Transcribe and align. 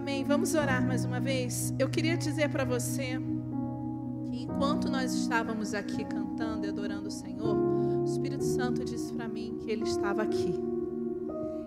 Amém. 0.00 0.24
Vamos 0.24 0.54
orar 0.54 0.82
mais 0.82 1.04
uma 1.04 1.20
vez. 1.20 1.74
Eu 1.78 1.86
queria 1.86 2.16
dizer 2.16 2.48
para 2.48 2.64
você 2.64 3.18
que 4.30 4.44
enquanto 4.44 4.88
nós 4.88 5.12
estávamos 5.12 5.74
aqui 5.74 6.06
cantando 6.06 6.64
e 6.64 6.70
adorando 6.70 7.08
o 7.08 7.10
Senhor, 7.10 7.54
o 7.54 8.04
Espírito 8.06 8.42
Santo 8.42 8.82
disse 8.82 9.12
para 9.12 9.28
mim 9.28 9.58
que 9.62 9.70
ele 9.70 9.84
estava 9.84 10.22
aqui. 10.22 10.54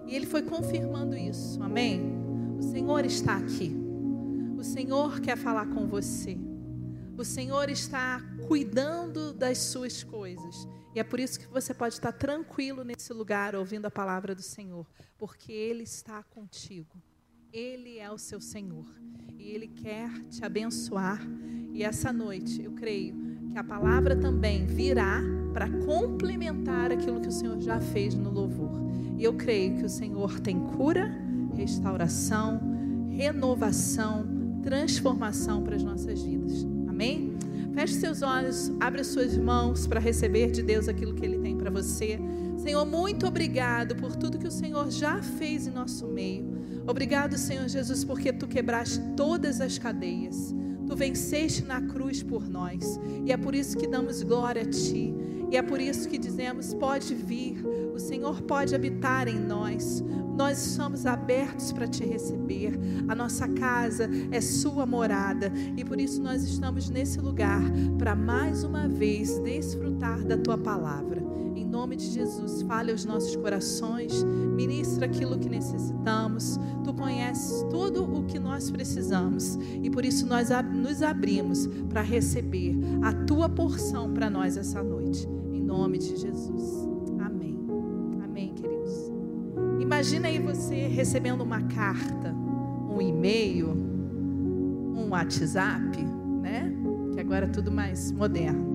E 0.08 0.16
ele 0.16 0.26
foi 0.26 0.42
confirmando 0.42 1.16
isso. 1.16 1.62
Amém. 1.62 2.02
O 2.58 2.64
Senhor 2.64 3.06
está 3.06 3.38
aqui. 3.38 3.72
O 4.58 4.64
Senhor 4.64 5.22
quer 5.22 5.38
falar 5.38 5.68
com 5.68 5.86
você. 5.86 6.36
O 7.16 7.24
Senhor 7.24 7.70
está 7.70 8.20
cuidando 8.48 9.32
das 9.32 9.60
suas 9.60 10.04
coisas. 10.04 10.68
E 10.96 11.00
é 11.00 11.04
por 11.04 11.20
isso 11.20 11.40
que 11.40 11.46
você 11.46 11.72
pode 11.72 11.94
estar 11.94 12.12
tranquilo 12.12 12.84
nesse 12.84 13.14
lugar 13.14 13.56
ouvindo 13.56 13.86
a 13.86 13.92
palavra 13.92 14.34
do 14.34 14.42
Senhor, 14.42 14.88
porque 15.20 15.52
Ele 15.52 15.84
está 15.84 16.24
contigo. 16.24 17.00
Ele 17.54 18.00
é 18.00 18.10
o 18.10 18.18
seu 18.18 18.42
Senhor 18.42 18.88
e 19.38 19.52
Ele 19.52 19.68
quer 19.68 20.10
te 20.32 20.44
abençoar. 20.44 21.22
E 21.72 21.84
essa 21.84 22.12
noite, 22.12 22.64
eu 22.64 22.72
creio 22.72 23.16
que 23.52 23.60
a 23.60 23.64
palavra 23.64 24.16
também 24.16 24.66
virá 24.66 25.22
para 25.54 25.70
complementar 25.70 26.92
aquilo 26.92 27.22
que 27.22 27.28
o 27.28 27.32
Senhor 27.32 27.62
já 27.62 27.80
fez 27.80 28.16
no 28.16 28.32
louvor. 28.32 28.72
E 29.20 29.24
eu 29.24 29.36
creio 29.36 29.78
que 29.78 29.86
o 29.86 29.90
Senhor 29.90 30.40
tem 30.40 30.60
cura, 30.62 31.16
restauração, 31.56 32.60
renovação, 33.12 34.26
transformação 34.64 35.62
para 35.62 35.76
as 35.76 35.84
nossas 35.84 36.24
vidas. 36.24 36.66
Amém? 36.88 37.38
Feche 37.76 37.94
seus 37.94 38.24
olhos, 38.24 38.72
abre 38.80 39.04
suas 39.04 39.38
mãos 39.38 39.86
para 39.86 40.00
receber 40.00 40.50
de 40.50 40.64
Deus 40.64 40.88
aquilo 40.88 41.14
que 41.14 41.24
Ele 41.24 41.38
tem 41.38 41.56
para 41.56 41.70
você. 41.70 42.20
Senhor, 42.58 42.84
muito 42.84 43.28
obrigado 43.28 43.96
por 43.96 44.16
tudo 44.16 44.40
que 44.40 44.48
o 44.48 44.52
Senhor 44.52 44.90
já 44.90 45.22
fez 45.22 45.68
em 45.68 45.72
nosso 45.72 46.08
meio. 46.08 46.53
Obrigado, 46.86 47.38
Senhor 47.38 47.68
Jesus, 47.68 48.04
porque 48.04 48.34
tu 48.34 48.48
quebraste 48.48 49.00
todas 49.16 49.62
as 49.62 49.78
cadeias. 49.78 50.54
Tu 50.86 50.96
venceste 50.96 51.64
na 51.64 51.82
cruz 51.82 52.22
por 52.22 52.48
nós. 52.48 53.00
E 53.26 53.32
é 53.32 53.38
por 53.38 53.56
isso 53.56 53.78
que 53.78 53.88
damos 53.88 54.22
glória 54.22 54.64
a 54.64 54.70
ti. 54.70 55.14
E 55.50 55.56
é 55.56 55.62
por 55.62 55.80
isso 55.80 56.10
que 56.10 56.18
dizemos: 56.18 56.74
pode 56.74 57.14
vir, 57.14 57.64
o 57.94 58.00
Senhor 58.00 58.42
pode 58.42 58.76
habitar 58.76 59.28
em 59.28 59.40
nós. 59.40 60.04
Nós 60.36 60.66
estamos 60.66 61.06
abertos 61.06 61.72
para 61.72 61.88
te 61.88 62.04
receber. 62.04 62.78
A 63.08 63.16
nossa 63.16 63.48
casa 63.48 64.10
é 64.32 64.42
sua 64.42 64.86
morada 64.86 65.52
e 65.78 65.86
por 65.86 66.02
isso 66.02 66.22
nós 66.22 66.44
estamos 66.44 66.90
nesse 66.90 67.20
lugar 67.20 67.62
para 68.00 68.16
mais 68.16 68.64
uma 68.64 68.88
vez 68.88 69.38
desfrutar 69.40 70.24
da 70.24 70.36
tua 70.36 70.58
palavra. 70.58 71.23
Nome 71.74 71.96
de 71.96 72.06
Jesus, 72.06 72.62
fale 72.62 72.92
aos 72.92 73.04
nossos 73.04 73.36
corações, 73.36 74.24
ministra 74.24 75.08
aquilo 75.08 75.40
que 75.40 75.50
necessitamos. 75.50 76.60
Tu 76.84 76.94
conheces 76.94 77.64
tudo 77.72 78.04
o 78.04 78.24
que 78.26 78.38
nós 78.38 78.70
precisamos 78.70 79.58
e 79.82 79.90
por 79.90 80.06
isso 80.06 80.28
nós 80.28 80.50
nos 80.72 81.02
abrimos 81.02 81.66
para 81.90 82.04
receber 82.04 82.78
a 83.02 83.12
tua 83.26 83.50
porção 83.50 84.14
para 84.14 84.30
nós 84.30 84.56
essa 84.56 84.84
noite. 84.84 85.28
Em 85.52 85.64
nome 85.64 85.98
de 85.98 86.16
Jesus. 86.16 86.88
Imagina 89.80 90.28
aí 90.28 90.40
você 90.40 90.88
recebendo 90.88 91.42
uma 91.42 91.62
carta, 91.62 92.34
um 92.90 93.02
e-mail, 93.02 93.70
um 93.70 95.10
WhatsApp, 95.10 96.04
né? 96.42 96.72
Que 97.14 97.20
agora 97.20 97.46
é 97.46 97.50
tudo 97.50 97.72
mais 97.72 98.12
moderno, 98.12 98.73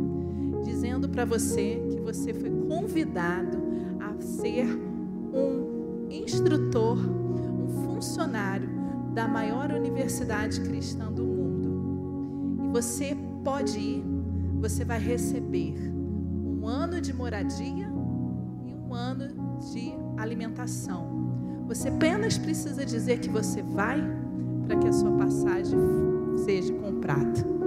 dizendo 0.68 1.08
para 1.08 1.24
você 1.24 1.82
que 1.90 1.98
você 2.00 2.34
foi 2.34 2.50
convidado 2.68 3.58
a 4.00 4.20
ser 4.20 4.66
um 4.66 6.06
instrutor, 6.10 6.98
um 6.98 7.84
funcionário 7.84 8.68
da 9.14 9.26
maior 9.26 9.70
universidade 9.72 10.60
cristã 10.60 11.10
do 11.10 11.24
mundo. 11.24 12.64
E 12.64 12.68
você 12.68 13.16
pode 13.42 13.78
ir, 13.78 14.04
você 14.60 14.84
vai 14.84 15.00
receber 15.00 15.74
um 15.90 16.66
ano 16.66 17.00
de 17.00 17.14
moradia 17.14 17.90
e 18.66 18.74
um 18.74 18.92
ano 18.92 19.58
de 19.72 19.94
alimentação. 20.18 21.64
Você 21.66 21.88
apenas 21.88 22.36
precisa 22.36 22.84
dizer 22.84 23.20
que 23.20 23.30
você 23.30 23.62
vai 23.62 24.02
para 24.66 24.76
que 24.76 24.86
a 24.86 24.92
sua 24.92 25.12
passagem 25.12 25.78
seja 26.44 26.74
comprada. 26.74 27.57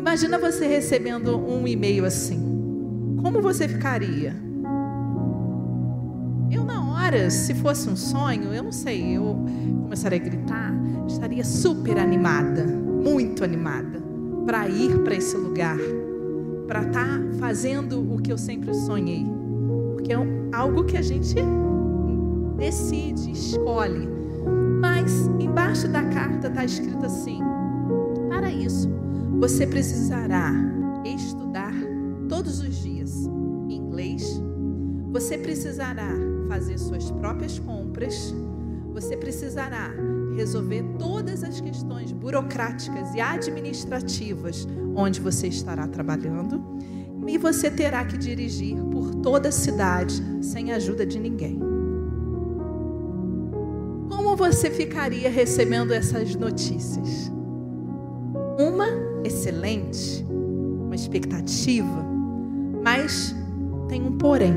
Imagina 0.00 0.38
você 0.38 0.66
recebendo 0.66 1.36
um 1.38 1.68
e-mail 1.68 2.06
assim. 2.06 2.40
Como 3.20 3.42
você 3.42 3.68
ficaria? 3.68 4.34
Eu, 6.50 6.64
na 6.64 6.82
hora, 6.90 7.28
se 7.28 7.54
fosse 7.56 7.86
um 7.86 7.94
sonho, 7.94 8.54
eu 8.54 8.62
não 8.62 8.72
sei, 8.72 9.18
eu 9.18 9.44
começaria 9.82 10.18
a 10.18 10.22
gritar, 10.22 10.72
estaria 11.06 11.44
super 11.44 11.98
animada, 11.98 12.64
muito 12.64 13.44
animada, 13.44 14.00
para 14.46 14.66
ir 14.70 15.00
para 15.04 15.16
esse 15.16 15.36
lugar, 15.36 15.76
para 16.66 16.80
estar 16.80 17.18
tá 17.18 17.24
fazendo 17.38 18.00
o 18.14 18.22
que 18.22 18.32
eu 18.32 18.38
sempre 18.38 18.72
sonhei. 18.72 19.26
Porque 19.92 20.14
é 20.14 20.16
algo 20.50 20.84
que 20.84 20.96
a 20.96 21.02
gente 21.02 21.34
decide, 22.56 23.32
escolhe. 23.32 24.08
Mas 24.80 25.26
embaixo 25.38 25.86
da 25.88 26.04
carta 26.04 26.48
está 26.48 26.64
escrito 26.64 27.04
assim: 27.04 27.42
para 28.30 28.50
isso, 28.50 28.88
você 29.40 29.66
precisará 29.66 30.52
estudar 31.02 31.72
todos 32.28 32.60
os 32.60 32.76
dias 32.82 33.24
inglês, 33.70 34.38
você 35.10 35.38
precisará 35.38 36.10
fazer 36.46 36.76
suas 36.76 37.10
próprias 37.10 37.58
compras, 37.58 38.34
você 38.92 39.16
precisará 39.16 39.94
resolver 40.36 40.84
todas 40.98 41.42
as 41.42 41.58
questões 41.58 42.12
burocráticas 42.12 43.14
e 43.14 43.20
administrativas 43.20 44.68
onde 44.94 45.22
você 45.22 45.48
estará 45.48 45.88
trabalhando, 45.88 46.62
e 47.26 47.38
você 47.38 47.70
terá 47.70 48.04
que 48.04 48.18
dirigir 48.18 48.76
por 48.92 49.14
toda 49.14 49.48
a 49.48 49.52
cidade 49.52 50.22
sem 50.42 50.70
ajuda 50.70 51.06
de 51.06 51.18
ninguém. 51.18 51.58
Como 54.10 54.36
você 54.36 54.70
ficaria 54.70 55.30
recebendo 55.30 55.94
essas 55.94 56.34
notícias? 56.34 57.32
Uma 58.58 59.09
excelente, 59.24 60.24
uma 60.28 60.94
expectativa, 60.94 62.04
mas 62.82 63.34
tem 63.88 64.02
um 64.02 64.16
porém. 64.16 64.54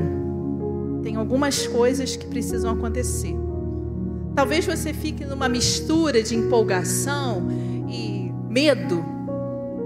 Tem 1.02 1.16
algumas 1.16 1.66
coisas 1.66 2.16
que 2.16 2.26
precisam 2.26 2.72
acontecer. 2.72 3.34
Talvez 4.34 4.64
você 4.66 4.92
fique 4.92 5.24
numa 5.24 5.48
mistura 5.48 6.22
de 6.22 6.34
empolgação 6.34 7.48
e 7.88 8.32
medo, 8.48 9.04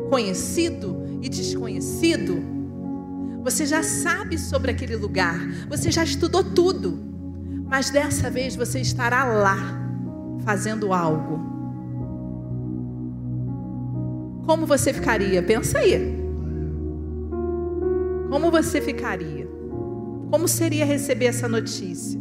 conhecido 0.09 0.97
e 1.21 1.29
desconhecido. 1.29 2.43
Você 3.43 3.67
já 3.67 3.83
sabe 3.83 4.39
sobre 4.39 4.71
aquele 4.71 4.97
lugar, 4.97 5.39
você 5.69 5.91
já 5.91 6.05
estudou 6.05 6.45
tudo. 6.45 6.99
Mas 7.67 7.91
dessa 7.91 8.31
vez 8.31 8.57
você 8.57 8.81
estará 8.81 9.25
lá, 9.25 9.59
fazendo 10.45 10.93
algo. 10.93 11.48
Como 14.49 14.65
você 14.65 14.95
ficaria? 14.95 15.43
Pensa 15.43 15.79
aí. 15.79 16.19
Como 18.31 18.51
você 18.51 18.81
ficaria? 18.81 19.47
Como 20.31 20.49
seria 20.49 20.87
receber 20.87 21.27
essa 21.27 21.47
notícia? 21.47 22.19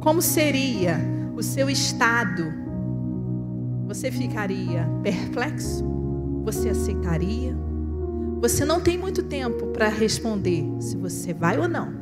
Como 0.00 0.22
seria 0.22 0.96
o 1.34 1.42
seu 1.42 1.68
estado? 1.68 2.44
Você 3.88 4.08
ficaria 4.12 4.88
perplexo? 5.02 5.84
Você 6.44 6.68
aceitaria? 6.68 7.52
Você 8.40 8.64
não 8.64 8.80
tem 8.80 8.96
muito 8.96 9.24
tempo 9.24 9.66
para 9.72 9.88
responder 9.88 10.64
se 10.78 10.96
você 10.96 11.34
vai 11.34 11.58
ou 11.58 11.66
não. 11.66 11.92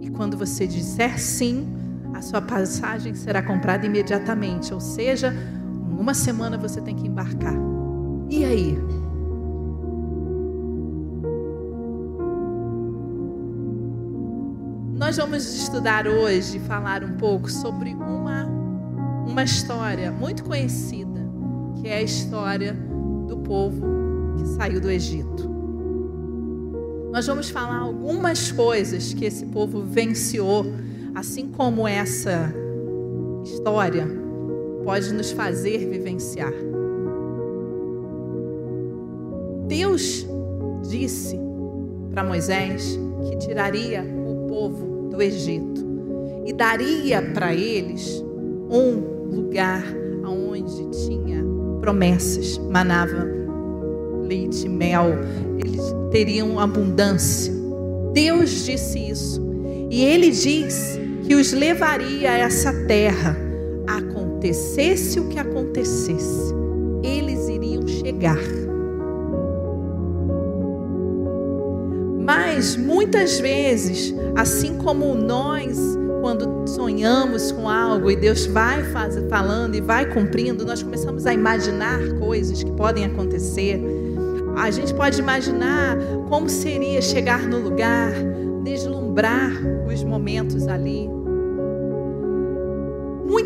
E 0.00 0.08
quando 0.10 0.36
você 0.36 0.64
disser 0.64 1.18
sim, 1.18 1.66
a 2.14 2.22
sua 2.22 2.40
passagem 2.40 3.16
será 3.16 3.42
comprada 3.42 3.84
imediatamente, 3.84 4.72
ou 4.72 4.78
seja, 4.78 5.34
uma 5.98 6.14
semana 6.14 6.56
você 6.56 6.80
tem 6.80 6.94
que 6.94 7.08
embarcar. 7.08 7.56
E 8.30 8.44
aí? 8.44 8.78
Nós 14.96 15.16
vamos 15.16 15.44
estudar 15.44 16.06
hoje, 16.06 16.60
falar 16.60 17.02
um 17.02 17.16
pouco 17.16 17.50
sobre 17.50 17.94
uma, 17.94 18.44
uma 19.26 19.42
história 19.42 20.12
muito 20.12 20.44
conhecida, 20.44 21.20
que 21.80 21.88
é 21.88 21.96
a 21.96 22.02
história 22.02 22.74
do 23.26 23.38
povo 23.38 23.84
que 24.38 24.46
saiu 24.46 24.80
do 24.80 24.90
Egito. 24.90 25.48
Nós 27.10 27.26
vamos 27.26 27.50
falar 27.50 27.78
algumas 27.78 28.52
coisas 28.52 29.12
que 29.12 29.24
esse 29.24 29.46
povo 29.46 29.82
venciou, 29.82 30.64
assim 31.14 31.48
como 31.48 31.88
essa 31.88 32.52
história 33.44 34.27
pode 34.88 35.12
nos 35.12 35.30
fazer 35.32 35.86
vivenciar. 35.86 36.50
Deus 39.66 40.26
disse 40.88 41.38
para 42.10 42.24
Moisés 42.24 42.98
que 43.28 43.36
tiraria 43.36 44.02
o 44.02 44.46
povo 44.48 45.10
do 45.10 45.20
Egito 45.20 45.86
e 46.46 46.54
daria 46.54 47.20
para 47.20 47.54
eles 47.54 48.24
um 48.70 49.28
lugar 49.30 49.84
onde 50.24 50.88
tinha 51.06 51.44
promessas, 51.82 52.56
manava 52.56 53.28
leite, 54.26 54.66
mel, 54.70 55.18
eles 55.62 55.82
teriam 56.10 56.58
abundância. 56.58 57.52
Deus 58.14 58.64
disse 58.64 58.98
isso. 59.10 59.46
E 59.90 60.02
ele 60.02 60.30
diz 60.30 60.98
que 61.26 61.34
os 61.34 61.52
levaria 61.52 62.30
a 62.30 62.38
essa 62.38 62.72
terra, 62.86 63.47
acontecesse 64.38 65.18
o 65.18 65.28
que 65.28 65.38
acontecesse, 65.38 66.54
eles 67.02 67.48
iriam 67.48 67.86
chegar. 67.88 68.38
Mas 72.20 72.76
muitas 72.76 73.40
vezes, 73.40 74.14
assim 74.36 74.76
como 74.76 75.14
nós, 75.16 75.76
quando 76.20 76.68
sonhamos 76.68 77.50
com 77.50 77.68
algo 77.68 78.10
e 78.10 78.16
Deus 78.16 78.46
vai 78.46 78.84
faz, 78.84 79.18
falando 79.28 79.74
e 79.74 79.80
vai 79.80 80.06
cumprindo, 80.06 80.64
nós 80.64 80.82
começamos 80.82 81.26
a 81.26 81.34
imaginar 81.34 81.98
coisas 82.20 82.62
que 82.62 82.70
podem 82.72 83.06
acontecer. 83.06 83.80
A 84.56 84.70
gente 84.70 84.94
pode 84.94 85.20
imaginar 85.20 85.96
como 86.28 86.48
seria 86.48 87.02
chegar 87.02 87.42
no 87.42 87.58
lugar, 87.58 88.12
deslumbrar 88.62 89.50
os 89.88 90.04
momentos 90.04 90.68
ali. 90.68 91.17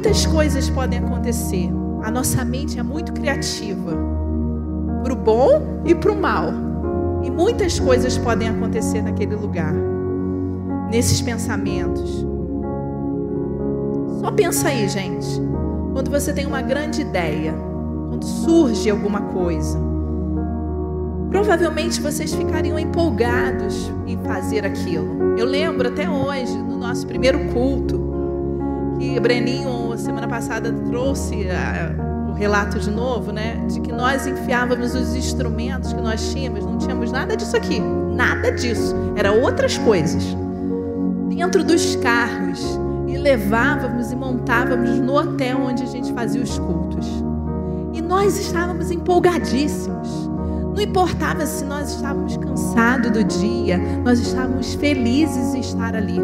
Muitas 0.04 0.26
coisas 0.26 0.68
podem 0.68 0.98
acontecer. 0.98 1.70
A 2.02 2.10
nossa 2.10 2.44
mente 2.44 2.76
é 2.76 2.82
muito 2.82 3.12
criativa, 3.12 3.96
para 5.04 5.12
o 5.12 5.16
bom 5.16 5.80
e 5.84 5.94
para 5.94 6.10
o 6.10 6.20
mal. 6.20 6.48
E 7.22 7.30
muitas 7.30 7.78
coisas 7.78 8.18
podem 8.18 8.48
acontecer 8.48 9.00
naquele 9.00 9.36
lugar, 9.36 9.72
nesses 10.90 11.22
pensamentos. 11.22 12.26
Só 14.18 14.32
pensa 14.32 14.70
aí, 14.70 14.88
gente. 14.88 15.40
Quando 15.92 16.10
você 16.10 16.32
tem 16.32 16.46
uma 16.46 16.62
grande 16.62 17.02
ideia, 17.02 17.54
quando 18.08 18.24
surge 18.24 18.90
alguma 18.90 19.20
coisa, 19.20 19.78
provavelmente 21.30 22.00
vocês 22.00 22.34
ficariam 22.34 22.76
empolgados 22.76 23.92
em 24.04 24.18
fazer 24.18 24.66
aquilo. 24.66 25.38
Eu 25.38 25.46
lembro 25.46 25.86
até 25.86 26.10
hoje, 26.10 26.58
no 26.58 26.76
nosso 26.76 27.06
primeiro 27.06 27.38
culto, 27.52 28.01
que 29.02 29.18
Breninho, 29.18 29.98
semana 29.98 30.28
passada, 30.28 30.72
trouxe 30.88 31.50
a 31.50 32.12
o 32.30 32.34
relato 32.34 32.78
de 32.78 32.90
novo, 32.90 33.30
né? 33.30 33.62
De 33.68 33.78
que 33.80 33.92
nós 33.92 34.26
enfiávamos 34.26 34.94
os 34.94 35.14
instrumentos 35.14 35.92
que 35.92 36.00
nós 36.00 36.32
tínhamos, 36.32 36.64
não 36.64 36.78
tínhamos 36.78 37.12
nada 37.12 37.36
disso 37.36 37.54
aqui, 37.54 37.78
nada 37.78 38.50
disso, 38.50 38.94
era 39.16 39.32
outras 39.32 39.76
coisas, 39.76 40.24
dentro 41.28 41.62
dos 41.62 41.96
carros 41.96 42.78
e 43.06 43.18
levávamos 43.18 44.12
e 44.12 44.16
montávamos 44.16 44.98
no 44.98 45.14
hotel 45.14 45.58
onde 45.60 45.82
a 45.82 45.86
gente 45.86 46.10
fazia 46.14 46.42
os 46.42 46.58
cultos. 46.58 47.06
E 47.92 48.00
nós 48.00 48.38
estávamos 48.38 48.90
empolgadíssimos. 48.90 50.08
Não 50.74 50.80
importava 50.80 51.44
se 51.44 51.64
nós 51.66 51.90
estávamos 51.96 52.38
cansados 52.38 53.10
do 53.10 53.22
dia, 53.22 53.78
nós 54.02 54.18
estávamos 54.18 54.72
felizes 54.74 55.54
em 55.54 55.60
estar 55.60 55.94
ali. 55.94 56.18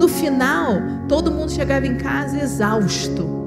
No 0.00 0.08
final, 0.08 0.80
todo 1.06 1.30
mundo 1.30 1.52
chegava 1.52 1.86
em 1.86 1.96
casa 1.96 2.42
exausto 2.42 3.40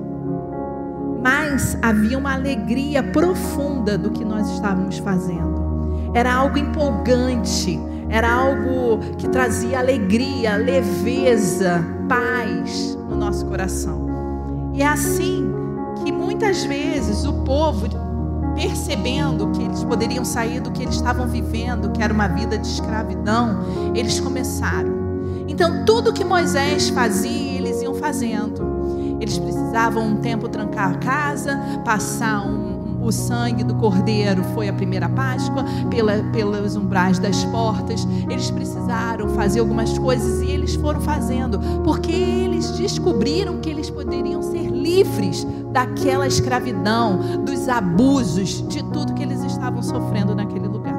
mas 1.24 1.78
havia 1.82 2.18
uma 2.18 2.34
alegria 2.34 3.02
profunda 3.02 3.98
do 3.98 4.12
que 4.12 4.26
nós 4.26 4.50
estávamos 4.50 4.98
fazendo. 4.98 6.12
Era 6.14 6.34
algo 6.34 6.58
empolgante, 6.58 7.80
era 8.10 8.30
algo 8.30 9.00
que 9.18 9.30
trazia 9.30 9.80
alegria, 9.80 10.58
leveza, 10.58 11.82
paz 12.10 12.98
no 13.10 13.16
nosso 13.16 13.46
coração. 13.46 14.72
E 14.74 14.82
é 14.82 14.88
assim 14.88 15.50
que 16.04 16.12
muitas 16.12 16.66
vezes 16.66 17.24
o 17.24 17.32
povo, 17.46 17.88
percebendo 18.54 19.50
que 19.52 19.64
eles 19.64 19.82
poderiam 19.86 20.26
sair 20.26 20.60
do 20.60 20.72
que 20.72 20.84
eles 20.84 20.96
estavam 20.96 21.26
vivendo, 21.26 21.90
que 21.92 22.04
era 22.04 22.14
uma 22.14 22.28
vida 22.28 22.58
de 22.58 22.68
escravidão, 22.68 23.94
eles 23.96 24.20
começaram. 24.20 25.03
Então, 25.48 25.86
tudo 25.86 26.14
que 26.14 26.24
Moisés 26.24 26.90
fazia, 26.90 27.58
eles 27.58 27.82
iam 27.82 27.94
fazendo. 27.94 29.18
Eles 29.20 29.38
precisavam 29.38 30.08
um 30.08 30.16
tempo 30.18 30.50
trancar 30.50 30.92
a 30.92 30.96
casa, 30.96 31.58
passar 31.86 32.46
um, 32.46 32.74
o 33.04 33.12
sangue 33.12 33.64
do 33.64 33.76
cordeiro 33.76 34.44
foi 34.54 34.70
a 34.70 34.74
primeira 34.74 35.10
Páscoa, 35.10 35.66
pela, 35.90 36.24
pelos 36.32 36.76
umbrais 36.76 37.20
das 37.20 37.44
portas. 37.46 38.08
Eles 38.30 38.50
precisaram 38.50 39.30
fazer 39.30 39.60
algumas 39.60 39.98
coisas 39.98 40.42
e 40.42 40.52
eles 40.52 40.76
foram 40.76 41.02
fazendo, 41.02 41.60
porque 41.84 42.12
eles 42.12 42.72
descobriram 42.72 43.60
que 43.60 43.70
eles 43.70 43.90
poderiam 43.90 44.42
ser 44.42 44.70
livres 44.70 45.46
daquela 45.72 46.26
escravidão, 46.26 47.44
dos 47.44 47.68
abusos, 47.68 48.66
de 48.68 48.82
tudo 48.84 49.14
que 49.14 49.24
eles 49.24 49.44
estavam 49.44 49.84
sofrendo 49.84 50.34
naquele 50.34 50.68
lugar. 50.68 50.94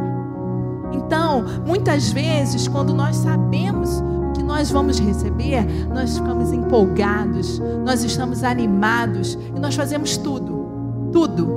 Então, 0.93 1.45
muitas 1.67 2.13
vezes, 2.13 2.69
quando 2.69 2.93
nós 2.93 3.17
sabemos 3.17 4.03
nós 4.45 4.71
vamos 4.71 4.99
receber, 4.99 5.65
nós 5.89 6.17
ficamos 6.19 6.53
empolgados, 6.53 7.61
nós 7.85 8.05
estamos 8.05 8.45
animados 8.45 9.39
e 9.55 9.59
nós 9.59 9.75
fazemos 9.75 10.17
tudo, 10.17 11.11
tudo. 11.13 11.49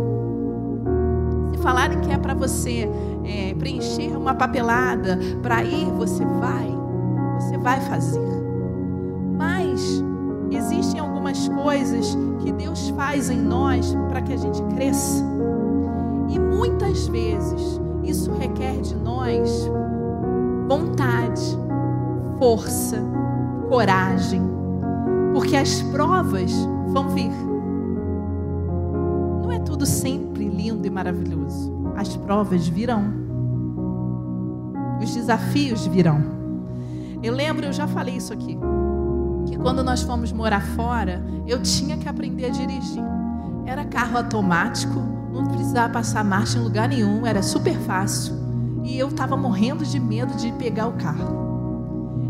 Se 1.52 1.58
falarem 1.60 2.00
que 2.02 2.12
é 2.12 2.18
para 2.18 2.34
você 2.34 2.90
é, 3.24 3.54
preencher 3.56 4.16
uma 4.18 4.34
papelada 4.34 5.20
para 5.42 5.64
ir, 5.64 5.86
você 5.92 6.24
vai, 6.26 6.68
você 7.40 7.58
vai 7.58 7.82
fazer. 7.82 8.28
Mas 9.38 10.04
existem 10.50 11.00
algumas 11.00 11.48
coisas 11.50 12.18
que 12.40 12.52
Deus 12.52 12.90
faz 12.90 13.30
em 13.30 13.40
nós 13.40 13.96
para 14.10 14.22
que 14.22 14.34
a 14.34 14.38
gente 14.38 14.62
cresça. 14.76 15.24
E 16.30 16.40
muitas 16.40 17.08
vezes 17.08 17.80
isso 18.04 18.32
requer 18.34 18.80
de 18.82 18.96
nós 18.96 19.70
vontade 20.68 21.67
força, 22.40 23.02
coragem, 23.70 24.42
porque 25.34 25.56
as 25.56 25.82
provas 25.82 26.52
vão 26.88 27.10
vir. 27.10 27.32
Não 29.42 29.52
é 29.52 29.60
tudo 29.60 29.86
sempre 29.86 30.48
lindo 30.48 30.86
e 30.86 30.90
maravilhoso. 30.90 31.92
As 31.96 32.16
provas 32.16 32.68
virão. 32.68 33.04
Os 35.02 35.14
desafios 35.14 35.86
virão. 35.88 36.22
Eu 37.24 37.34
lembro, 37.34 37.66
eu 37.66 37.74
já 37.74 37.88
falei 37.88 38.16
isso 38.16 38.34
aqui, 38.34 38.58
que 39.48 39.58
quando 39.58 39.84
nós 39.84 40.04
fomos 40.04 40.32
morar 40.32 40.62
fora, 40.76 41.24
eu 41.48 41.62
tinha 41.62 41.98
que 41.98 42.08
aprender 42.08 42.46
a 42.46 42.50
dirigir. 42.50 43.04
Era 43.66 43.84
carro 43.86 44.18
automático, 44.18 45.00
não 45.34 45.46
precisava 45.46 45.94
passar 45.94 46.24
marcha 46.24 46.58
em 46.58 46.64
lugar 46.64 46.88
nenhum, 46.88 47.26
era 47.26 47.42
super 47.42 47.76
fácil. 47.80 48.36
E 48.84 48.98
eu 48.98 49.08
estava 49.08 49.36
morrendo 49.36 49.84
de 49.84 50.00
medo 50.00 50.36
de 50.36 50.52
pegar 50.54 50.88
o 50.88 50.94
carro. 50.94 51.47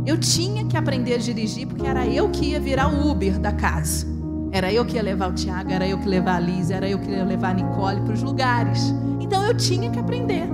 Eu 0.08 0.18
tinha 0.18 0.64
que 0.64 0.78
aprender 0.78 1.16
a 1.16 1.18
dirigir 1.18 1.68
porque 1.68 1.86
era 1.86 2.08
eu 2.08 2.30
que 2.30 2.52
ia 2.52 2.62
virar 2.62 2.88
o 2.88 3.12
Uber 3.12 3.38
da 3.38 3.52
casa. 3.52 4.08
Era 4.54 4.72
eu 4.72 4.86
que 4.86 4.96
ia 4.96 5.04
levar 5.04 5.30
o 5.30 5.34
Tiago, 5.34 5.70
era 5.70 5.86
eu 5.86 5.98
que 5.98 6.06
ia 6.06 6.12
levar 6.12 6.38
a 6.38 6.40
Liz, 6.40 6.72
era 6.72 6.88
eu 6.88 6.98
que 6.98 7.12
ia 7.12 7.26
levar 7.26 7.50
a 7.50 7.54
Nicole 7.56 8.00
para 8.00 8.14
os 8.14 8.24
lugares. 8.24 8.96
Então 9.20 9.44
eu 9.44 9.54
tinha 9.54 9.92
que 9.92 10.00
aprender. 10.00 10.48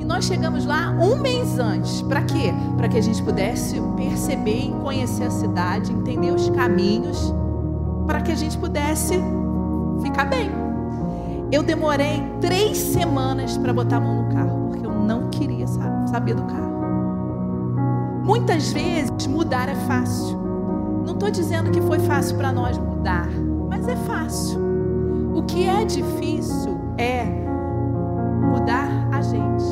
E 0.00 0.04
nós 0.06 0.24
chegamos 0.24 0.64
lá 0.64 0.92
um 0.92 1.20
mês 1.20 1.58
antes. 1.58 2.00
Para 2.00 2.22
quê? 2.22 2.54
Para 2.78 2.88
que 2.88 2.96
a 2.96 3.02
gente 3.02 3.22
pudesse 3.22 3.78
perceber 3.98 4.68
e 4.68 4.72
conhecer 4.80 5.24
a 5.24 5.30
cidade, 5.30 5.92
entender 5.92 6.32
os 6.32 6.48
caminhos, 6.48 7.34
para 8.06 8.22
que 8.22 8.32
a 8.32 8.36
gente 8.36 8.56
pudesse 8.56 9.20
ficar 10.02 10.24
bem. 10.24 10.50
Eu 11.52 11.62
demorei 11.62 12.22
três 12.40 12.78
semanas 12.78 13.58
para 13.58 13.74
botar 13.74 13.98
a 13.98 14.00
mão 14.00 14.22
no 14.22 14.34
carro, 14.34 14.68
porque 14.70 14.86
eu 14.86 14.92
não 14.92 15.28
queria 15.28 15.66
saber 16.06 16.34
do 16.34 16.44
carro. 16.44 16.75
Muitas 18.26 18.72
vezes 18.72 19.28
mudar 19.28 19.68
é 19.68 19.74
fácil. 19.86 20.36
Não 21.06 21.14
estou 21.14 21.30
dizendo 21.30 21.70
que 21.70 21.80
foi 21.82 22.00
fácil 22.00 22.36
para 22.36 22.50
nós 22.50 22.76
mudar, 22.76 23.28
mas 23.68 23.86
é 23.86 23.94
fácil. 23.94 24.58
O 25.32 25.44
que 25.44 25.68
é 25.68 25.84
difícil 25.84 26.76
é 26.98 27.24
mudar 28.50 28.88
a 29.12 29.22
gente. 29.22 29.64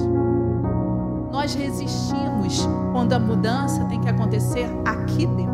Nós 1.33 1.53
resistimos 1.53 2.69
quando 2.93 3.13
a 3.15 3.19
mudança 3.19 3.85
tem 3.87 4.01
que 4.01 4.09
acontecer 4.09 4.69
aqui 4.85 5.27
dentro. 5.27 5.53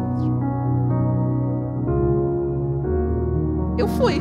Eu 3.78 3.88
fui 3.88 4.20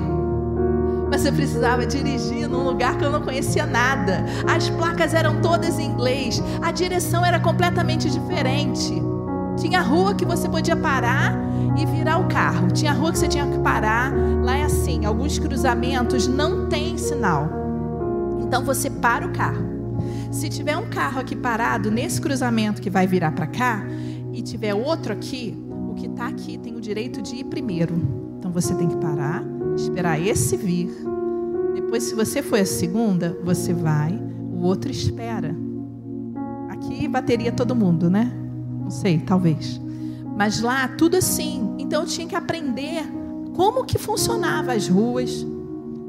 mas 1.09 1.25
eu 1.25 1.33
precisava 1.33 1.85
dirigir 1.85 2.47
num 2.47 2.63
lugar 2.63 2.97
que 2.97 3.03
eu 3.03 3.11
não 3.11 3.21
conhecia 3.21 3.65
nada. 3.65 4.25
As 4.47 4.69
placas 4.69 5.13
eram 5.13 5.41
todas 5.41 5.79
em 5.79 5.85
inglês, 5.85 6.41
a 6.61 6.71
direção 6.71 7.25
era 7.25 7.39
completamente 7.39 8.09
diferente. 8.09 8.93
Tinha 9.57 9.81
rua 9.81 10.15
que 10.15 10.25
você 10.25 10.47
podia 10.47 10.75
parar 10.75 11.33
e 11.77 11.85
virar 11.85 12.17
o 12.17 12.27
carro. 12.27 12.71
Tinha 12.71 12.93
rua 12.93 13.11
que 13.11 13.19
você 13.19 13.27
tinha 13.27 13.45
que 13.45 13.59
parar. 13.59 14.13
Lá 14.41 14.57
é 14.57 14.63
assim, 14.63 15.05
alguns 15.05 15.37
cruzamentos 15.37 16.27
não 16.27 16.67
tem 16.67 16.97
sinal. 16.97 17.49
Então 18.41 18.63
você 18.63 18.89
para 18.89 19.27
o 19.27 19.31
carro. 19.31 19.67
Se 20.31 20.47
tiver 20.47 20.77
um 20.77 20.89
carro 20.89 21.19
aqui 21.19 21.35
parado 21.35 21.91
nesse 21.91 22.21
cruzamento 22.21 22.81
que 22.81 22.89
vai 22.89 23.05
virar 23.05 23.31
para 23.31 23.47
cá 23.47 23.83
e 24.31 24.41
tiver 24.41 24.73
outro 24.73 25.11
aqui, 25.11 25.57
o 25.89 25.93
que 25.93 26.05
está 26.05 26.27
aqui 26.27 26.57
tem 26.57 26.75
o 26.75 26.81
direito 26.81 27.21
de 27.21 27.35
ir 27.35 27.43
primeiro. 27.43 27.95
Então 28.37 28.49
Então 28.49 28.59
você 28.59 28.73
tem 28.73 28.87
que 28.87 28.97
parar, 28.97 29.43
esperar 29.81 30.19
esse 30.19 30.55
vir. 30.57 30.89
Depois, 31.73 32.03
se 32.03 32.15
você 32.15 32.41
foi 32.41 32.61
a 32.61 32.65
segunda, 32.65 33.37
você 33.43 33.73
vai, 33.73 34.13
o 34.13 34.61
outro 34.61 34.91
espera. 34.91 35.55
Aqui 36.69 37.07
bateria 37.07 37.51
todo 37.51 37.75
mundo, 37.75 38.09
né? 38.09 38.31
Não 38.81 38.91
sei, 38.91 39.19
talvez. 39.19 39.79
Mas 40.35 40.61
lá, 40.61 40.87
tudo 40.87 41.17
assim. 41.17 41.75
Então 41.79 42.01
eu 42.03 42.07
tinha 42.07 42.27
que 42.27 42.35
aprender 42.35 43.03
como 43.55 43.85
que 43.85 43.97
funcionava 43.97 44.73
as 44.73 44.87
ruas. 44.87 45.45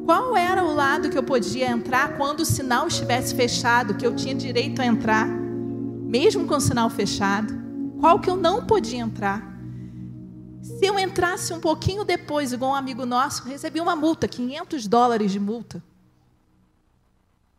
Qual 0.05 0.37
era 0.37 0.65
o 0.65 0.75
lado 0.75 1.11
que 1.11 1.19
eu 1.19 1.23
podia 1.23 1.71
entrar 1.71 2.17
quando 2.17 2.41
o 2.41 2.45
sinal 2.45 2.87
estivesse 2.87 3.35
fechado, 3.35 3.95
que 3.95 4.07
eu 4.07 4.15
tinha 4.15 4.35
direito 4.35 4.81
a 4.81 4.87
entrar, 4.87 5.29
mesmo 5.29 6.47
com 6.47 6.57
o 6.57 6.61
sinal 6.61 6.91
fechado? 6.91 7.53
Qual 8.01 8.19
que 8.19 8.31
eu 8.31 8.37
não 8.37 8.65
podia 8.65 9.01
entrar? 9.01 9.50
Se 10.63 10.87
eu 10.87 10.99
entrasse 10.99 11.53
um 11.53 11.61
pouquinho 11.61 12.05
depois, 12.05 12.53
igual 12.53 12.73
um 12.73 12.75
amigo 12.75 13.07
nosso, 13.07 13.45
recebi 13.45 13.81
uma 13.81 13.97
multa, 13.97 14.29
500 14.29 14.87
dólares 14.87 15.33
de 15.33 15.41
multa. 15.41 15.83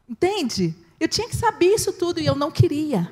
Entende? 0.08 0.76
Eu 1.00 1.08
tinha 1.08 1.28
que 1.28 1.36
saber 1.36 1.74
isso 1.74 1.94
tudo 1.94 2.20
e 2.20 2.26
eu 2.26 2.36
não 2.36 2.52
queria. 2.52 3.10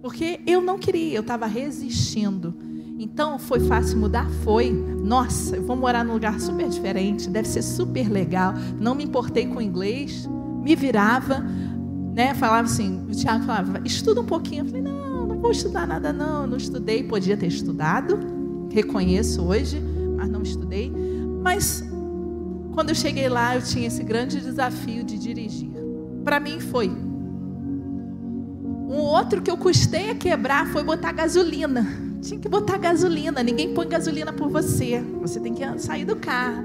Porque 0.00 0.40
eu 0.46 0.60
não 0.60 0.78
queria, 0.78 1.16
eu 1.16 1.20
estava 1.20 1.46
resistindo. 1.46 2.54
Então, 2.98 3.38
foi 3.38 3.60
fácil 3.60 3.98
mudar? 3.98 4.28
Foi. 4.42 4.70
Nossa, 4.70 5.56
eu 5.56 5.62
vou 5.62 5.76
morar 5.76 6.04
num 6.04 6.14
lugar 6.14 6.40
super 6.40 6.68
diferente, 6.68 7.28
deve 7.28 7.48
ser 7.48 7.62
super 7.62 8.08
legal. 8.08 8.54
Não 8.80 8.94
me 8.94 9.04
importei 9.04 9.46
com 9.46 9.60
inglês, 9.60 10.28
me 10.62 10.74
virava, 10.74 11.40
né? 12.14 12.34
Falava 12.34 12.66
assim, 12.66 13.04
o 13.08 13.14
Tiago 13.14 13.44
falava, 13.44 13.80
estuda 13.84 14.20
um 14.20 14.26
pouquinho. 14.26 14.62
Eu 14.62 14.66
falei, 14.66 14.82
não, 14.82 15.11
vou 15.42 15.50
estudar 15.50 15.86
nada, 15.86 16.12
não. 16.12 16.46
Não 16.46 16.56
estudei, 16.56 17.02
podia 17.02 17.36
ter 17.36 17.48
estudado, 17.48 18.18
reconheço 18.70 19.42
hoje, 19.42 19.82
mas 20.16 20.30
não 20.30 20.42
estudei. 20.42 20.90
Mas 21.42 21.84
quando 22.72 22.90
eu 22.90 22.94
cheguei 22.94 23.28
lá, 23.28 23.56
eu 23.56 23.62
tinha 23.62 23.88
esse 23.88 24.02
grande 24.02 24.40
desafio 24.40 25.02
de 25.04 25.18
dirigir. 25.18 25.72
Para 26.24 26.38
mim 26.38 26.60
foi. 26.60 26.88
Um 28.88 28.98
outro 28.98 29.42
que 29.42 29.50
eu 29.50 29.56
custei 29.56 30.10
a 30.10 30.14
quebrar 30.14 30.68
foi 30.68 30.84
botar 30.84 31.12
gasolina. 31.12 31.86
Tinha 32.22 32.38
que 32.38 32.48
botar 32.48 32.78
gasolina. 32.78 33.42
Ninguém 33.42 33.74
põe 33.74 33.88
gasolina 33.88 34.32
por 34.32 34.48
você. 34.48 35.02
Você 35.20 35.40
tem 35.40 35.52
que 35.52 35.62
sair 35.78 36.04
do 36.04 36.14
carro. 36.14 36.64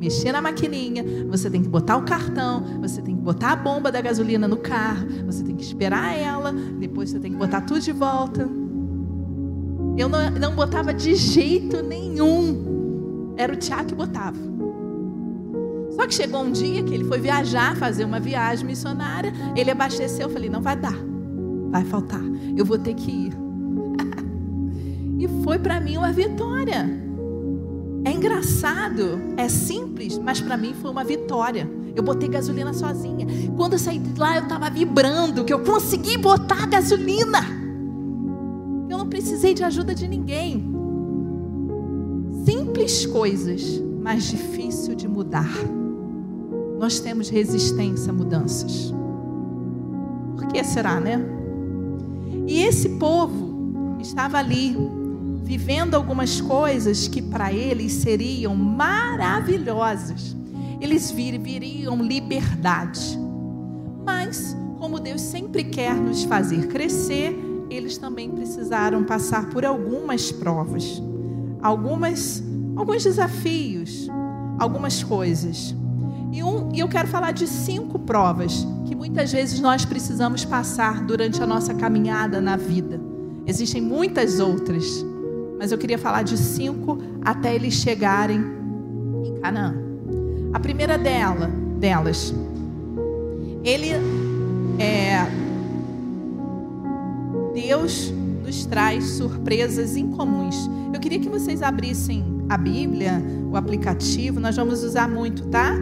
Mexer 0.00 0.32
na 0.32 0.40
maquininha. 0.40 1.04
Você 1.28 1.50
tem 1.50 1.62
que 1.62 1.68
botar 1.68 1.98
o 1.98 2.02
cartão. 2.02 2.64
Você 2.80 3.02
tem 3.02 3.14
que 3.14 3.20
botar 3.20 3.52
a 3.52 3.56
bomba 3.56 3.92
da 3.92 4.00
gasolina 4.00 4.48
no 4.48 4.56
carro. 4.56 5.06
Você 5.26 5.44
tem 5.44 5.54
que 5.54 5.62
esperar 5.62 6.16
ela. 6.16 6.52
Depois 6.52 7.10
você 7.10 7.20
tem 7.20 7.30
que 7.30 7.36
botar 7.36 7.60
tudo 7.60 7.80
de 7.80 7.92
volta. 7.92 8.48
Eu 9.98 10.08
não, 10.08 10.30
não 10.30 10.54
botava 10.54 10.94
de 10.94 11.14
jeito 11.14 11.82
nenhum. 11.82 13.34
Era 13.36 13.52
o 13.52 13.56
Tiago 13.56 13.90
que 13.90 13.94
botava. 13.94 14.38
Só 15.90 16.06
que 16.06 16.14
chegou 16.14 16.44
um 16.44 16.50
dia 16.50 16.82
que 16.82 16.94
ele 16.94 17.04
foi 17.04 17.20
viajar, 17.20 17.76
fazer 17.76 18.06
uma 18.06 18.18
viagem 18.18 18.66
missionária. 18.66 19.34
Ele 19.54 19.70
abasteceu. 19.70 20.28
Eu 20.28 20.32
falei: 20.32 20.48
não 20.48 20.62
vai 20.62 20.76
dar. 20.76 20.96
Vai 21.70 21.84
faltar. 21.84 22.22
Eu 22.56 22.64
vou 22.64 22.78
ter 22.78 22.94
que 22.94 23.10
ir. 23.10 23.32
e 25.20 25.28
foi 25.44 25.58
para 25.58 25.78
mim 25.78 25.98
uma 25.98 26.10
vitória. 26.10 27.09
Engraçado, 28.20 29.18
é 29.38 29.48
simples, 29.48 30.18
mas 30.18 30.42
para 30.42 30.54
mim 30.54 30.74
foi 30.74 30.90
uma 30.90 31.02
vitória. 31.02 31.66
Eu 31.96 32.02
botei 32.02 32.28
gasolina 32.28 32.74
sozinha. 32.74 33.26
Quando 33.56 33.72
eu 33.72 33.78
saí 33.78 33.98
de 33.98 34.20
lá, 34.20 34.36
eu 34.36 34.42
estava 34.42 34.68
vibrando 34.68 35.42
que 35.42 35.50
eu 35.50 35.60
consegui 35.60 36.18
botar 36.18 36.66
gasolina. 36.66 37.38
Eu 38.90 38.98
não 38.98 39.08
precisei 39.08 39.54
de 39.54 39.64
ajuda 39.64 39.94
de 39.94 40.06
ninguém. 40.06 40.70
Simples 42.44 43.06
coisas, 43.06 43.82
mas 44.02 44.24
difícil 44.24 44.94
de 44.94 45.08
mudar. 45.08 45.50
Nós 46.78 47.00
temos 47.00 47.30
resistência 47.30 48.10
a 48.10 48.12
mudanças. 48.12 48.92
Por 50.36 50.46
que 50.48 50.62
será, 50.62 51.00
né? 51.00 51.24
E 52.46 52.60
esse 52.60 52.90
povo 52.98 53.96
estava 53.98 54.36
ali 54.36 54.76
vivendo 55.42 55.94
algumas 55.94 56.40
coisas 56.40 57.08
que 57.08 57.20
para 57.20 57.52
eles 57.52 57.92
seriam 57.92 58.54
maravilhosas 58.54 60.36
eles 60.80 61.10
viriam 61.10 62.02
liberdade. 62.02 63.18
Mas, 64.04 64.56
como 64.78 64.98
Deus 64.98 65.20
sempre 65.20 65.64
quer 65.64 65.94
nos 65.94 66.24
fazer 66.24 66.68
crescer, 66.68 67.38
eles 67.68 67.98
também 67.98 68.30
precisaram 68.30 69.04
passar 69.04 69.50
por 69.50 69.64
algumas 69.64 70.32
provas, 70.32 71.00
algumas, 71.62 72.42
alguns 72.74 73.04
desafios, 73.04 74.08
algumas 74.58 75.04
coisas. 75.04 75.76
E, 76.32 76.42
um, 76.42 76.70
e 76.72 76.80
eu 76.80 76.88
quero 76.88 77.08
falar 77.08 77.32
de 77.32 77.46
cinco 77.46 77.98
provas 77.98 78.66
que 78.86 78.94
muitas 78.94 79.32
vezes 79.32 79.60
nós 79.60 79.84
precisamos 79.84 80.44
passar 80.44 81.04
durante 81.04 81.42
a 81.42 81.46
nossa 81.46 81.74
caminhada 81.74 82.40
na 82.40 82.56
vida. 82.56 83.00
Existem 83.46 83.82
muitas 83.82 84.40
outras, 84.40 85.04
mas 85.60 85.70
eu 85.70 85.76
queria 85.76 85.98
falar 85.98 86.22
de 86.22 86.38
cinco 86.38 86.96
até 87.20 87.54
eles 87.54 87.74
chegarem 87.74 88.40
em 89.22 89.40
Canaã. 89.42 89.74
A 90.54 90.58
primeira 90.58 90.96
dela, 90.96 91.50
delas, 91.78 92.34
ele 93.62 93.90
é 94.78 95.26
Deus 97.52 98.10
nos 98.42 98.64
traz 98.64 99.04
surpresas 99.04 99.98
incomuns. 99.98 100.56
Eu 100.94 100.98
queria 100.98 101.20
que 101.20 101.28
vocês 101.28 101.62
abrissem 101.62 102.24
a 102.48 102.56
Bíblia, 102.56 103.22
o 103.50 103.54
aplicativo, 103.54 104.40
nós 104.40 104.56
vamos 104.56 104.82
usar 104.82 105.10
muito, 105.10 105.46
tá? 105.48 105.74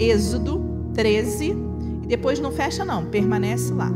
Êxodo 0.00 0.64
13, 0.94 1.54
e 2.04 2.06
depois 2.06 2.40
não 2.40 2.52
fecha 2.52 2.86
não, 2.86 3.04
permanece 3.04 3.70
lá. 3.74 3.92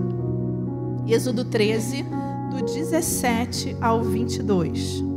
Êxodo 1.09 1.47
13, 1.47 2.05
do 2.51 2.63
17 2.63 3.75
ao 3.81 4.03
22. 4.03 5.10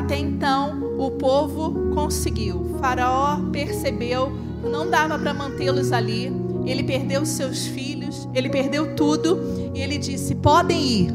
Até 0.00 0.18
então, 0.18 0.94
o 0.98 1.10
povo 1.10 1.92
conseguiu. 1.94 2.76
faraó 2.80 3.36
percebeu 3.52 4.32
que 4.62 4.68
não 4.68 4.88
dava 4.88 5.18
para 5.18 5.34
mantê-los 5.34 5.92
ali. 5.92 6.32
Ele 6.64 6.82
perdeu 6.82 7.24
seus 7.26 7.66
filhos, 7.66 8.26
ele 8.34 8.48
perdeu 8.48 8.94
tudo 8.94 9.38
e 9.74 9.80
ele 9.80 9.98
disse: 9.98 10.34
"Podem 10.34 10.82
ir. 10.82 11.14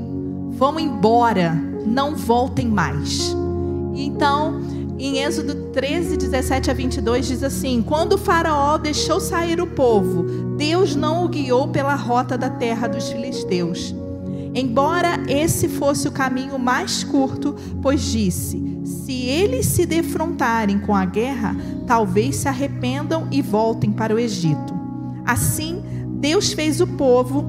Vão 0.52 0.80
embora, 0.80 1.54
não 1.86 2.16
voltem 2.16 2.68
mais". 2.68 3.36
Então, 3.96 4.62
em 5.00 5.24
Êxodo 5.24 5.72
13, 5.72 6.18
17 6.18 6.70
a 6.70 6.74
22 6.74 7.28
diz 7.28 7.44
assim: 7.44 7.82
Quando 7.82 8.14
o 8.14 8.18
Faraó 8.20 8.78
deixou 8.78 9.20
sair 9.20 9.60
o 9.60 9.68
povo, 9.68 10.24
Deus 10.58 10.96
não 10.96 11.26
o 11.26 11.28
guiou 11.28 11.68
pela 11.70 11.96
rota 11.96 12.38
da 12.38 12.52
terra 12.52 12.88
dos 12.88 13.10
filisteus. 13.10 13.96
Embora 14.56 15.22
esse 15.28 15.68
fosse 15.68 16.08
o 16.08 16.12
caminho 16.14 16.58
mais 16.58 17.04
curto, 17.04 17.56
pois 17.82 18.02
disse: 18.02 18.80
se 18.86 19.12
eles 19.24 19.66
se 19.66 19.86
defrontarem 19.86 20.80
com 20.80 20.96
a 20.96 21.04
guerra, 21.04 21.58
talvez 21.86 22.38
se 22.38 22.48
arrependam 22.48 23.28
e 23.32 23.42
voltem 23.42 23.92
para 23.92 24.16
o 24.16 24.20
Egito. 24.20 24.74
Assim, 25.26 25.84
Deus 26.20 26.54
fez 26.54 26.80
o 26.80 26.88
povo 26.88 27.44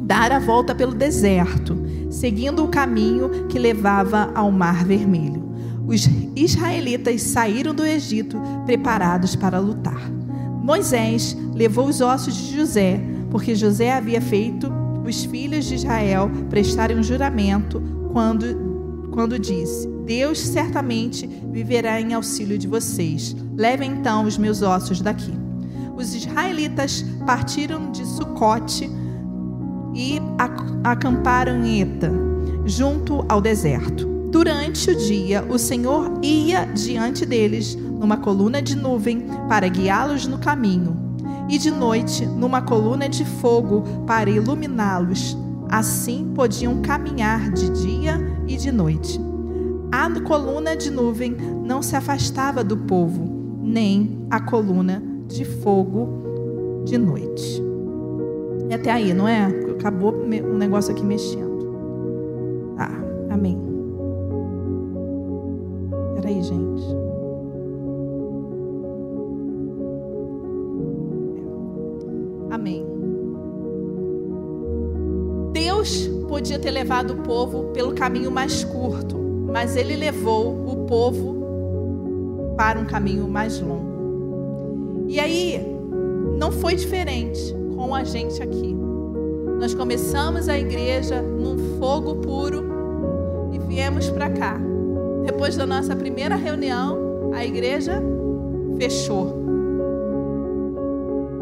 dar 0.00 0.32
a 0.32 0.40
volta 0.40 0.74
pelo 0.74 0.92
deserto, 0.92 1.76
seguindo 2.10 2.64
o 2.64 2.68
caminho 2.68 3.46
que 3.46 3.58
levava 3.58 4.32
ao 4.34 4.50
Mar 4.50 4.84
Vermelho. 4.84 5.44
Os 5.86 6.08
israelitas 6.34 7.22
saíram 7.22 7.72
do 7.72 7.84
Egito 7.84 8.40
preparados 8.66 9.36
para 9.36 9.60
lutar. 9.60 10.10
Moisés 10.62 11.36
levou 11.54 11.86
os 11.86 12.00
ossos 12.00 12.34
de 12.34 12.56
José, 12.56 13.00
porque 13.30 13.54
José 13.54 13.92
havia 13.92 14.20
feito 14.20 14.83
os 15.04 15.24
filhos 15.24 15.66
de 15.66 15.74
Israel 15.74 16.30
prestarem 16.48 16.98
um 16.98 17.02
juramento 17.02 17.82
quando, 18.12 19.08
quando 19.12 19.38
disse: 19.38 19.86
Deus 20.06 20.38
certamente 20.38 21.26
viverá 21.26 22.00
em 22.00 22.14
auxílio 22.14 22.58
de 22.58 22.66
vocês. 22.66 23.36
Levem 23.56 23.92
então 23.92 24.24
os 24.24 24.38
meus 24.38 24.62
ossos 24.62 25.00
daqui. 25.00 25.32
Os 25.96 26.14
israelitas 26.14 27.04
partiram 27.24 27.92
de 27.92 28.04
Sucote 28.04 28.90
e 29.94 30.20
acamparam 30.82 31.64
em 31.64 31.80
Eta, 31.82 32.10
junto 32.64 33.24
ao 33.28 33.40
deserto. 33.40 34.06
Durante 34.30 34.90
o 34.90 34.96
dia, 34.96 35.44
o 35.48 35.56
Senhor 35.56 36.18
ia 36.20 36.64
diante 36.64 37.24
deles 37.24 37.76
numa 37.76 38.16
coluna 38.16 38.60
de 38.60 38.76
nuvem 38.76 39.24
para 39.48 39.68
guiá-los 39.68 40.26
no 40.26 40.38
caminho, 40.38 41.03
e 41.48 41.58
de 41.58 41.70
noite 41.70 42.26
numa 42.26 42.62
coluna 42.62 43.08
de 43.08 43.24
fogo 43.24 43.82
para 44.06 44.30
iluminá-los. 44.30 45.36
Assim 45.68 46.32
podiam 46.34 46.80
caminhar 46.82 47.50
de 47.50 47.70
dia 47.70 48.18
e 48.46 48.56
de 48.56 48.70
noite. 48.70 49.20
A 49.90 50.08
coluna 50.20 50.76
de 50.76 50.90
nuvem 50.90 51.36
não 51.64 51.82
se 51.82 51.96
afastava 51.96 52.64
do 52.64 52.76
povo, 52.76 53.58
nem 53.62 54.26
a 54.30 54.40
coluna 54.40 55.02
de 55.26 55.44
fogo 55.44 56.82
de 56.84 56.98
noite. 56.98 57.62
E 58.68 58.74
até 58.74 58.90
aí, 58.90 59.14
não 59.14 59.28
é? 59.28 59.46
Acabou 59.78 60.12
o 60.12 60.58
negócio 60.58 60.92
aqui 60.92 61.04
mexendo. 61.04 61.54
Tá, 62.76 62.90
amém. 63.30 63.58
Peraí, 66.14 66.42
gente. 66.42 67.03
Podia 76.34 76.58
ter 76.58 76.72
levado 76.72 77.12
o 77.12 77.16
povo 77.18 77.70
pelo 77.72 77.94
caminho 77.94 78.28
mais 78.28 78.64
curto, 78.64 79.16
mas 79.16 79.76
ele 79.76 79.94
levou 79.94 80.68
o 80.68 80.84
povo 80.84 82.56
para 82.56 82.76
um 82.76 82.84
caminho 82.84 83.28
mais 83.28 83.60
longo. 83.60 85.06
E 85.06 85.20
aí, 85.20 85.64
não 86.36 86.50
foi 86.50 86.74
diferente 86.74 87.54
com 87.76 87.94
a 87.94 88.02
gente 88.02 88.42
aqui. 88.42 88.74
Nós 89.60 89.74
começamos 89.74 90.48
a 90.48 90.58
igreja 90.58 91.22
num 91.22 91.78
fogo 91.78 92.16
puro 92.16 92.64
e 93.52 93.58
viemos 93.60 94.10
para 94.10 94.28
cá. 94.28 94.60
Depois 95.24 95.56
da 95.56 95.64
nossa 95.64 95.94
primeira 95.94 96.34
reunião, 96.34 97.30
a 97.32 97.44
igreja 97.44 98.02
fechou. 98.76 99.40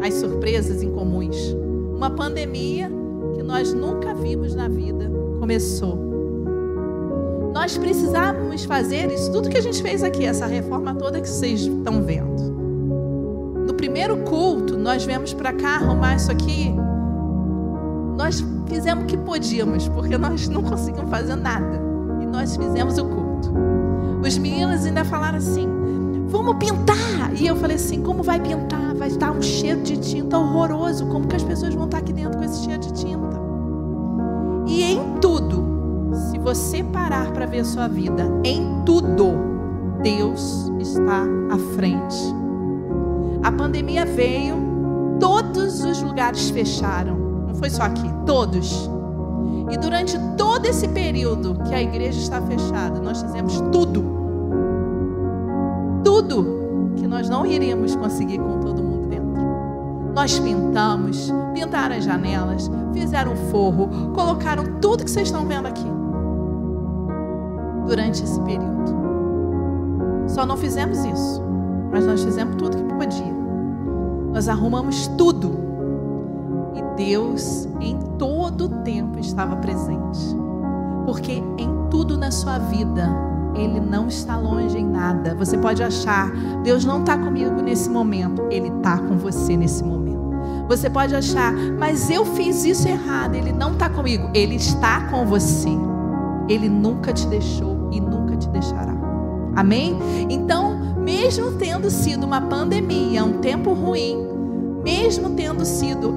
As 0.03 0.13
surpresas 0.13 0.83
incomuns. 0.83 1.35
Uma 1.95 2.11
pandemia 2.11 2.91
nós 3.43 3.73
nunca 3.73 4.13
vimos 4.13 4.55
na 4.55 4.67
vida 4.67 5.11
começou. 5.43 5.97
Nós 7.53 7.77
precisávamos 7.77 8.63
fazer 8.63 9.11
isso, 9.11 9.29
tudo 9.29 9.49
que 9.49 9.57
a 9.57 9.61
gente 9.61 9.83
fez 9.83 10.01
aqui, 10.01 10.25
essa 10.25 10.45
reforma 10.45 10.95
toda 10.95 11.19
que 11.19 11.27
vocês 11.27 11.61
estão 11.61 12.01
vendo. 12.01 12.41
No 13.67 13.73
primeiro 13.73 14.17
culto, 14.23 14.77
nós 14.77 15.05
viemos 15.05 15.33
para 15.33 15.51
cá 15.51 15.75
arrumar 15.75 16.15
isso 16.15 16.31
aqui. 16.31 16.73
Nós 18.17 18.43
fizemos 18.67 19.03
o 19.03 19.07
que 19.07 19.17
podíamos, 19.17 19.89
porque 19.89 20.17
nós 20.17 20.47
não 20.47 20.63
conseguimos 20.63 21.09
fazer 21.09 21.35
nada. 21.35 21.81
E 22.21 22.25
nós 22.25 22.55
fizemos 22.55 22.97
o 22.97 23.05
culto. 23.05 23.53
Os 24.25 24.37
meninos 24.37 24.85
ainda 24.85 25.03
falaram 25.03 25.37
assim: 25.37 25.67
vamos 26.33 26.55
pintar. 26.55 27.31
E 27.39 27.45
eu 27.45 27.55
falei 27.55 27.77
assim: 27.77 28.01
como 28.01 28.23
vai 28.23 28.39
pintar? 28.39 28.95
Vai 28.95 29.07
estar 29.07 29.31
um 29.31 29.41
cheiro 29.41 29.81
de 29.83 29.95
tinta 29.97 30.37
horroroso. 30.37 31.05
Como 31.05 31.27
que 31.27 31.35
as 31.35 31.43
pessoas 31.43 31.73
vão 31.75 31.85
estar 31.85 31.99
aqui 31.99 32.11
dentro 32.11 32.37
com 32.37 32.43
esse 32.43 32.65
cheiro 32.65 32.81
de 32.81 32.91
tinta? 32.93 33.39
E 34.65 34.81
em 34.81 35.19
tudo, 35.21 35.63
se 36.31 36.39
você 36.39 36.83
parar 36.83 37.31
para 37.31 37.45
ver 37.45 37.63
sua 37.63 37.87
vida, 37.87 38.23
em 38.43 38.83
tudo, 38.83 39.33
Deus 40.01 40.71
está 40.79 41.23
à 41.51 41.75
frente. 41.75 42.17
A 43.43 43.51
pandemia 43.51 44.05
veio, 44.05 44.55
todos 45.19 45.83
os 45.83 46.01
lugares 46.01 46.49
fecharam. 46.49 47.15
Não 47.47 47.55
foi 47.55 47.69
só 47.69 47.83
aqui, 47.83 48.09
todos. 48.25 48.89
E 49.69 49.77
durante 49.77 50.17
todo 50.37 50.65
esse 50.65 50.87
período 50.87 51.61
que 51.67 51.75
a 51.75 51.81
igreja 51.81 52.19
está 52.19 52.41
fechada, 52.41 52.99
nós 52.99 53.21
fizemos 53.21 53.61
tudo. 53.71 54.22
Nós 57.13 57.29
não 57.29 57.45
iríamos 57.45 57.95
conseguir 57.95 58.39
com 58.39 58.59
todo 58.59 58.81
mundo 58.81 59.07
dentro. 59.07 59.43
Nós 60.15 60.39
pintamos, 60.39 61.31
pintaram 61.53 61.95
as 61.95 62.03
janelas, 62.03 62.71
fizeram 62.91 63.35
forro, 63.51 63.87
colocaram 64.15 64.79
tudo 64.81 65.03
que 65.03 65.11
vocês 65.11 65.27
estão 65.27 65.45
vendo 65.45 65.67
aqui. 65.67 65.85
Durante 67.85 68.23
esse 68.23 68.41
período. 68.41 68.95
Só 70.27 70.43
não 70.43 70.57
fizemos 70.57 71.05
isso, 71.05 71.39
mas 71.91 72.03
nós 72.03 72.23
fizemos 72.23 72.55
tudo 72.55 72.77
que 72.77 72.93
podia. 72.95 73.33
Nós 74.33 74.49
arrumamos 74.49 75.05
tudo. 75.09 75.51
E 76.73 76.81
Deus 76.97 77.69
em 77.79 77.95
todo 78.17 78.65
o 78.65 78.69
tempo 78.81 79.19
estava 79.19 79.57
presente. 79.57 80.35
Porque 81.05 81.33
em 81.59 81.69
tudo 81.91 82.17
na 82.17 82.31
sua 82.31 82.57
vida, 82.57 83.07
Ele 83.55 83.79
não 83.79 84.07
está 84.07 84.37
longe 84.37 84.77
em 84.77 84.87
nada. 84.87 85.35
Você 85.35 85.57
pode 85.57 85.83
achar, 85.83 86.31
Deus 86.63 86.85
não 86.85 87.01
está 87.01 87.17
comigo 87.17 87.61
nesse 87.61 87.89
momento. 87.89 88.47
Ele 88.49 88.69
está 88.69 88.97
com 88.97 89.17
você 89.17 89.55
nesse 89.55 89.83
momento. 89.83 90.03
Você 90.67 90.89
pode 90.89 91.15
achar, 91.15 91.53
mas 91.77 92.09
eu 92.09 92.25
fiz 92.25 92.63
isso 92.63 92.87
errado. 92.87 93.35
Ele 93.35 93.51
não 93.51 93.73
está 93.73 93.89
comigo. 93.89 94.29
Ele 94.33 94.55
está 94.55 95.01
com 95.09 95.25
você. 95.25 95.69
Ele 96.49 96.67
nunca 96.69 97.13
te 97.13 97.27
deixou 97.27 97.89
e 97.91 97.99
nunca 97.99 98.35
te 98.35 98.47
deixará. 98.49 98.93
Amém? 99.55 99.97
Então, 100.29 100.97
mesmo 100.97 101.51
tendo 101.53 101.89
sido 101.91 102.25
uma 102.25 102.41
pandemia, 102.41 103.23
um 103.23 103.39
tempo 103.39 103.73
ruim, 103.73 104.17
mesmo 104.83 105.31
tendo 105.31 105.63
sido 105.63 106.15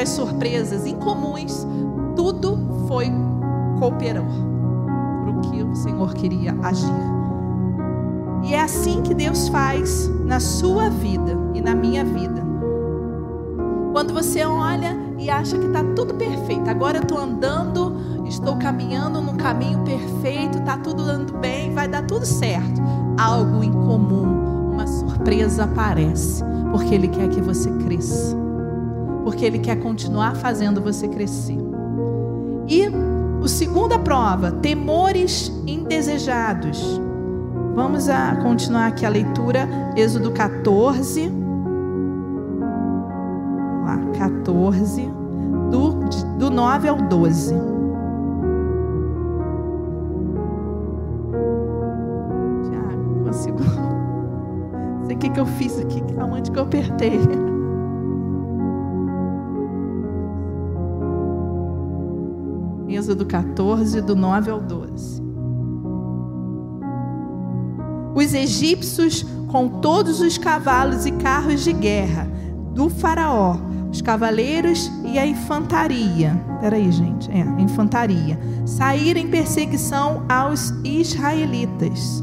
as 0.00 0.08
surpresas 0.08 0.86
incomuns, 0.86 1.66
tudo 2.16 2.58
foi 2.88 3.12
cooperou 3.78 4.49
o 5.70 5.74
Senhor 5.74 6.14
queria 6.14 6.56
agir. 6.62 7.20
E 8.42 8.54
é 8.54 8.62
assim 8.62 9.02
que 9.02 9.14
Deus 9.14 9.48
faz 9.48 10.10
na 10.24 10.40
sua 10.40 10.88
vida 10.88 11.36
e 11.54 11.60
na 11.60 11.74
minha 11.74 12.04
vida. 12.04 12.42
Quando 13.92 14.14
você 14.14 14.44
olha 14.44 14.96
e 15.18 15.28
acha 15.28 15.58
que 15.58 15.66
está 15.66 15.84
tudo 15.94 16.14
perfeito, 16.14 16.68
agora 16.70 16.98
eu 16.98 17.02
estou 17.02 17.18
andando, 17.18 18.24
estou 18.26 18.56
caminhando 18.56 19.20
num 19.20 19.36
caminho 19.36 19.80
perfeito, 19.80 20.58
está 20.58 20.76
tudo 20.78 21.04
dando 21.04 21.34
bem, 21.38 21.74
vai 21.74 21.88
dar 21.88 22.06
tudo 22.06 22.24
certo 22.24 22.80
algo 23.20 23.62
incomum, 23.62 24.70
uma 24.72 24.86
surpresa 24.86 25.64
aparece, 25.64 26.42
porque 26.72 26.94
Ele 26.94 27.08
quer 27.08 27.28
que 27.28 27.40
você 27.40 27.70
cresça, 27.72 28.34
porque 29.24 29.44
Ele 29.44 29.58
quer 29.58 29.76
continuar 29.76 30.36
fazendo 30.36 30.80
você 30.80 31.06
crescer. 31.06 31.58
E 32.66 32.84
a 33.42 33.48
segunda 33.48 33.98
prova, 33.98 34.52
temores 34.52 35.52
indesejados. 35.66 37.00
Vamos 37.74 38.08
a 38.08 38.36
continuar 38.36 38.88
aqui 38.88 39.06
a 39.06 39.08
leitura, 39.08 39.68
Êxodo 39.96 40.30
14. 40.32 41.28
Vamos 43.68 43.86
lá, 43.86 43.98
14, 44.18 45.08
do, 45.70 45.94
do 46.38 46.50
9 46.50 46.88
ao 46.88 46.96
12. 46.96 47.70
que, 55.20 55.28
que 55.28 55.38
eu 55.38 55.46
fiz 55.46 55.78
aqui? 55.78 56.02
Aonde 56.18 56.50
que 56.50 56.58
eu 56.58 56.62
apertei? 56.64 57.20
Êxodo 63.00 63.24
14, 63.24 64.02
do 64.02 64.14
9 64.14 64.50
ao 64.50 64.60
12. 64.60 65.22
Os 68.14 68.34
egípcios, 68.34 69.24
com 69.48 69.80
todos 69.80 70.20
os 70.20 70.36
cavalos 70.36 71.06
e 71.06 71.12
carros 71.12 71.64
de 71.64 71.72
guerra 71.72 72.28
do 72.74 72.90
Faraó, 72.90 73.56
os 73.90 74.02
cavaleiros 74.02 74.92
e 75.06 75.18
a 75.18 75.26
infantaria. 75.26 76.38
Peraí, 76.60 76.92
gente. 76.92 77.30
É, 77.30 77.40
a 77.40 77.58
infantaria. 77.58 78.38
Saíram 78.66 79.18
em 79.18 79.28
perseguição 79.28 80.26
aos 80.28 80.68
israelitas 80.84 82.22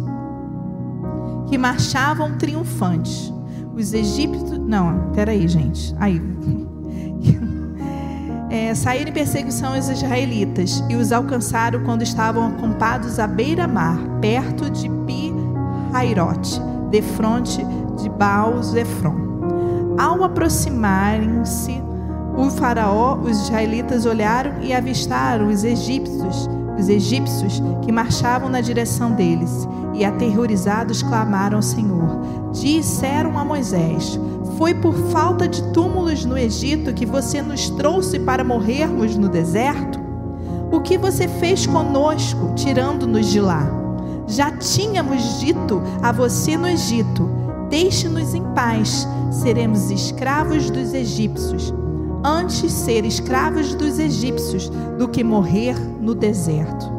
que 1.50 1.58
marchavam 1.58 2.38
triunfantes. 2.38 3.34
Os 3.74 3.94
egípcios. 3.94 4.60
Não, 4.60 5.10
peraí, 5.12 5.48
gente. 5.48 5.96
Aí. 5.98 6.22
É, 8.50 8.74
saíram 8.74 9.10
em 9.10 9.14
perseguição 9.14 9.74
aos 9.74 9.90
israelitas 9.90 10.84
e 10.90 10.96
os 10.96 11.12
alcançaram 11.12 11.84
quando 11.84 12.02
estavam 12.02 12.48
acampados 12.48 13.20
à 13.20 13.28
beira-mar, 13.28 14.00
perto 14.22 14.70
de 14.70 14.90
Pi-Hairote, 14.90 16.62
de 16.90 17.02
fronte 17.02 17.62
de 18.02 18.10
Baal-Zefron. 18.10 19.16
Ao 19.98 20.24
aproximarem-se, 20.24 21.84
o 22.38 22.50
faraó, 22.52 23.16
os 23.16 23.44
israelitas 23.44 24.06
olharam 24.06 24.62
e 24.62 24.72
avistaram 24.72 25.48
os 25.48 25.64
egípcios, 25.64 26.48
os 26.80 26.88
egípcios 26.88 27.62
que 27.84 27.92
marchavam 27.92 28.48
na 28.48 28.62
direção 28.62 29.12
deles 29.12 29.68
e 29.94 30.06
aterrorizados 30.06 31.02
clamaram 31.02 31.58
ao 31.58 31.64
Senhor. 31.64 32.52
Disseram 32.54 33.38
a 33.38 33.44
Moisés: 33.44 34.20
Foi 34.58 34.74
por 34.74 34.96
falta 35.12 35.48
de 35.48 35.62
túmulos 35.72 36.26
no 36.26 36.36
Egito 36.36 36.92
que 36.92 37.06
você 37.06 37.44
nos 37.44 37.70
trouxe 37.70 38.18
para 38.18 38.44
morrermos 38.44 39.16
no 39.16 39.30
deserto? 39.30 40.00
O 40.72 40.82
que 40.82 40.98
você 40.98 41.28
fez 41.28 41.68
conosco, 41.68 42.54
tirando-nos 42.56 43.28
de 43.28 43.40
lá? 43.40 43.70
Já 44.26 44.52
tínhamos 44.52 45.40
dito 45.40 45.80
a 46.02 46.12
você 46.12 46.58
no 46.58 46.68
Egito: 46.68 47.30
Deixe-nos 47.70 48.34
em 48.34 48.44
paz, 48.56 49.08
seremos 49.30 49.92
escravos 49.92 50.72
dos 50.72 50.92
egípcios. 50.92 51.72
Antes 52.24 52.72
ser 52.72 53.06
escravos 53.06 53.76
dos 53.76 54.00
egípcios 54.00 54.70
do 54.98 55.08
que 55.08 55.24
morrer 55.24 55.78
no 56.02 56.16
deserto 56.16 56.97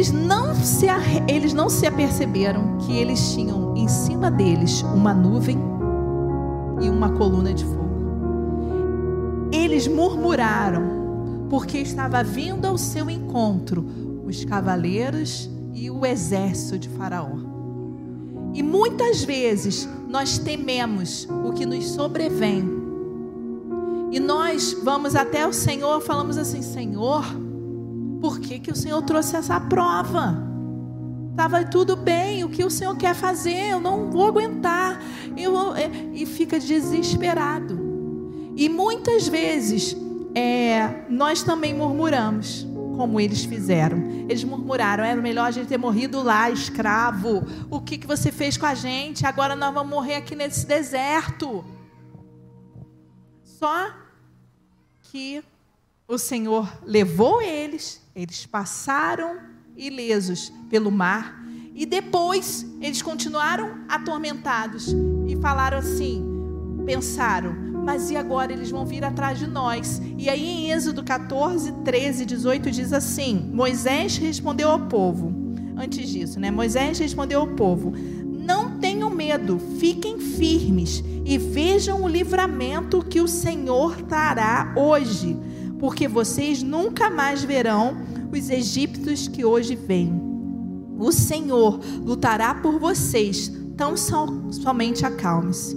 eles 0.00 0.12
não 0.12 0.54
se 0.54 0.86
eles 1.28 1.52
não 1.52 1.68
se 1.68 1.86
aperceberam 1.86 2.78
que 2.78 2.96
eles 2.96 3.34
tinham 3.34 3.76
em 3.76 3.86
cima 3.86 4.30
deles 4.30 4.80
uma 4.80 5.12
nuvem 5.12 5.58
e 6.80 6.88
uma 6.88 7.10
coluna 7.10 7.52
de 7.52 7.66
fogo. 7.66 9.50
Eles 9.52 9.86
murmuraram 9.86 11.46
porque 11.50 11.76
estava 11.76 12.22
vindo 12.24 12.64
ao 12.64 12.78
seu 12.78 13.10
encontro 13.10 13.84
os 14.24 14.42
cavaleiros 14.42 15.50
e 15.74 15.90
o 15.90 16.06
exército 16.06 16.78
de 16.78 16.88
Faraó. 16.88 17.36
E 18.54 18.62
muitas 18.62 19.22
vezes 19.22 19.86
nós 20.08 20.38
tememos 20.38 21.28
o 21.44 21.52
que 21.52 21.66
nos 21.66 21.84
sobrevém. 21.90 22.64
E 24.10 24.18
nós 24.18 24.74
vamos 24.82 25.14
até 25.14 25.46
o 25.46 25.52
Senhor, 25.52 26.00
falamos 26.00 26.38
assim: 26.38 26.62
Senhor, 26.62 27.22
por 28.20 28.38
que, 28.38 28.58
que 28.58 28.70
o 28.70 28.76
Senhor 28.76 29.00
trouxe 29.02 29.36
essa 29.36 29.58
prova? 29.58 30.50
Estava 31.30 31.64
tudo 31.64 31.96
bem, 31.96 32.44
o 32.44 32.50
que 32.50 32.62
o 32.62 32.70
Senhor 32.70 32.96
quer 32.96 33.14
fazer? 33.14 33.70
Eu 33.70 33.80
não 33.80 34.10
vou 34.10 34.26
aguentar. 34.26 35.00
Eu, 35.36 35.74
é, 35.74 35.90
e 36.12 36.26
fica 36.26 36.60
desesperado. 36.60 37.80
E 38.54 38.68
muitas 38.68 39.26
vezes 39.26 39.96
é, 40.34 41.06
nós 41.08 41.42
também 41.42 41.72
murmuramos 41.72 42.66
como 42.96 43.18
eles 43.18 43.44
fizeram. 43.44 43.98
Eles 44.28 44.44
murmuraram: 44.44 45.02
era 45.02 45.20
melhor 45.20 45.46
a 45.46 45.50
gente 45.50 45.68
ter 45.68 45.78
morrido 45.78 46.22
lá, 46.22 46.50
escravo. 46.50 47.42
O 47.70 47.80
que, 47.80 47.96
que 47.96 48.06
você 48.06 48.30
fez 48.30 48.58
com 48.58 48.66
a 48.66 48.74
gente? 48.74 49.26
Agora 49.26 49.56
nós 49.56 49.72
vamos 49.72 49.90
morrer 49.90 50.16
aqui 50.16 50.34
nesse 50.34 50.66
deserto. 50.66 51.64
Só 53.42 53.90
que 55.04 55.42
o 56.10 56.18
Senhor 56.18 56.68
levou 56.84 57.40
eles, 57.40 58.02
eles 58.16 58.44
passaram 58.44 59.38
ilesos 59.76 60.52
pelo 60.68 60.90
mar, 60.90 61.40
e 61.72 61.86
depois 61.86 62.66
eles 62.80 63.00
continuaram 63.00 63.78
atormentados 63.88 64.88
e 65.28 65.36
falaram 65.36 65.78
assim: 65.78 66.24
pensaram, 66.84 67.54
mas 67.84 68.10
e 68.10 68.16
agora 68.16 68.52
eles 68.52 68.70
vão 68.70 68.84
vir 68.84 69.04
atrás 69.04 69.38
de 69.38 69.46
nós? 69.46 70.02
E 70.18 70.28
aí 70.28 70.44
em 70.44 70.72
Êxodo 70.72 71.04
14, 71.04 71.70
13, 71.84 72.26
18 72.26 72.70
diz 72.72 72.92
assim: 72.92 73.48
Moisés 73.54 74.16
respondeu 74.16 74.68
ao 74.68 74.80
povo, 74.88 75.32
antes 75.76 76.08
disso, 76.08 76.40
né? 76.40 76.50
Moisés 76.50 76.98
respondeu 76.98 77.40
ao 77.40 77.46
povo: 77.46 77.92
Não 78.26 78.80
tenham 78.80 79.10
medo, 79.10 79.60
fiquem 79.78 80.18
firmes 80.18 81.04
e 81.24 81.38
vejam 81.38 82.02
o 82.02 82.08
livramento 82.08 83.04
que 83.04 83.20
o 83.20 83.28
Senhor 83.28 84.02
trará 84.02 84.74
hoje, 84.76 85.38
porque 85.80 86.06
vocês 86.06 86.62
nunca 86.62 87.08
mais 87.08 87.42
verão 87.42 87.96
os 88.30 88.50
egípcios 88.50 89.26
que 89.26 89.44
hoje 89.44 89.74
vêm. 89.74 90.12
O 90.98 91.10
Senhor 91.10 91.80
lutará 92.04 92.54
por 92.54 92.78
vocês, 92.78 93.50
tão 93.76 93.96
somente 93.96 95.06
acalme-se. 95.06 95.74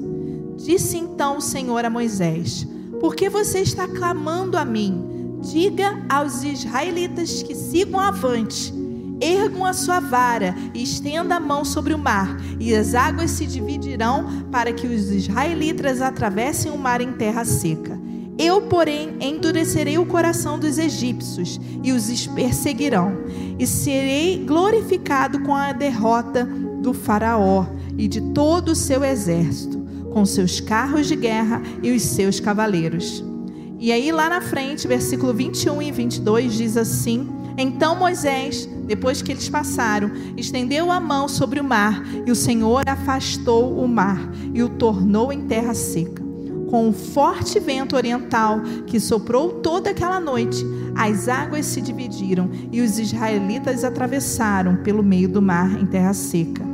Disse 0.57 0.97
então 0.97 1.37
o 1.37 1.41
Senhor 1.41 1.85
a 1.85 1.89
Moisés: 1.89 2.67
Por 2.99 3.15
que 3.15 3.29
você 3.29 3.59
está 3.59 3.87
clamando 3.87 4.57
a 4.57 4.65
mim? 4.65 5.39
Diga 5.41 6.05
aos 6.09 6.43
israelitas 6.43 7.41
que 7.41 7.55
sigam 7.55 7.99
avante. 7.99 8.73
Ergam 9.21 9.65
a 9.65 9.71
sua 9.71 10.01
vara 10.01 10.53
e 10.73 10.83
estenda 10.83 11.35
a 11.35 11.39
mão 11.39 11.63
sobre 11.63 11.93
o 11.93 11.97
mar, 11.97 12.37
e 12.59 12.75
as 12.75 12.93
águas 12.93 13.31
se 13.31 13.45
dividirão 13.45 14.25
para 14.51 14.73
que 14.73 14.85
os 14.85 15.09
israelitas 15.11 16.01
atravessem 16.01 16.69
o 16.71 16.77
mar 16.77 16.99
em 16.99 17.13
terra 17.13 17.45
seca. 17.45 18.02
Eu, 18.37 18.63
porém, 18.63 19.15
endurecerei 19.19 19.97
o 19.97 20.05
coração 20.05 20.57
dos 20.57 20.77
egípcios 20.77 21.59
e 21.83 21.91
os 21.91 22.27
perseguirão, 22.27 23.11
e 23.59 23.67
serei 23.67 24.43
glorificado 24.45 25.39
com 25.41 25.55
a 25.55 25.71
derrota 25.71 26.45
do 26.81 26.93
Faraó 26.93 27.65
e 27.97 28.07
de 28.07 28.19
todo 28.33 28.69
o 28.69 28.75
seu 28.75 29.03
exército 29.03 29.83
com 30.13 30.25
seus 30.25 30.59
carros 30.59 31.07
de 31.07 31.15
guerra 31.15 31.61
e 31.81 31.91
os 31.91 32.03
seus 32.03 32.39
cavaleiros. 32.39 33.23
E 33.79 33.91
aí, 33.91 34.11
lá 34.11 34.29
na 34.29 34.39
frente, 34.39 34.87
versículo 34.87 35.33
21 35.33 35.81
e 35.81 35.91
22 35.91 36.53
diz 36.53 36.77
assim: 36.77 37.27
Então 37.57 37.95
Moisés, 37.95 38.69
depois 38.85 39.21
que 39.21 39.31
eles 39.31 39.49
passaram, 39.49 40.11
estendeu 40.37 40.91
a 40.91 40.99
mão 40.99 41.27
sobre 41.27 41.59
o 41.59 41.63
mar, 41.63 42.01
e 42.25 42.31
o 42.31 42.35
Senhor 42.35 42.83
afastou 42.87 43.77
o 43.83 43.87
mar 43.87 44.31
e 44.53 44.61
o 44.61 44.69
tornou 44.69 45.33
em 45.33 45.41
terra 45.41 45.73
seca. 45.73 46.22
Com 46.73 46.87
um 46.87 46.91
forte 46.91 47.59
vento 47.59 47.95
oriental 47.95 48.59
que 48.87 48.99
soprou 48.99 49.61
toda 49.61 49.91
aquela 49.91 50.19
noite, 50.19 50.57
as 50.95 51.27
águas 51.27 51.67
se 51.67 51.79
dividiram 51.79 52.49
e 52.71 52.81
os 52.81 52.97
israelitas 52.97 53.83
atravessaram 53.83 54.77
pelo 54.77 55.03
meio 55.03 55.29
do 55.29 55.39
mar 55.39 55.79
em 55.79 55.85
terra 55.85 56.15
seca 56.15 56.73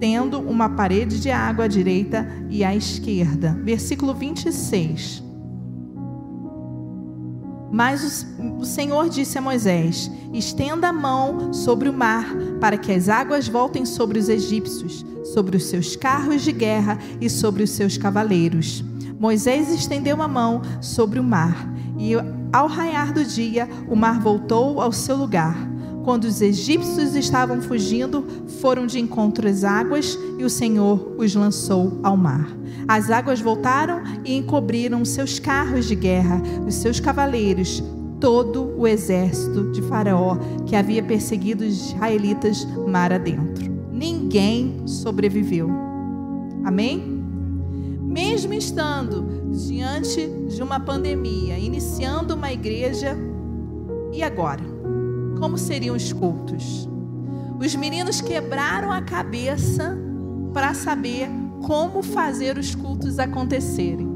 tendo 0.00 0.38
uma 0.38 0.70
parede 0.70 1.20
de 1.20 1.30
água 1.30 1.64
à 1.64 1.68
direita 1.68 2.26
e 2.48 2.64
à 2.64 2.74
esquerda. 2.74 3.58
Versículo 3.64 4.14
26. 4.14 5.22
Mas 7.70 8.26
o 8.58 8.64
Senhor 8.64 9.10
disse 9.10 9.36
a 9.36 9.42
Moisés: 9.42 10.10
Estenda 10.32 10.88
a 10.88 10.92
mão 10.92 11.52
sobre 11.52 11.88
o 11.88 11.92
mar, 11.92 12.34
para 12.60 12.78
que 12.78 12.92
as 12.92 13.10
águas 13.10 13.46
voltem 13.46 13.84
sobre 13.84 14.18
os 14.18 14.28
egípcios, 14.30 15.04
sobre 15.34 15.56
os 15.56 15.64
seus 15.64 15.96
carros 15.96 16.42
de 16.42 16.52
guerra 16.52 16.98
e 17.20 17.28
sobre 17.28 17.62
os 17.64 17.70
seus 17.70 17.98
cavaleiros. 17.98 18.84
Moisés 19.18 19.70
estendeu 19.70 20.22
a 20.22 20.28
mão 20.28 20.62
sobre 20.80 21.18
o 21.18 21.24
mar, 21.24 21.72
e 21.98 22.12
ao 22.52 22.66
raiar 22.66 23.12
do 23.12 23.24
dia, 23.24 23.68
o 23.88 23.96
mar 23.96 24.20
voltou 24.20 24.80
ao 24.80 24.92
seu 24.92 25.16
lugar 25.16 25.68
quando 26.08 26.24
os 26.24 26.40
egípcios 26.40 27.14
estavam 27.14 27.60
fugindo, 27.60 28.24
foram 28.62 28.86
de 28.86 28.98
encontro 28.98 29.46
às 29.46 29.62
águas 29.62 30.18
e 30.38 30.42
o 30.42 30.48
Senhor 30.48 31.14
os 31.18 31.34
lançou 31.34 32.00
ao 32.02 32.16
mar. 32.16 32.48
As 32.88 33.10
águas 33.10 33.42
voltaram 33.42 34.00
e 34.24 34.34
encobriram 34.34 35.04
seus 35.04 35.38
carros 35.38 35.84
de 35.84 35.94
guerra, 35.94 36.40
os 36.66 36.76
seus 36.76 36.98
cavaleiros, 36.98 37.84
todo 38.18 38.74
o 38.78 38.86
exército 38.86 39.70
de 39.70 39.82
Faraó 39.82 40.38
que 40.64 40.74
havia 40.74 41.02
perseguido 41.02 41.62
os 41.62 41.90
israelitas 41.90 42.66
mar 42.86 43.12
adentro. 43.12 43.70
Ninguém 43.92 44.80
sobreviveu. 44.86 45.68
Amém? 46.64 47.17
Mesmo 48.18 48.52
estando 48.52 49.48
diante 49.52 50.26
de 50.48 50.60
uma 50.60 50.80
pandemia, 50.80 51.56
iniciando 51.56 52.34
uma 52.34 52.52
igreja, 52.52 53.16
e 54.12 54.24
agora? 54.24 54.78
como 55.38 55.56
seriam 55.56 55.94
os 55.94 56.12
cultos. 56.12 56.88
Os 57.60 57.76
meninos 57.76 58.20
quebraram 58.20 58.90
a 58.90 59.00
cabeça 59.00 59.96
para 60.52 60.74
saber 60.74 61.30
como 61.64 62.02
fazer 62.02 62.58
os 62.58 62.74
cultos 62.74 63.20
acontecerem. 63.20 64.08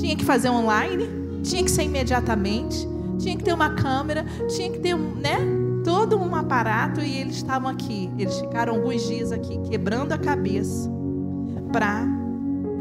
Tinha 0.00 0.16
que 0.16 0.24
fazer 0.24 0.48
online, 0.48 1.08
tinha 1.44 1.62
que 1.62 1.70
ser 1.70 1.84
imediatamente, 1.84 2.88
tinha 3.20 3.36
que 3.36 3.44
ter 3.44 3.52
uma 3.52 3.70
câmera, 3.70 4.26
tinha 4.48 4.68
que 4.68 4.80
ter, 4.80 4.96
né, 4.96 5.38
todo 5.84 6.18
um 6.18 6.34
aparato 6.34 7.00
e 7.00 7.18
eles 7.18 7.36
estavam 7.36 7.70
aqui. 7.70 8.10
Eles 8.18 8.36
ficaram 8.40 8.74
alguns 8.74 9.06
dias 9.06 9.30
aqui 9.30 9.60
quebrando 9.70 10.10
a 10.10 10.18
cabeça 10.18 10.90
para 11.72 12.21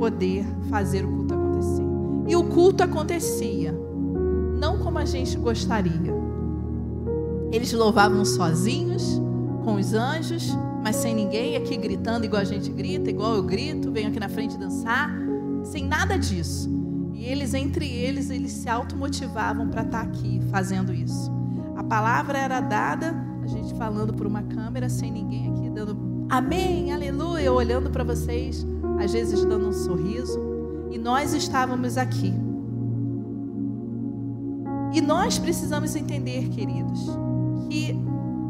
poder 0.01 0.43
fazer 0.67 1.05
o 1.05 1.09
culto 1.09 1.35
acontecer. 1.35 1.83
E 2.27 2.35
o 2.35 2.43
culto 2.45 2.83
acontecia, 2.83 3.71
não 4.59 4.79
como 4.79 4.97
a 4.97 5.05
gente 5.05 5.37
gostaria. 5.37 6.11
Eles 7.51 7.71
louvavam 7.71 8.25
sozinhos, 8.25 9.21
com 9.63 9.75
os 9.75 9.93
anjos, 9.93 10.57
mas 10.83 10.95
sem 10.95 11.13
ninguém 11.13 11.55
aqui 11.55 11.77
gritando 11.77 12.25
igual 12.25 12.41
a 12.41 12.45
gente 12.45 12.71
grita, 12.71 13.11
igual 13.11 13.35
eu 13.35 13.43
grito, 13.43 13.91
venho 13.91 14.07
aqui 14.07 14.19
na 14.19 14.27
frente 14.27 14.57
dançar, 14.57 15.11
sem 15.63 15.85
nada 15.85 16.17
disso. 16.17 16.67
E 17.13 17.23
eles, 17.23 17.53
entre 17.53 17.87
eles, 17.87 18.31
eles 18.31 18.53
se 18.53 18.67
automotivavam 18.67 19.69
para 19.69 19.83
estar 19.83 20.03
tá 20.03 20.03
aqui 20.03 20.41
fazendo 20.49 20.91
isso. 20.91 21.31
A 21.77 21.83
palavra 21.83 22.39
era 22.39 22.59
dada, 22.59 23.13
a 23.43 23.45
gente 23.45 23.75
falando 23.75 24.15
por 24.15 24.25
uma 24.25 24.41
câmera, 24.41 24.89
sem 24.89 25.11
ninguém 25.11 25.51
aqui 25.51 25.69
dando 25.69 26.10
amém, 26.31 26.93
aleluia, 26.93 27.51
olhando 27.51 27.89
para 27.89 28.05
vocês, 28.05 28.65
às 29.03 29.11
vezes 29.11 29.43
dando 29.43 29.67
um 29.67 29.73
sorriso. 29.73 30.39
E 30.89 30.97
nós 30.97 31.33
estávamos 31.33 31.97
aqui. 31.97 32.33
E 34.93 35.01
nós 35.01 35.37
precisamos 35.37 35.93
entender, 35.93 36.47
queridos, 36.49 37.01
que 37.69 37.93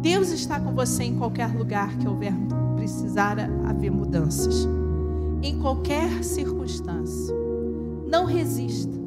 Deus 0.02 0.30
está 0.30 0.60
com 0.60 0.76
você 0.76 1.04
em 1.06 1.17
qualquer 1.17 1.56
lugar 1.56 1.98
que 1.98 2.08
houver 2.08 2.34
precisar 2.76 3.38
haver 3.67 3.91
mudanças. 3.91 4.67
Em 5.41 5.60
qualquer 5.60 6.24
circunstância. 6.24 7.36
Não 8.08 8.26
resista. 8.26 9.00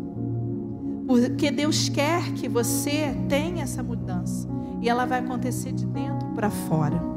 Porque 1.06 1.50
Deus 1.50 1.88
quer 1.88 2.32
que 2.32 2.48
você 2.48 3.14
tenha 3.28 3.62
essa 3.62 3.84
mudança. 3.84 4.48
E 4.80 4.88
ela 4.88 5.04
vai 5.04 5.20
acontecer 5.20 5.72
de 5.72 5.86
dentro 5.86 6.28
para 6.34 6.50
fora. 6.50 7.13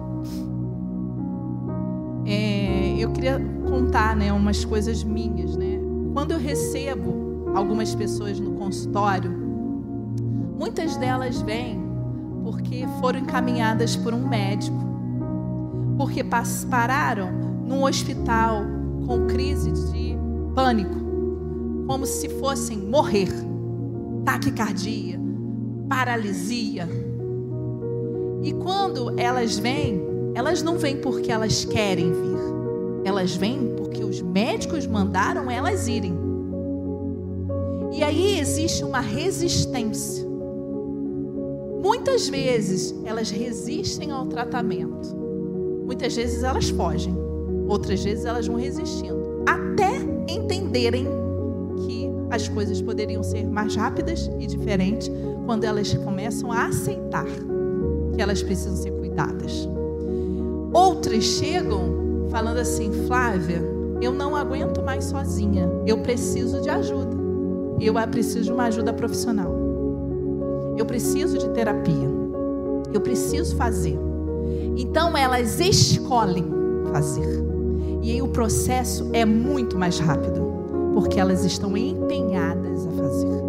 É, 2.28 2.98
eu 3.00 3.10
queria 3.12 3.40
contar 3.70 4.16
né, 4.16 4.34
umas 4.34 4.66
coisas 4.66 5.04
minhas. 5.04 5.56
Né? 5.56 5.80
Quando 6.14 6.32
eu 6.32 6.40
recebo 6.40 7.52
algumas 7.56 7.96
pessoas 7.96 8.38
no 8.40 8.52
consultório, 8.52 9.32
muitas 10.60 10.98
delas 10.98 11.42
vêm 11.42 11.88
porque 12.44 12.86
foram 13.02 13.20
encaminhadas 13.20 13.96
por 13.96 14.14
um 14.14 14.28
médico, 14.28 14.78
porque 15.98 16.24
pararam 16.70 17.30
num 17.66 17.84
hospital 17.84 18.64
com 19.06 19.28
crise 19.28 19.72
de 19.92 20.16
pânico, 20.56 20.96
como 21.86 22.06
se 22.06 22.30
fossem 22.40 22.78
morrer, 22.78 23.30
taquicardia, 24.24 25.20
paralisia. 25.90 26.88
E 28.44 28.54
quando 28.54 29.20
elas 29.20 29.60
vêm, 29.60 30.02
elas 30.38 30.62
não 30.62 30.78
vêm 30.78 30.98
porque 30.98 31.32
elas 31.32 31.66
querem 31.66 32.12
vir. 32.12 32.38
Elas 33.04 33.36
vêm 33.36 33.74
porque 33.76 34.04
os 34.04 34.22
médicos 34.22 34.86
mandaram 34.86 35.50
elas 35.50 35.88
irem. 35.88 36.16
E 37.92 38.04
aí 38.04 38.40
existe 38.40 38.84
uma 38.84 39.00
resistência. 39.00 40.24
Muitas 41.82 42.30
vezes 42.30 42.94
elas 43.04 43.32
resistem 43.32 44.12
ao 44.12 44.28
tratamento. 44.28 45.16
Muitas 45.88 46.16
vezes 46.16 46.44
elas 46.44 46.70
fogem. 46.70 47.18
Outras 47.68 48.04
vezes 48.04 48.24
elas 48.24 48.46
vão 48.46 48.58
resistindo. 48.58 49.44
Até 49.44 49.96
entenderem 50.32 51.08
que 51.84 52.12
as 52.30 52.48
coisas 52.48 52.80
poderiam 52.80 53.24
ser 53.24 53.48
mais 53.48 53.76
rápidas 53.76 54.30
e 54.40 54.46
diferentes 54.46 55.10
quando 55.48 55.64
elas 55.64 55.96
começam 55.96 56.52
a 56.52 56.68
aceitar 56.68 57.26
que 58.14 58.22
elas 58.22 58.44
precisam 58.44 58.76
ser 58.76 58.92
cuidadas. 58.92 59.68
Outras 61.08 61.24
chegam 61.24 62.28
falando 62.30 62.58
assim: 62.58 62.92
Flávia, 63.08 63.64
eu 64.02 64.12
não 64.12 64.36
aguento 64.36 64.84
mais 64.84 65.06
sozinha. 65.06 65.72
Eu 65.86 66.00
preciso 66.00 66.60
de 66.60 66.70
ajuda. 66.70 67.16
Eu 67.80 67.94
preciso 68.12 68.44
de 68.44 68.52
uma 68.52 68.66
ajuda 68.66 68.92
profissional. 68.92 69.50
Eu 70.78 70.86
preciso 70.86 71.38
de 71.38 71.48
terapia. 71.52 72.10
Eu 72.94 73.00
preciso 73.00 73.56
fazer. 73.56 73.98
Então 74.76 75.16
elas 75.16 75.62
escolhem 75.62 76.46
fazer. 76.92 77.42
E 78.02 78.12
aí 78.12 78.22
o 78.22 78.28
processo 78.28 79.10
é 79.14 79.24
muito 79.24 79.78
mais 79.78 80.00
rápido, 80.00 80.42
porque 80.94 81.22
elas 81.22 81.46
estão 81.46 81.78
empenhadas 81.78 82.86
a 82.86 82.92
fazer. 82.92 83.42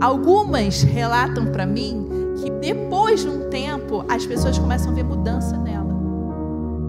Algumas 0.00 0.80
relatam 0.82 1.44
para 1.44 1.66
mim 1.66 2.08
que 2.42 2.48
depois 2.48 3.20
de 3.20 3.28
um 3.28 3.50
tempo 3.50 4.02
as 4.08 4.24
pessoas 4.24 4.58
começam 4.58 4.92
a 4.92 4.94
ver 4.94 5.04
mudança 5.04 5.58
nela. 5.58 5.83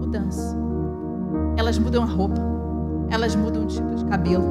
Mudança. 0.06 0.56
Elas 1.56 1.80
mudam 1.80 2.04
a 2.04 2.06
roupa, 2.06 2.40
elas 3.10 3.34
mudam 3.34 3.64
o 3.64 3.66
tipo 3.66 3.92
de 3.96 4.04
cabelo, 4.04 4.46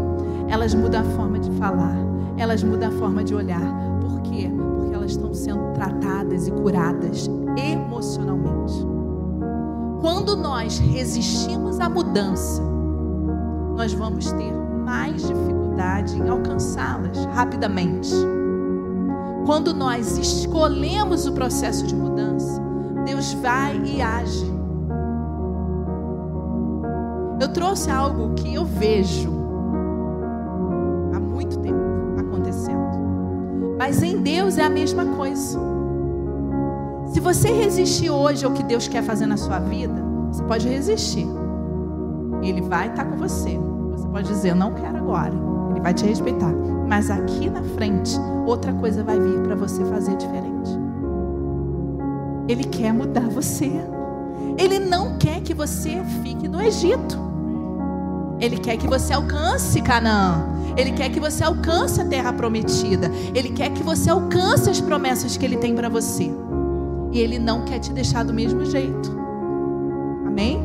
elas 0.49 0.73
mudam 0.73 0.99
a 0.99 1.03
forma 1.15 1.39
de 1.39 1.49
falar, 1.51 1.95
elas 2.37 2.61
mudam 2.61 2.89
a 2.89 2.91
forma 2.91 3.23
de 3.23 3.33
olhar. 3.33 3.73
Por 4.01 4.21
quê? 4.23 4.51
Porque 4.53 4.93
elas 4.93 5.11
estão 5.11 5.33
sendo 5.33 5.71
tratadas 5.73 6.49
e 6.49 6.51
curadas 6.51 7.29
emocionalmente. 7.55 8.85
Quando 10.01 10.35
nós 10.35 10.77
resistimos 10.77 11.79
à 11.79 11.87
mudança, 11.87 12.61
nós 13.77 13.93
vamos 13.93 14.29
ter 14.33 14.51
mais 14.51 15.25
dificuldade 15.25 16.17
em 16.17 16.27
alcançá-las 16.27 17.23
rapidamente. 17.33 18.11
Quando 19.45 19.73
nós 19.73 20.17
escolhemos 20.17 21.25
o 21.25 21.31
processo 21.31 21.87
de 21.87 21.95
mudança, 21.95 22.61
Deus 23.05 23.31
vai 23.35 23.81
e 23.85 24.01
age. 24.01 24.54
Eu 27.39 27.49
trouxe 27.49 27.89
algo 27.89 28.33
que 28.35 28.53
eu 28.53 28.63
vejo 28.63 29.29
há 31.13 31.19
muito 31.19 31.59
tempo 31.59 31.79
acontecendo. 32.17 33.75
Mas 33.77 34.01
em 34.01 34.21
Deus 34.21 34.57
é 34.57 34.63
a 34.63 34.69
mesma 34.69 35.05
coisa. 35.05 35.59
Se 37.07 37.19
você 37.19 37.51
resistir 37.51 38.09
hoje 38.09 38.45
ao 38.45 38.51
que 38.51 38.63
Deus 38.63 38.87
quer 38.87 39.03
fazer 39.03 39.25
na 39.25 39.37
sua 39.37 39.59
vida, 39.59 40.01
você 40.31 40.43
pode 40.43 40.67
resistir. 40.67 41.27
Ele 42.41 42.61
vai 42.61 42.87
estar 42.87 43.05
com 43.05 43.17
você. 43.17 43.57
Você 43.91 44.07
pode 44.07 44.27
dizer, 44.27 44.51
eu 44.51 44.55
não 44.55 44.73
quero 44.73 44.97
agora. 44.97 45.33
Ele 45.71 45.81
vai 45.81 45.93
te 45.93 46.05
respeitar. 46.05 46.53
Mas 46.87 47.09
aqui 47.09 47.49
na 47.49 47.63
frente, 47.63 48.17
outra 48.45 48.71
coisa 48.73 49.03
vai 49.03 49.19
vir 49.19 49.41
para 49.41 49.55
você 49.55 49.83
fazer 49.85 50.15
diferente. 50.15 50.71
Ele 52.47 52.63
quer 52.63 52.93
mudar 52.93 53.27
você. 53.27 53.71
Ele 54.57 54.79
não 54.79 55.17
quer 55.17 55.41
que 55.41 55.53
você 55.53 56.01
fique 56.23 56.47
no 56.47 56.61
Egito. 56.61 57.24
Ele 58.39 58.57
quer 58.57 58.77
que 58.77 58.87
você 58.87 59.13
alcance 59.13 59.81
Canaã. 59.81 60.55
Ele 60.77 60.91
quer 60.91 61.09
que 61.09 61.19
você 61.19 61.43
alcance 61.43 62.01
a 62.01 62.05
terra 62.05 62.33
prometida. 62.33 63.09
Ele 63.33 63.49
quer 63.49 63.69
que 63.71 63.81
você 63.81 64.09
alcance 64.09 64.69
as 64.69 64.81
promessas 64.81 65.37
que 65.37 65.45
ele 65.45 65.57
tem 65.57 65.73
para 65.73 65.87
você. 65.87 66.31
E 67.11 67.19
ele 67.19 67.39
não 67.39 67.63
quer 67.63 67.79
te 67.79 67.93
deixar 67.93 68.23
do 68.25 68.33
mesmo 68.33 68.65
jeito. 68.65 69.17
Amém? 70.27 70.61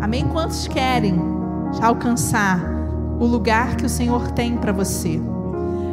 Amém? 0.00 0.26
Quantos 0.28 0.66
querem 0.66 1.14
alcançar 1.80 2.58
o 3.20 3.26
lugar 3.26 3.76
que 3.76 3.84
o 3.84 3.88
Senhor 3.88 4.30
tem 4.32 4.56
para 4.56 4.72
você? 4.72 5.20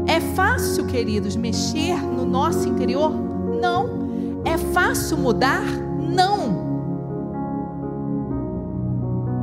É 0.08 0.20
fácil, 0.20 0.86
queridos, 0.86 1.36
mexer 1.36 2.02
no 2.02 2.26
nosso 2.26 2.68
interior? 2.70 3.12
Não. 3.62 4.42
É 4.46 4.58
fácil 4.58 5.18
mudar? 5.18 5.64
Não. 6.00 6.69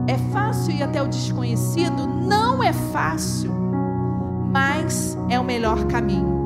É 0.08 0.16
fácil 0.32 0.72
ir 0.72 0.82
até 0.82 1.02
o 1.02 1.08
desconhecido? 1.08 2.06
Não 2.06 2.62
é 2.62 2.72
fácil, 2.72 3.52
mas 4.52 5.18
é 5.28 5.38
o 5.38 5.44
melhor 5.44 5.84
caminho. 5.86 6.36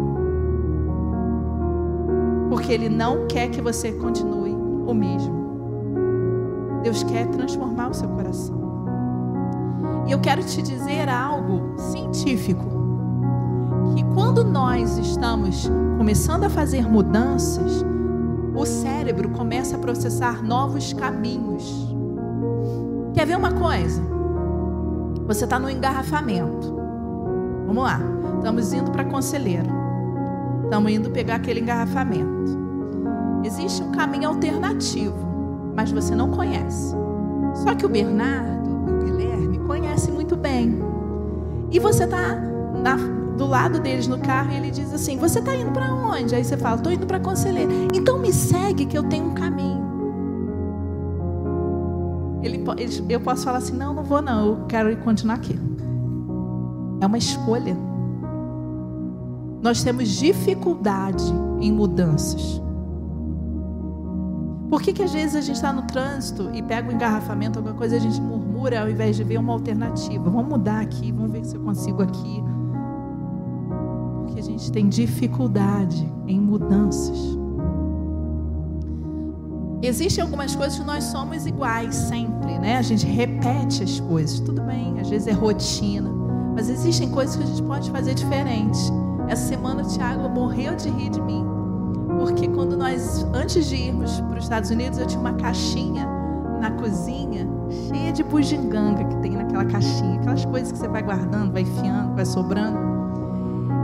Porque 2.48 2.72
Ele 2.72 2.88
não 2.88 3.26
quer 3.26 3.48
que 3.48 3.60
você 3.60 3.92
continue 3.92 4.54
o 4.86 4.94
mesmo. 4.94 5.40
Deus 6.82 7.02
quer 7.02 7.26
transformar 7.26 7.90
o 7.90 7.94
seu 7.94 8.08
coração. 8.08 8.58
E 10.06 10.12
eu 10.12 10.18
quero 10.18 10.42
te 10.42 10.62
dizer 10.62 11.08
algo 11.08 11.78
científico: 11.78 12.64
que 13.94 14.02
quando 14.14 14.42
nós 14.42 14.96
estamos 14.96 15.70
começando 15.98 16.44
a 16.44 16.50
fazer 16.50 16.88
mudanças, 16.88 17.84
o 18.54 18.64
cérebro 18.64 19.28
começa 19.30 19.76
a 19.76 19.78
processar 19.78 20.42
novos 20.42 20.92
caminhos. 20.92 21.89
Quer 23.14 23.26
ver 23.26 23.36
uma 23.36 23.52
coisa? 23.52 24.02
Você 25.26 25.44
está 25.44 25.58
no 25.58 25.70
engarrafamento. 25.70 26.74
Vamos 27.66 27.84
lá. 27.84 28.00
Estamos 28.36 28.72
indo 28.72 28.90
para 28.90 29.04
conselheiro. 29.04 29.68
Estamos 30.64 30.92
indo 30.92 31.10
pegar 31.10 31.36
aquele 31.36 31.60
engarrafamento. 31.60 32.58
Existe 33.44 33.82
um 33.82 33.92
caminho 33.92 34.28
alternativo 34.28 35.30
mas 35.74 35.90
você 35.90 36.14
não 36.14 36.30
conhece. 36.30 36.94
Só 37.54 37.74
que 37.74 37.86
o 37.86 37.88
Bernardo 37.88 38.68
e 38.68 38.92
o 38.92 39.04
Guilherme 39.04 39.58
conhecem 39.60 40.12
muito 40.12 40.36
bem. 40.36 40.78
E 41.70 41.78
você 41.78 42.04
está 42.04 42.38
do 43.36 43.46
lado 43.46 43.80
deles 43.80 44.06
no 44.06 44.18
carro 44.18 44.52
e 44.52 44.56
ele 44.56 44.70
diz 44.70 44.92
assim: 44.92 45.16
Você 45.16 45.38
está 45.38 45.54
indo 45.54 45.72
para 45.72 45.92
onde? 45.92 46.34
Aí 46.34 46.44
você 46.44 46.56
fala: 46.56 46.76
Estou 46.76 46.92
indo 46.92 47.06
para 47.06 47.18
conselheiro. 47.18 47.70
Então 47.94 48.18
me 48.18 48.32
segue 48.32 48.86
que 48.86 48.96
eu 48.96 49.04
tenho 49.04 49.26
um 49.26 49.34
caminho. 49.34 49.89
Ele, 52.42 52.64
eu 53.08 53.20
posso 53.20 53.44
falar 53.44 53.58
assim: 53.58 53.76
Não, 53.76 53.94
não 53.94 54.02
vou, 54.02 54.22
não. 54.22 54.46
Eu 54.46 54.66
quero 54.66 54.96
continuar 54.98 55.34
aqui. 55.34 55.58
É 57.00 57.06
uma 57.06 57.18
escolha. 57.18 57.76
Nós 59.62 59.82
temos 59.82 60.08
dificuldade 60.08 61.24
em 61.60 61.70
mudanças. 61.70 62.60
Por 64.70 64.80
que, 64.80 64.92
que 64.92 65.02
às 65.02 65.12
vezes 65.12 65.34
a 65.34 65.40
gente 65.40 65.56
está 65.56 65.72
no 65.72 65.82
trânsito 65.82 66.48
e 66.54 66.62
pega 66.62 66.88
um 66.88 66.92
engarrafamento, 66.92 67.58
alguma 67.58 67.74
coisa, 67.74 67.96
a 67.96 67.98
gente 67.98 68.20
murmura 68.20 68.80
ao 68.80 68.88
invés 68.88 69.16
de 69.16 69.24
ver 69.24 69.38
uma 69.38 69.52
alternativa? 69.52 70.30
Vamos 70.30 70.48
mudar 70.48 70.80
aqui, 70.80 71.10
vamos 71.10 71.32
ver 71.32 71.44
se 71.44 71.56
eu 71.56 71.60
consigo 71.60 72.02
aqui. 72.02 72.42
Porque 74.18 74.38
a 74.38 74.42
gente 74.42 74.70
tem 74.70 74.88
dificuldade 74.88 76.08
em 76.26 76.40
mudanças. 76.40 77.39
Existem 79.82 80.22
algumas 80.22 80.54
coisas 80.54 80.78
que 80.78 80.84
nós 80.84 81.04
somos 81.04 81.46
iguais 81.46 81.94
sempre, 81.94 82.58
né? 82.58 82.76
A 82.76 82.82
gente 82.82 83.06
repete 83.06 83.82
as 83.82 83.98
coisas, 84.00 84.38
tudo 84.40 84.62
bem, 84.62 85.00
às 85.00 85.08
vezes 85.08 85.26
é 85.26 85.32
rotina, 85.32 86.10
mas 86.54 86.68
existem 86.68 87.10
coisas 87.10 87.36
que 87.36 87.42
a 87.42 87.46
gente 87.46 87.62
pode 87.62 87.90
fazer 87.90 88.14
diferente. 88.14 88.78
Essa 89.28 89.46
semana 89.48 89.82
o 89.82 89.88
Tiago 89.88 90.28
morreu 90.28 90.74
de 90.76 90.90
rir 90.90 91.10
de 91.10 91.20
mim 91.22 91.50
porque 92.20 92.48
quando 92.48 92.76
nós, 92.76 93.26
antes 93.32 93.66
de 93.66 93.76
irmos 93.76 94.20
para 94.20 94.38
os 94.38 94.44
Estados 94.44 94.70
Unidos, 94.70 94.98
eu 94.98 95.06
tinha 95.06 95.20
uma 95.20 95.32
caixinha 95.34 96.06
na 96.60 96.70
cozinha 96.72 97.48
cheia 97.88 98.12
de 98.12 98.22
bugiganga 98.22 99.04
que 99.04 99.16
tem 99.16 99.32
naquela 99.32 99.64
caixinha, 99.64 100.20
aquelas 100.20 100.44
coisas 100.44 100.70
que 100.70 100.78
você 100.78 100.88
vai 100.88 101.02
guardando, 101.02 101.52
vai 101.52 101.62
enfiando, 101.62 102.14
vai 102.14 102.26
sobrando. 102.26 102.78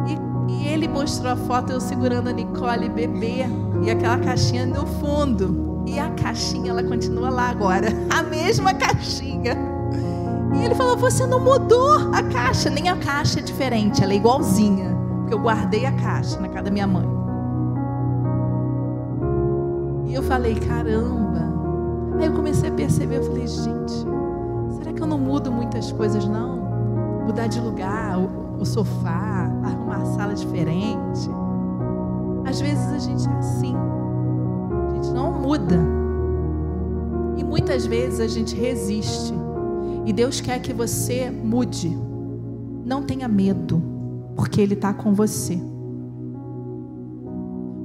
E, 0.07 0.53
e 0.53 0.69
ele 0.69 0.87
mostrou 0.87 1.33
a 1.33 1.37
foto 1.37 1.73
eu 1.73 1.81
segurando 1.81 2.29
a 2.29 2.33
Nicole 2.33 2.91
bebê 2.91 3.47
e 3.83 3.91
aquela 3.91 4.19
caixinha 4.19 4.67
no 4.67 4.87
fundo. 4.87 5.76
E 5.87 5.99
a 5.99 6.11
caixinha 6.11 6.71
ela 6.71 6.83
continua 6.83 7.31
lá 7.31 7.49
agora, 7.49 7.89
a 8.11 8.23
mesma 8.23 8.75
caixinha. 8.75 9.57
E 10.55 10.65
ele 10.65 10.75
falou: 10.75 10.97
Você 10.97 11.25
não 11.27 11.41
mudou 11.41 12.13
a 12.13 12.23
caixa, 12.23 12.69
nem 12.69 12.89
a 12.89 12.97
caixa 12.97 13.39
é 13.39 13.43
diferente, 13.43 14.03
ela 14.03 14.13
é 14.13 14.17
igualzinha. 14.17 14.97
Porque 15.21 15.35
eu 15.35 15.39
guardei 15.39 15.87
a 15.87 15.93
caixa 15.93 16.39
na 16.41 16.49
casa 16.49 16.65
da 16.65 16.71
minha 16.71 16.87
mãe. 16.87 17.17
eu 20.17 20.23
falei, 20.23 20.55
caramba. 20.55 21.45
Aí 22.19 22.27
eu 22.27 22.33
comecei 22.33 22.71
a 22.71 22.73
perceber, 22.73 23.19
eu 23.19 23.25
falei, 23.25 23.47
gente, 23.47 23.93
será 24.79 24.93
que 24.93 25.03
eu 25.03 25.07
não 25.07 25.19
mudo 25.19 25.53
muitas 25.53 25.93
coisas, 25.93 26.27
não? 26.27 26.57
Mudar 27.27 27.47
de 27.47 27.61
lugar, 27.61 28.19
o, 28.19 28.59
o 28.59 28.65
sofá, 28.65 29.51
arrumar 29.63 29.97
a 29.97 30.07
sala 30.07 30.35
diferente. 30.35 31.29
Às 32.47 32.61
vezes 32.61 32.87
a 32.87 32.99
gente 32.99 33.29
é 33.29 33.33
assim. 33.39 33.75
Gente 34.97 35.13
não 35.13 35.27
muitas 37.67 37.85
vezes 37.85 38.21
a 38.21 38.29
gente 38.29 38.55
resiste. 38.55 39.35
E 40.07 40.13
Deus 40.13 40.41
quer 40.41 40.61
que 40.61 40.73
você 40.73 41.31
mude. 41.31 41.97
Não 42.85 43.03
tenha 43.03 43.27
medo, 43.27 43.83
porque 44.37 44.61
Ele 44.61 44.75
está 44.75 44.95
com 44.95 45.13
você. 45.13 45.59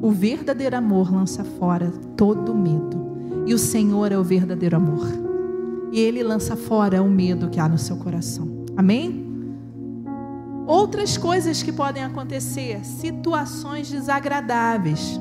O 0.02 0.12
verdadeiro 0.12 0.78
amor 0.78 1.12
lança 1.12 1.44
fora 1.44 1.92
todo 2.16 2.54
medo. 2.54 3.02
E 3.46 3.54
o 3.54 3.58
Senhor 3.58 4.12
é 4.12 4.18
o 4.18 4.24
verdadeiro 4.24 4.78
amor. 4.78 5.08
E 5.92 6.00
Ele 6.00 6.22
lança 6.22 6.56
fora 6.56 7.02
o 7.02 7.10
medo 7.10 7.50
que 7.50 7.60
há 7.60 7.68
no 7.68 7.78
seu 7.78 7.98
coração. 7.98 8.48
Amém? 8.78 9.26
Outras 10.68 11.18
coisas 11.18 11.64
que 11.64 11.72
podem 11.72 12.04
acontecer, 12.04 12.86
situações 12.86 13.90
desagradáveis. 13.90 15.20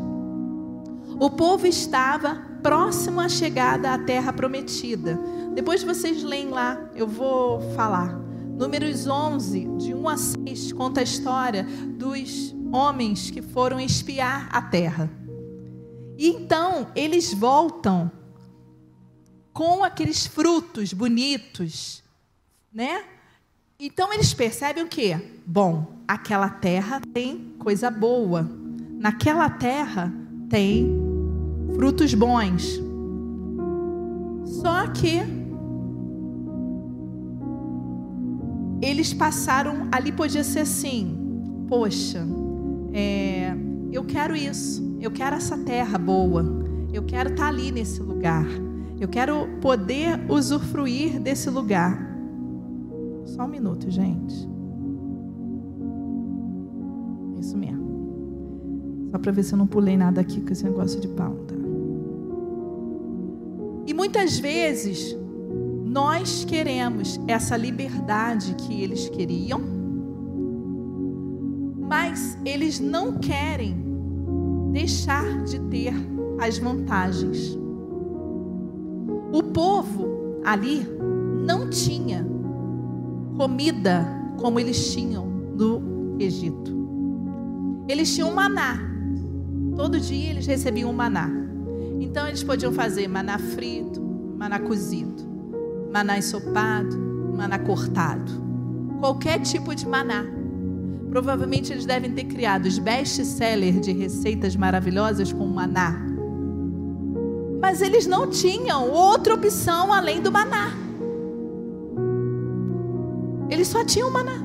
O 1.21 1.29
povo 1.29 1.67
estava 1.67 2.37
próximo 2.63 3.21
à 3.21 3.29
chegada 3.29 3.93
à 3.93 3.99
terra 3.99 4.33
prometida. 4.33 5.21
Depois 5.53 5.83
vocês 5.83 6.23
leem 6.23 6.49
lá, 6.49 6.91
eu 6.95 7.07
vou 7.07 7.61
falar. 7.75 8.19
Números 8.57 9.07
11, 9.07 9.67
de 9.77 9.93
1 9.93 10.09
a 10.09 10.17
6, 10.17 10.73
conta 10.73 11.01
a 11.01 11.03
história 11.03 11.65
dos 11.99 12.55
homens 12.73 13.31
que 13.31 13.43
foram 13.43 13.79
espiar 13.79 14.49
a 14.51 14.63
terra. 14.63 15.11
E 16.17 16.27
então 16.27 16.87
eles 16.95 17.35
voltam 17.35 18.11
com 19.53 19.85
aqueles 19.85 20.27
frutos 20.27 20.95
bonitos, 20.95 22.03
né? 22.73 23.05
Então 23.79 24.11
eles 24.11 24.33
percebem 24.33 24.85
o 24.85 24.89
quê? 24.89 25.21
Bom, 25.45 25.97
aquela 26.09 26.49
terra 26.49 26.99
tem 27.13 27.55
coisa 27.59 27.91
boa. 27.91 28.51
Naquela 28.99 29.51
terra 29.51 30.11
tem 30.49 31.10
frutos 31.75 32.15
bons. 32.15 32.81
Só 34.45 34.87
que 34.89 35.21
eles 38.83 39.13
passaram, 39.13 39.89
ali 39.93 40.11
podia 40.11 40.43
ser 40.43 40.61
assim, 40.61 41.17
poxa, 41.69 42.27
é, 42.93 43.55
eu 43.93 44.05
quero 44.05 44.35
isso, 44.35 44.97
eu 45.01 45.11
quero 45.11 45.37
essa 45.37 45.57
terra 45.59 45.99
boa, 45.99 46.45
eu 46.93 47.03
quero 47.03 47.31
estar 47.31 47.49
ali 47.49 47.71
nesse 47.71 48.03
lugar, 48.03 48.47
eu 48.99 49.09
quero 49.09 49.47
poder 49.61 50.21
usufruir 50.29 51.21
desse 51.21 51.49
lugar. 51.51 52.11
Só 53.25 53.45
um 53.45 53.49
minuto, 53.49 53.91
gente. 53.91 54.49
Isso 57.39 57.57
mesmo. 57.57 59.09
Só 59.11 59.19
para 59.19 59.33
ver 59.33 59.43
se 59.43 59.55
eu 59.55 59.59
não 59.59 59.67
pulei 59.67 59.97
nada 59.97 60.21
aqui 60.21 60.41
com 60.41 60.53
esse 60.53 60.65
negócio 60.65 61.01
de 61.01 61.09
pauta. 61.09 61.50
E 63.87 63.95
muitas 63.95 64.39
vezes 64.39 65.17
nós 65.85 66.45
queremos 66.45 67.19
essa 67.27 67.57
liberdade 67.57 68.55
que 68.55 68.81
eles 68.83 69.09
queriam, 69.09 69.61
mas 71.89 72.39
eles 72.45 72.79
não 72.79 73.19
querem 73.19 73.75
deixar 74.71 75.43
de 75.45 75.59
ter 75.63 75.93
as 76.41 76.59
vantagens. 76.59 77.59
O 79.33 79.43
povo 79.43 80.41
ali 80.45 80.87
não 81.45 81.69
tinha 81.69 82.27
comida 83.37 84.07
como 84.39 84.61
eles 84.61 84.93
tinham 84.93 85.27
no 85.27 86.17
Egito. 86.21 86.71
Eles 87.89 88.15
tinham 88.15 88.33
maná. 88.33 88.79
Todo 89.75 89.99
dia 89.99 90.31
eles 90.31 90.47
recebiam 90.47 90.93
maná. 90.93 91.40
Então 92.01 92.27
eles 92.27 92.43
podiam 92.43 92.73
fazer 92.73 93.07
maná 93.07 93.39
frito, 93.39 94.01
maná 94.01 94.59
cozido, 94.59 95.23
maná 95.93 96.17
ensopado, 96.17 96.99
maná 97.37 97.59
cortado. 97.59 98.33
Qualquer 98.99 99.41
tipo 99.41 99.75
de 99.75 99.87
maná. 99.87 100.25
Provavelmente 101.11 101.73
eles 101.73 101.85
devem 101.85 102.11
ter 102.13 102.25
criado 102.25 102.65
os 102.65 102.79
best-sellers 102.79 103.81
de 103.83 103.93
receitas 103.93 104.57
maravilhosas 104.57 105.31
com 105.31 105.47
maná. 105.47 106.01
Mas 107.61 107.83
eles 107.83 108.07
não 108.07 108.31
tinham 108.31 108.91
outra 108.91 109.35
opção 109.35 109.93
além 109.93 110.23
do 110.23 110.33
maná. 110.33 110.73
Eles 113.51 113.69
só 113.69 113.85
tinham 113.85 114.11
maná. 114.11 114.41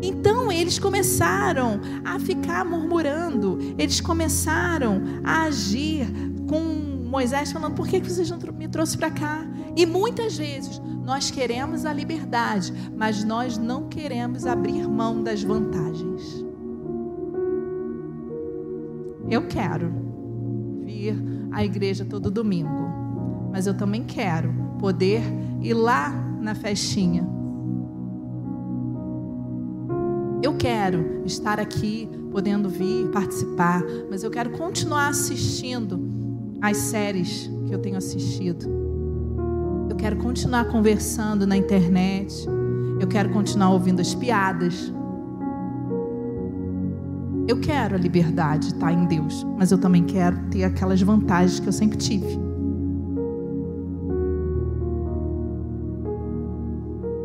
Então 0.00 0.37
eles 0.60 0.78
começaram 0.78 1.80
a 2.04 2.18
ficar 2.18 2.64
murmurando, 2.64 3.58
eles 3.78 4.00
começaram 4.00 5.02
a 5.24 5.42
agir 5.44 6.06
com 6.48 6.62
Moisés 7.08 7.52
falando: 7.52 7.74
por 7.74 7.86
que 7.86 8.00
vocês 8.00 8.30
não 8.30 8.38
me 8.52 8.68
trouxeram 8.68 8.98
para 9.00 9.10
cá? 9.10 9.46
E 9.76 9.86
muitas 9.86 10.36
vezes 10.36 10.80
nós 11.04 11.30
queremos 11.30 11.84
a 11.84 11.92
liberdade, 11.92 12.72
mas 12.96 13.24
nós 13.24 13.56
não 13.56 13.88
queremos 13.88 14.46
abrir 14.46 14.86
mão 14.88 15.22
das 15.22 15.42
vantagens. 15.42 16.44
Eu 19.30 19.46
quero 19.46 19.92
vir 20.84 21.14
à 21.52 21.64
igreja 21.64 22.04
todo 22.04 22.30
domingo, 22.30 22.88
mas 23.52 23.66
eu 23.66 23.74
também 23.74 24.04
quero 24.04 24.52
poder 24.78 25.22
ir 25.60 25.74
lá 25.74 26.10
na 26.40 26.54
festinha 26.54 27.37
eu 30.42 30.54
quero 30.56 31.22
estar 31.24 31.58
aqui, 31.58 32.08
podendo 32.30 32.68
vir, 32.68 33.08
participar, 33.10 33.82
mas 34.08 34.22
eu 34.22 34.30
quero 34.30 34.50
continuar 34.50 35.08
assistindo 35.08 36.00
as 36.60 36.76
séries 36.76 37.50
que 37.66 37.74
eu 37.74 37.78
tenho 37.78 37.96
assistido. 37.96 38.66
Eu 39.90 39.96
quero 39.96 40.16
continuar 40.16 40.66
conversando 40.66 41.46
na 41.46 41.56
internet. 41.56 42.46
Eu 43.00 43.08
quero 43.08 43.30
continuar 43.30 43.70
ouvindo 43.70 44.00
as 44.00 44.14
piadas. 44.14 44.92
Eu 47.48 47.58
quero 47.60 47.96
a 47.96 47.98
liberdade, 47.98 48.74
tá, 48.74 48.92
em 48.92 49.06
Deus, 49.06 49.44
mas 49.56 49.72
eu 49.72 49.78
também 49.78 50.04
quero 50.04 50.38
ter 50.50 50.64
aquelas 50.64 51.00
vantagens 51.00 51.58
que 51.58 51.66
eu 51.66 51.72
sempre 51.72 51.96
tive. 51.96 52.38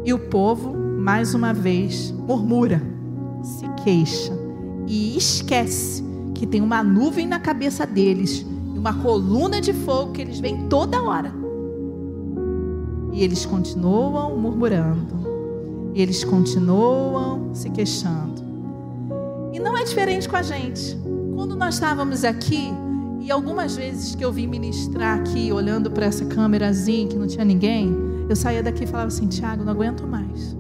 E 0.05 0.13
o 0.13 0.19
povo, 0.19 0.73
mais 0.97 1.33
uma 1.33 1.53
vez, 1.53 2.11
murmura 2.11 2.92
se 3.43 3.67
queixa 3.83 4.33
e 4.87 5.17
esquece 5.17 6.03
que 6.33 6.47
tem 6.47 6.61
uma 6.61 6.81
nuvem 6.81 7.27
na 7.27 7.39
cabeça 7.39 7.85
deles 7.85 8.45
e 8.73 8.77
uma 8.77 8.93
coluna 8.93 9.61
de 9.61 9.73
fogo 9.73 10.13
que 10.13 10.21
eles 10.21 10.39
veem 10.39 10.67
toda 10.67 11.01
hora. 11.01 11.33
E 13.11 13.23
eles 13.23 13.45
continuam 13.45 14.35
murmurando. 14.37 15.23
E 15.93 16.01
eles 16.01 16.23
continuam 16.23 17.53
se 17.53 17.69
queixando. 17.69 18.41
E 19.53 19.59
não 19.59 19.77
é 19.77 19.83
diferente 19.83 20.27
com 20.27 20.35
a 20.35 20.41
gente. 20.41 20.97
Quando 21.35 21.55
nós 21.55 21.75
estávamos 21.75 22.23
aqui, 22.23 22.73
e 23.21 23.31
algumas 23.31 23.75
vezes 23.75 24.15
que 24.15 24.25
eu 24.25 24.31
vim 24.31 24.47
ministrar 24.47 25.19
aqui, 25.19 25.51
olhando 25.51 25.91
para 25.91 26.07
essa 26.07 26.25
câmerazinha 26.25 27.07
que 27.07 27.15
não 27.15 27.27
tinha 27.27 27.45
ninguém, 27.45 27.95
eu 28.27 28.35
saía 28.35 28.63
daqui 28.63 28.83
e 28.83 28.87
falava 28.87 29.09
assim: 29.09 29.27
Tiago, 29.27 29.63
não 29.63 29.71
aguento 29.71 30.07
mais. 30.07 30.57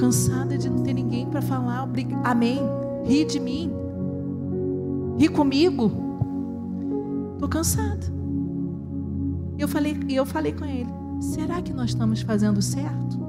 Cansada 0.00 0.56
de 0.56 0.70
não 0.70 0.82
ter 0.82 0.94
ninguém 0.94 1.26
para 1.26 1.42
falar 1.42 1.86
amém. 2.24 2.58
Ri 3.04 3.22
de 3.26 3.38
mim. 3.38 3.70
Ri 5.18 5.28
comigo. 5.28 5.92
Estou 7.34 7.46
cansada. 7.46 8.06
Eu 9.58 9.68
falei, 9.68 9.94
e 10.08 10.16
eu 10.16 10.24
falei 10.24 10.54
com 10.54 10.64
ele: 10.64 10.88
será 11.20 11.60
que 11.60 11.74
nós 11.74 11.90
estamos 11.90 12.22
fazendo 12.22 12.62
certo? 12.62 13.20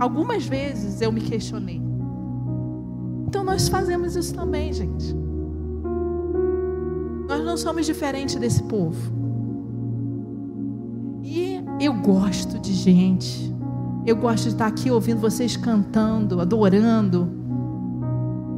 Algumas 0.00 0.44
vezes 0.44 1.00
eu 1.00 1.12
me 1.12 1.20
questionei. 1.20 1.80
Então 3.28 3.44
nós 3.44 3.68
fazemos 3.68 4.16
isso 4.16 4.34
também, 4.34 4.72
gente. 4.72 5.14
Nós 7.28 7.44
não 7.44 7.56
somos 7.56 7.86
diferentes 7.86 8.34
desse 8.34 8.64
povo. 8.64 9.12
E 11.22 11.62
eu 11.78 11.94
gosto 11.94 12.58
de 12.58 12.72
gente 12.72 13.56
eu 14.08 14.16
gosto 14.16 14.44
de 14.44 14.50
estar 14.50 14.66
aqui 14.66 14.90
ouvindo 14.90 15.20
vocês 15.20 15.56
cantando, 15.56 16.40
adorando. 16.40 17.30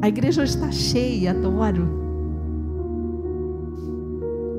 A 0.01 0.09
igreja 0.09 0.43
hoje 0.43 0.55
está 0.55 0.71
cheia, 0.71 1.33
adoro. 1.33 1.99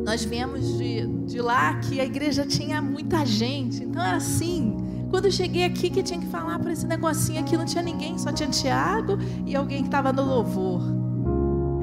Nós 0.06 0.26
viemos 0.26 0.78
de, 0.78 1.08
de 1.26 1.42
lá 1.42 1.76
que 1.76 2.00
a 2.00 2.06
igreja 2.06 2.46
tinha 2.46 2.82
muita 2.82 3.26
gente. 3.26 3.84
Então 3.84 4.02
era 4.02 4.18
assim. 4.18 4.76
Quando 5.10 5.26
eu 5.26 5.32
cheguei 5.32 5.64
aqui, 5.66 5.90
que 5.90 6.04
tinha 6.04 6.20
que 6.20 6.28
falar 6.28 6.58
para 6.60 6.72
esse 6.72 6.86
negocinho 6.88 7.42
aqui, 7.42 7.58
não 7.58 7.66
tinha 7.66 7.84
ninguém, 7.84 8.18
só 8.18 8.32
tinha 8.32 8.50
Tiago 8.50 9.18
e 9.46 9.56
alguém 9.56 9.82
que 9.82 9.88
estava 9.88 10.12
no 10.12 10.24
louvor. 10.24 10.82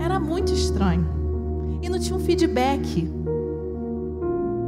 Era 0.01 0.19
muito 0.19 0.53
estranho. 0.53 1.07
E 1.83 1.89
não 1.89 1.99
tinha 1.99 2.17
um 2.17 2.21
feedback. 2.21 3.11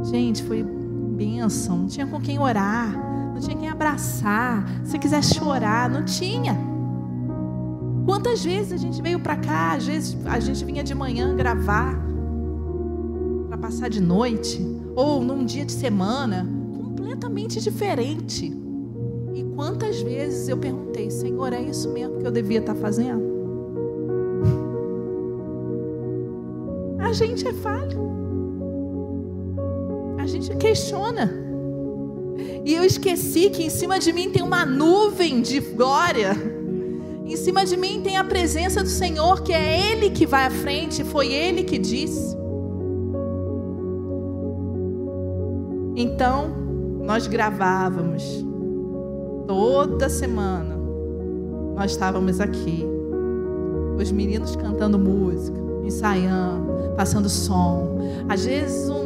Gente, 0.03 0.43
foi 0.43 0.63
bênção. 0.63 1.77
Não 1.77 1.87
tinha 1.87 2.07
com 2.07 2.19
quem 2.19 2.39
orar 2.39 3.10
não 3.41 3.47
tinha 3.47 3.57
quem 3.57 3.69
abraçar. 3.69 4.63
Se 4.85 4.99
quiser 4.99 5.23
chorar, 5.23 5.89
não 5.89 6.05
tinha. 6.05 6.55
Quantas 8.05 8.43
vezes 8.43 8.71
a 8.71 8.77
gente 8.77 9.01
veio 9.01 9.19
para 9.19 9.35
cá, 9.35 9.73
às 9.73 9.87
vezes 9.87 10.15
a 10.25 10.39
gente 10.39 10.63
vinha 10.63 10.83
de 10.83 10.93
manhã 10.93 11.35
gravar 11.35 11.99
para 13.47 13.57
passar 13.57 13.89
de 13.89 13.99
noite. 13.99 14.69
ou 14.93 15.23
num 15.23 15.45
dia 15.45 15.65
de 15.65 15.71
semana, 15.71 16.45
completamente 16.75 17.61
diferente. 17.61 18.53
E 19.33 19.43
quantas 19.55 20.01
vezes 20.01 20.49
eu 20.49 20.57
perguntei, 20.57 21.09
Senhor, 21.09 21.53
é 21.53 21.61
isso 21.61 21.89
mesmo 21.93 22.19
que 22.19 22.27
eu 22.27 22.31
devia 22.31 22.59
estar 22.59 22.75
fazendo? 22.75 23.23
A 26.99 27.13
gente 27.13 27.47
é 27.47 27.53
falho. 27.53 28.11
A 30.19 30.25
gente 30.25 30.53
questiona. 30.57 31.40
E 32.63 32.73
eu 32.73 32.83
esqueci 32.83 33.49
que 33.49 33.63
em 33.63 33.69
cima 33.69 33.99
de 33.99 34.13
mim 34.13 34.29
tem 34.29 34.43
uma 34.43 34.65
nuvem 34.65 35.41
de 35.41 35.59
glória. 35.59 36.31
Em 37.25 37.35
cima 37.35 37.65
de 37.65 37.77
mim 37.77 38.01
tem 38.03 38.17
a 38.17 38.23
presença 38.23 38.83
do 38.83 38.89
Senhor, 38.89 39.41
que 39.41 39.53
é 39.53 39.91
Ele 39.91 40.09
que 40.09 40.25
vai 40.25 40.45
à 40.45 40.51
frente, 40.51 41.03
foi 41.03 41.31
Ele 41.31 41.63
que 41.63 41.77
disse. 41.77 42.35
Então, 45.95 46.49
nós 47.01 47.27
gravávamos 47.27 48.23
toda 49.47 50.07
semana. 50.07 50.75
Nós 51.75 51.91
estávamos 51.91 52.39
aqui, 52.39 52.85
os 53.99 54.11
meninos 54.11 54.55
cantando 54.55 54.99
música, 54.99 55.57
ensaiando, 55.83 56.93
passando 56.95 57.27
som. 57.27 57.97
Às 58.29 58.45
vezes 58.45 58.89
um, 58.89 59.00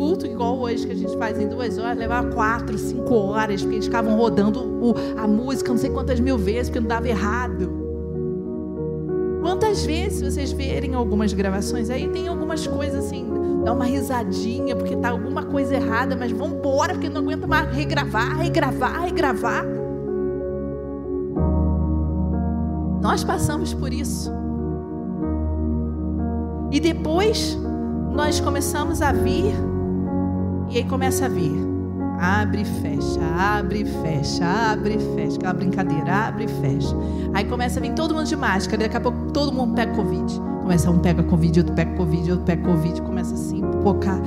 culto 0.00 0.26
igual 0.26 0.58
hoje 0.58 0.86
que 0.86 0.92
a 0.92 0.96
gente 0.96 1.14
faz 1.18 1.38
em 1.38 1.46
duas 1.46 1.76
horas 1.76 1.98
levava 1.98 2.30
quatro, 2.30 2.78
cinco 2.78 3.14
horas, 3.16 3.60
porque 3.60 3.76
eles 3.76 3.84
ficavam 3.84 4.16
rodando 4.16 4.58
o, 4.58 4.94
a 5.18 5.28
música 5.28 5.70
não 5.70 5.78
sei 5.78 5.90
quantas 5.90 6.18
mil 6.18 6.38
vezes, 6.38 6.70
porque 6.70 6.80
não 6.80 6.88
dava 6.88 7.06
errado. 7.06 7.70
Quantas 9.42 9.84
vezes 9.84 10.22
vocês 10.22 10.52
verem 10.52 10.94
algumas 10.94 11.34
gravações 11.34 11.90
aí 11.90 12.08
tem 12.08 12.28
algumas 12.28 12.66
coisas 12.66 13.04
assim 13.04 13.26
dá 13.62 13.74
uma 13.74 13.84
risadinha 13.84 14.74
porque 14.74 14.96
tá 14.96 15.10
alguma 15.10 15.42
coisa 15.42 15.74
errada, 15.74 16.16
mas 16.16 16.32
vamos 16.32 16.56
embora 16.56 16.94
porque 16.94 17.10
não 17.10 17.20
aguenta 17.20 17.46
mais 17.46 17.70
regravar, 17.70 18.38
regravar, 18.38 19.02
regravar. 19.02 19.66
Nós 23.02 23.22
passamos 23.22 23.74
por 23.74 23.92
isso. 23.92 24.32
E 26.72 26.80
depois 26.80 27.58
nós 28.14 28.40
começamos 28.40 29.02
a 29.02 29.12
vir 29.12 29.69
e 30.70 30.78
aí 30.78 30.84
começa 30.84 31.26
a 31.26 31.28
vir. 31.28 31.68
Abre 32.20 32.62
e 32.62 32.64
fecha, 32.64 33.20
abre 33.36 33.80
e 33.80 33.84
fecha, 33.84 34.44
abre 34.44 34.94
e 34.94 35.16
fecha. 35.16 35.36
Aquela 35.36 35.54
brincadeira, 35.54 36.28
abre 36.28 36.44
e 36.44 36.48
fecha. 36.48 36.94
Aí 37.32 37.44
começa 37.44 37.80
a 37.80 37.82
vir 37.82 37.92
todo 37.94 38.14
mundo 38.14 38.26
de 38.26 38.36
máscara, 38.36 38.82
daqui 38.82 38.96
a 38.96 39.00
pouco 39.00 39.32
todo 39.32 39.52
mundo 39.52 39.74
pega 39.74 39.92
Covid. 39.94 40.40
Começa 40.60 40.90
um 40.90 40.98
pega 40.98 41.22
Covid, 41.22 41.60
outro 41.60 41.74
pega 41.74 41.96
Covid, 41.96 42.30
outro 42.30 42.46
pega 42.46 42.62
Covid, 42.62 43.02
começa 43.02 43.34
assim, 43.34 43.62
focar. 43.82 44.20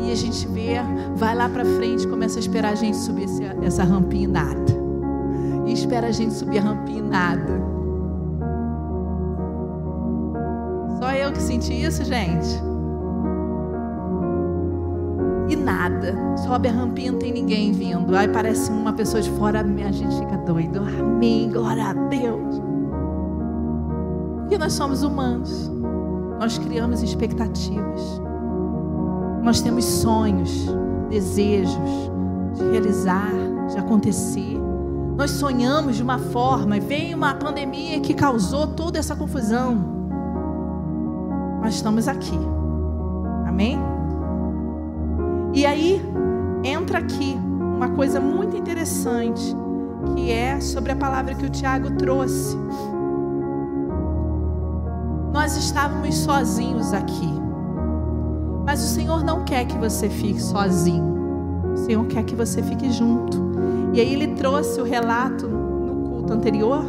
E 0.00 0.12
a 0.12 0.14
gente 0.14 0.46
vê, 0.48 0.74
vai 1.16 1.34
lá 1.34 1.48
para 1.48 1.64
frente, 1.64 2.06
começa 2.06 2.38
a 2.38 2.40
esperar 2.40 2.72
a 2.72 2.74
gente 2.74 2.96
subir 2.98 3.26
essa 3.62 3.82
rampinha 3.82 4.24
e 4.24 4.28
nada. 4.28 4.82
E 5.66 5.72
espera 5.72 6.08
a 6.08 6.12
gente 6.12 6.34
subir 6.34 6.58
a 6.58 6.62
rampinha 6.62 6.98
e 6.98 7.02
nada. 7.02 7.62
Só 11.00 11.12
eu 11.12 11.32
que 11.32 11.40
senti 11.40 11.72
isso, 11.72 12.04
gente. 12.04 12.71
E 15.52 15.56
nada. 15.56 16.16
Sobe 16.38 16.66
a 16.68 16.72
rampinha, 16.72 17.12
não 17.12 17.18
tem 17.18 17.30
ninguém 17.30 17.72
vindo. 17.72 18.16
Aí 18.16 18.26
parece 18.26 18.70
uma 18.70 18.94
pessoa 18.94 19.22
de 19.22 19.30
fora, 19.32 19.60
a 19.60 19.92
gente 19.92 20.16
fica 20.16 20.38
doido. 20.38 20.80
Amém, 20.80 21.50
glória 21.50 21.88
a 21.88 21.92
Deus. 21.92 22.58
Porque 24.38 24.56
nós 24.56 24.72
somos 24.72 25.02
humanos. 25.02 25.70
Nós 26.40 26.56
criamos 26.56 27.02
expectativas. 27.02 28.00
Nós 29.42 29.60
temos 29.60 29.84
sonhos, 29.84 30.68
desejos 31.10 32.10
de 32.54 32.70
realizar, 32.70 33.30
de 33.68 33.76
acontecer. 33.76 34.58
Nós 35.18 35.32
sonhamos 35.32 35.96
de 35.96 36.02
uma 36.02 36.18
forma 36.18 36.78
e 36.78 36.80
veio 36.80 37.14
uma 37.14 37.34
pandemia 37.34 38.00
que 38.00 38.14
causou 38.14 38.68
toda 38.68 38.98
essa 38.98 39.14
confusão. 39.14 39.76
Mas 41.60 41.74
estamos 41.74 42.08
aqui. 42.08 42.38
Amém? 43.46 43.91
E 45.52 45.66
aí 45.66 46.02
entra 46.64 46.98
aqui 46.98 47.36
uma 47.76 47.90
coisa 47.90 48.20
muito 48.20 48.56
interessante, 48.56 49.54
que 50.14 50.30
é 50.30 50.60
sobre 50.60 50.92
a 50.92 50.96
palavra 50.96 51.34
que 51.34 51.44
o 51.44 51.50
Tiago 51.50 51.90
trouxe 51.96 52.56
nós 55.32 55.56
estávamos 55.56 56.14
sozinhos 56.18 56.92
aqui. 56.92 57.32
Mas 58.64 58.84
o 58.84 58.86
Senhor 58.86 59.24
não 59.24 59.44
quer 59.44 59.64
que 59.64 59.76
você 59.78 60.08
fique 60.08 60.40
sozinho. 60.40 61.72
O 61.72 61.76
Senhor 61.78 62.06
quer 62.06 62.22
que 62.22 62.34
você 62.34 62.62
fique 62.62 62.92
junto. 62.92 63.42
E 63.94 64.00
aí 64.00 64.12
ele 64.12 64.34
trouxe 64.34 64.80
o 64.80 64.84
relato 64.84 65.48
no 65.48 66.08
culto 66.08 66.32
anterior, 66.34 66.84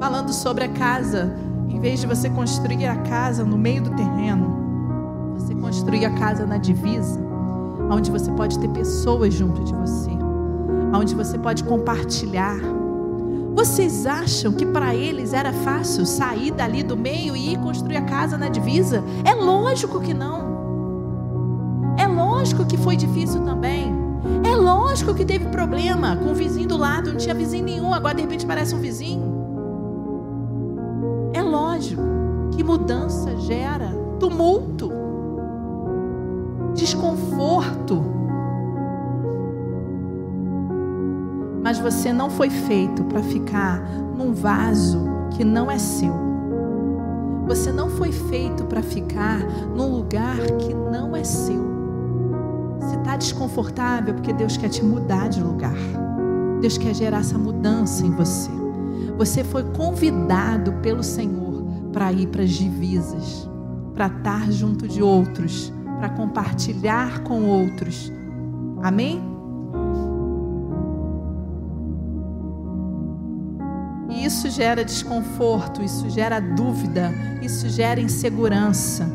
falando 0.00 0.32
sobre 0.32 0.64
a 0.64 0.68
casa. 0.68 1.36
Em 1.68 1.78
vez 1.78 2.00
de 2.00 2.06
você 2.06 2.30
construir 2.30 2.86
a 2.86 2.96
casa 2.96 3.44
no 3.44 3.58
meio 3.58 3.82
do 3.82 3.90
terreno, 3.90 4.65
construir 5.66 6.04
a 6.04 6.10
casa 6.10 6.46
na 6.46 6.58
divisa, 6.58 7.20
onde 7.90 8.08
você 8.08 8.30
pode 8.30 8.56
ter 8.58 8.68
pessoas 8.68 9.34
junto 9.34 9.64
de 9.64 9.74
você, 9.74 10.12
onde 10.94 11.12
você 11.12 11.36
pode 11.36 11.64
compartilhar 11.64 12.56
vocês 13.56 14.04
acham 14.04 14.52
que 14.52 14.66
para 14.66 14.94
eles 14.94 15.32
era 15.32 15.50
fácil 15.50 16.04
sair 16.04 16.50
dali 16.50 16.82
do 16.82 16.94
meio 16.94 17.34
e 17.34 17.54
ir 17.54 17.58
construir 17.58 17.96
a 17.96 18.02
casa 18.02 18.36
na 18.36 18.50
divisa? 18.50 19.02
É 19.24 19.32
lógico 19.32 19.98
que 19.98 20.12
não. 20.12 21.96
É 21.96 22.06
lógico 22.06 22.66
que 22.66 22.76
foi 22.76 22.96
difícil 22.96 23.40
também. 23.40 23.90
É 24.44 24.54
lógico 24.54 25.14
que 25.14 25.24
teve 25.24 25.46
problema 25.46 26.16
com 26.16 26.32
o 26.32 26.34
vizinho 26.34 26.68
do 26.68 26.76
lado, 26.76 27.12
não 27.12 27.16
tinha 27.16 27.34
vizinho 27.34 27.64
nenhum, 27.64 27.94
agora 27.94 28.14
de 28.14 28.20
repente 28.20 28.44
parece 28.44 28.74
um 28.74 28.78
vizinho. 28.78 29.22
É 31.32 31.42
lógico 31.42 32.02
que 32.54 32.62
mudança 32.62 33.34
gera 33.38 33.88
tumulto, 34.20 34.92
desconforto 36.76 38.16
Mas 41.66 41.80
você 41.80 42.12
não 42.12 42.30
foi 42.30 42.48
feito 42.48 43.02
para 43.02 43.20
ficar 43.24 43.82
num 44.16 44.32
vaso 44.32 45.04
que 45.32 45.42
não 45.42 45.68
é 45.68 45.76
seu. 45.80 46.14
Você 47.48 47.72
não 47.72 47.90
foi 47.90 48.12
feito 48.12 48.62
para 48.66 48.80
ficar 48.84 49.40
num 49.74 49.90
lugar 49.90 50.36
que 50.60 50.72
não 50.72 51.16
é 51.16 51.24
seu. 51.24 51.60
Se 52.88 52.94
está 52.94 53.16
desconfortável, 53.16 54.14
é 54.14 54.16
porque 54.16 54.32
Deus 54.32 54.56
quer 54.56 54.68
te 54.68 54.84
mudar 54.84 55.28
de 55.28 55.42
lugar. 55.42 55.74
Deus 56.60 56.78
quer 56.78 56.94
gerar 56.94 57.18
essa 57.18 57.36
mudança 57.36 58.06
em 58.06 58.12
você. 58.12 58.52
Você 59.18 59.42
foi 59.42 59.64
convidado 59.64 60.72
pelo 60.74 61.02
Senhor 61.02 61.64
para 61.92 62.12
ir 62.12 62.28
para 62.28 62.44
as 62.44 62.50
divisas, 62.50 63.50
para 63.92 64.06
estar 64.06 64.52
junto 64.52 64.86
de 64.86 65.02
outros, 65.02 65.72
para 65.98 66.08
compartilhar 66.10 67.22
com 67.22 67.44
outros. 67.44 68.12
Amém? 68.82 69.36
isso 74.26 74.50
gera 74.50 74.84
desconforto, 74.84 75.82
isso 75.82 76.10
gera 76.10 76.40
dúvida, 76.40 77.12
isso 77.40 77.68
gera 77.68 78.00
insegurança. 78.00 79.08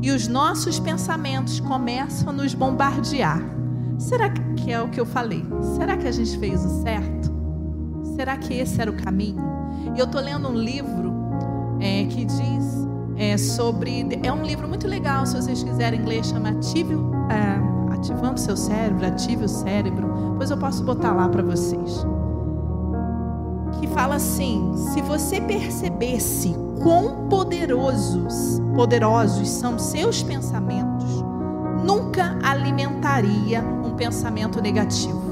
E 0.00 0.10
os 0.10 0.26
nossos 0.26 0.78
pensamentos 0.78 1.60
começam 1.60 2.30
a 2.30 2.32
nos 2.32 2.54
bombardear. 2.54 3.40
Será 3.98 4.30
que 4.30 4.72
é 4.72 4.80
o 4.80 4.88
que 4.88 5.00
eu 5.00 5.06
falei? 5.06 5.44
Será 5.76 5.96
que 5.96 6.06
a 6.06 6.12
gente 6.12 6.38
fez 6.38 6.64
o 6.64 6.82
certo? 6.82 7.34
Será 8.14 8.36
que 8.36 8.54
esse 8.54 8.80
era 8.80 8.90
o 8.90 8.96
caminho? 8.96 9.44
E 9.94 9.98
eu 9.98 10.06
estou 10.06 10.20
lendo 10.20 10.48
um 10.48 10.54
livro 10.54 11.14
é, 11.80 12.04
que 12.06 12.24
diz 12.24 12.75
é, 13.16 13.36
sobre. 13.36 14.06
É 14.22 14.32
um 14.32 14.42
livro 14.44 14.68
muito 14.68 14.86
legal, 14.86 15.26
se 15.26 15.36
vocês 15.36 15.62
quiserem 15.62 16.04
ler, 16.04 16.24
chama 16.24 16.50
Ative, 16.50 16.94
é, 17.30 17.94
Ativando 17.94 18.38
Seu 18.38 18.56
Cérebro, 18.56 19.06
Ative 19.06 19.44
o 19.44 19.48
Cérebro. 19.48 20.30
Depois 20.32 20.50
eu 20.50 20.58
posso 20.58 20.84
botar 20.84 21.12
lá 21.12 21.28
para 21.28 21.42
vocês 21.42 22.04
que 23.80 23.86
fala 23.88 24.16
assim: 24.16 24.74
se 24.92 25.00
você 25.02 25.40
percebesse 25.40 26.54
quão 26.82 27.28
poderosos, 27.28 28.60
poderosos 28.74 29.48
são 29.48 29.78
seus 29.78 30.22
pensamentos, 30.22 31.24
nunca 31.84 32.38
alimentaria 32.42 33.62
um 33.62 33.94
pensamento 33.94 34.60
negativo. 34.60 35.25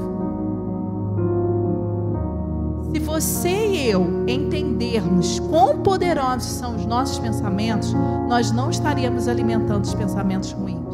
Você 3.15 3.67
e 3.67 3.89
eu 3.89 4.25
entendermos 4.27 5.39
quão 5.39 5.77
poderosos 5.77 6.51
são 6.51 6.75
os 6.75 6.85
nossos 6.85 7.17
pensamentos, 7.17 7.93
nós 8.27 8.51
não 8.51 8.69
estaríamos 8.69 9.29
alimentando 9.29 9.85
os 9.85 9.93
pensamentos 9.93 10.51
ruins. 10.51 10.93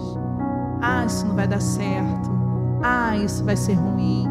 Ah, 0.80 1.03
isso 1.03 1.26
não 1.26 1.36
vai 1.36 1.47
dar 1.47 1.59
certo. 1.59 2.30
Ah, 2.84 3.17
isso 3.17 3.43
vai 3.43 3.57
ser 3.57 3.74
ruim 3.74 4.30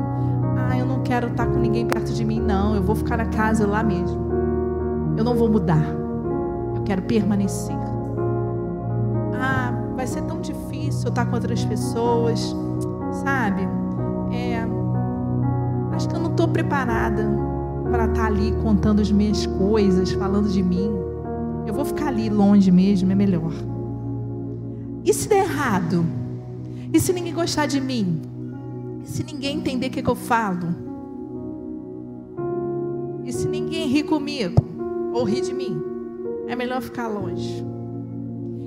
ah, 0.57 0.79
eu 0.79 0.87
não 0.87 1.03
quero 1.03 1.29
estar 1.29 1.47
com 1.47 1.59
ninguém 1.59 1.85
perto 1.85 2.13
de 2.13 2.25
mim, 2.25 2.41
não. 2.41 2.77
Eu 2.77 2.83
vou 2.83 2.95
ficar 2.95 3.17
na 3.17 3.27
casa 3.27 3.67
lá 3.67 3.83
mesmo. 3.83 4.21
Eu 5.17 5.25
não 5.25 5.35
vou 5.35 5.49
mudar. 5.49 5.85
Eu 6.77 6.83
quero 6.85 7.03
permanecer. 7.03 7.77
Ah, 9.35 9.73
vai 9.97 10.07
ser 10.07 10.23
tão 10.23 10.41
difícil 10.41 11.09
estar 11.09 11.27
com 11.27 11.35
outras 11.35 11.65
pessoas, 11.65 12.55
sabe? 13.25 13.63
É, 14.33 14.65
acho 15.93 16.09
que 16.09 16.15
eu 16.15 16.21
não 16.21 16.31
estou 16.31 16.47
preparada 16.47 17.50
para 17.91 18.07
estar 18.07 18.27
ali 18.27 18.53
contando 18.63 19.01
as 19.01 19.11
minhas 19.11 19.47
coisas, 19.47 20.13
falando 20.13 20.49
de 20.49 20.63
mim. 20.63 20.91
Eu 21.67 21.75
vou 21.75 21.85
ficar 21.85 22.09
ali 22.09 22.29
longe 22.29 22.71
mesmo, 22.71 23.11
é 23.11 23.15
melhor. 23.15 23.53
E 25.05 25.13
se 25.13 25.29
der 25.29 25.45
errado? 25.45 26.05
E 26.93 27.01
se 27.01 27.13
ninguém 27.13 27.35
gostar 27.35 27.67
de 27.67 27.81
mim? 27.81 28.21
E 29.05 29.09
se 29.09 29.25
ninguém 29.25 29.59
entender 29.59 29.89
o 29.89 29.91
que, 29.91 30.03
que 30.03 30.11
eu 30.11 30.15
falo? 30.15 30.75
E 33.25 33.33
se 33.33 33.49
ninguém 33.49 33.89
rir 33.89 34.05
comigo? 34.05 34.63
Ou 35.13 35.25
rir 35.25 35.41
de 35.41 35.53
mim? 35.53 35.81
É 36.49 36.57
melhor 36.57 36.83
ficar 36.83 37.09
longe. 37.09 37.65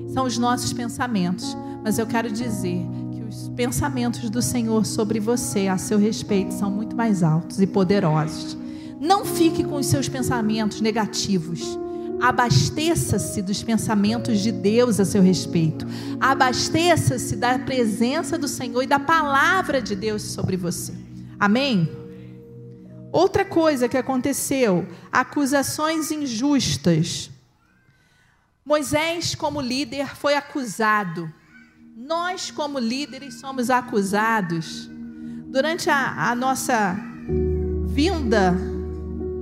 São 0.08 0.26
os 0.26 0.38
nossos 0.38 0.72
pensamentos. 0.74 1.58
Mas 1.84 2.00
eu 2.00 2.08
quero 2.08 2.32
dizer 2.32 2.82
que 3.12 3.24
os 3.24 3.50
pensamentos 3.50 4.30
do 4.30 4.42
Senhor 4.42 4.86
sobre 4.86 5.20
você, 5.20 5.68
a 5.68 5.78
seu 5.78 5.98
respeito, 5.98 6.54
são 6.54 6.72
muito 6.72 6.96
mais 6.96 7.22
altos 7.22 7.62
e 7.62 7.68
poderosos. 7.68 8.58
Não 9.04 9.26
fique 9.26 9.66
com 9.66 9.76
os 9.76 9.88
seus 9.88 10.08
pensamentos 10.08 10.80
negativos. 10.80 11.78
Abasteça-se 12.22 13.42
dos 13.42 13.62
pensamentos 13.62 14.40
de 14.40 14.50
Deus 14.50 14.98
a 14.98 15.04
seu 15.04 15.22
respeito. 15.22 15.86
Abasteça-se 16.22 17.36
da 17.36 17.60
presença 17.60 18.38
do 18.38 18.48
Senhor 18.48 18.82
e 18.82 18.88
da 18.88 19.00
palavra 19.00 19.82
de 19.82 19.94
Deus 19.94 20.22
sobre 20.22 20.56
você. 20.56 20.94
Amém? 21.38 21.92
Outra 23.12 23.44
coisa 23.44 23.90
que 23.90 23.98
aconteceu: 23.98 24.88
acusações 25.12 26.10
injustas. 26.10 27.30
Moisés, 28.66 29.36
como 29.36 29.60
líder, 29.60 30.16
foi 30.16 30.36
acusado. 30.36 31.30
Nós, 31.94 32.52
como 32.52 32.80
líderes, 32.80 33.34
somos 33.34 33.70
acusados. 33.70 34.90
Durante 35.48 35.90
a, 35.90 36.32
a 36.32 36.34
nossa 36.34 36.98
vinda 37.88 38.72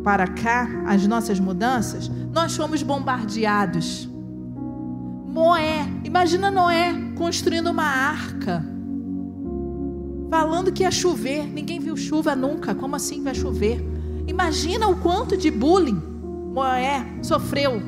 para 0.04 0.28
cá, 0.28 0.68
as 0.86 1.06
nossas 1.06 1.40
mudanças, 1.40 2.10
nós 2.34 2.56
fomos 2.56 2.82
bombardeados. 2.84 4.10
Noé, 5.28 5.88
imagina 6.04 6.52
Noé 6.52 6.94
construindo 7.16 7.68
uma 7.68 7.86
arca, 7.86 8.66
falando 10.30 10.72
que 10.72 10.84
ia 10.84 10.92
chover, 10.92 11.46
ninguém 11.48 11.80
viu 11.80 11.96
chuva 11.96 12.36
nunca, 12.36 12.76
como 12.76 12.96
assim 12.96 13.24
vai 13.24 13.36
chover? 13.36 13.86
Imagina 14.28 14.88
o 14.88 14.98
quanto 14.98 15.38
de 15.38 15.50
bullying 15.50 16.02
Noé 16.54 17.06
sofreu, 17.22 17.82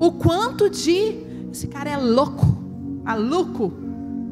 o 0.00 0.12
quanto 0.12 0.68
de. 0.68 1.28
Esse 1.52 1.66
cara 1.66 1.90
é 1.90 1.96
louco, 1.96 2.46
maluco. 3.04 3.72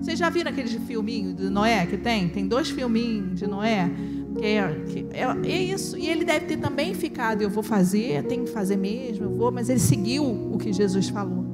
Vocês 0.00 0.18
já 0.18 0.28
viram 0.28 0.50
aquele 0.50 0.68
filminho 0.68 1.34
de 1.34 1.48
Noé 1.48 1.86
que 1.86 1.96
tem? 1.96 2.28
Tem 2.28 2.46
dois 2.46 2.68
filminhos 2.68 3.38
de 3.38 3.46
Noé 3.46 3.90
é, 4.42 4.56
é, 5.12 5.22
é, 5.44 5.62
isso. 5.62 5.96
E 5.96 6.08
ele 6.08 6.24
deve 6.24 6.46
ter 6.46 6.56
também 6.56 6.94
ficado, 6.94 7.42
eu 7.42 7.50
vou 7.50 7.62
fazer, 7.62 8.22
tenho 8.24 8.44
que 8.44 8.50
fazer 8.50 8.76
mesmo, 8.76 9.24
eu 9.24 9.30
vou, 9.30 9.50
mas 9.50 9.68
ele 9.68 9.80
seguiu 9.80 10.24
o 10.24 10.58
que 10.58 10.72
Jesus 10.72 11.08
falou, 11.08 11.44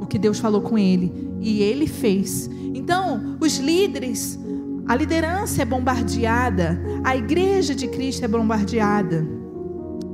o 0.00 0.06
que 0.06 0.18
Deus 0.18 0.38
falou 0.38 0.60
com 0.60 0.78
ele, 0.78 1.12
e 1.40 1.62
ele 1.62 1.86
fez. 1.86 2.48
Então, 2.74 3.36
os 3.40 3.58
líderes, 3.58 4.38
a 4.86 4.94
liderança 4.94 5.62
é 5.62 5.64
bombardeada, 5.64 6.80
a 7.04 7.16
igreja 7.16 7.74
de 7.74 7.88
Cristo 7.88 8.24
é 8.24 8.28
bombardeada, 8.28 9.26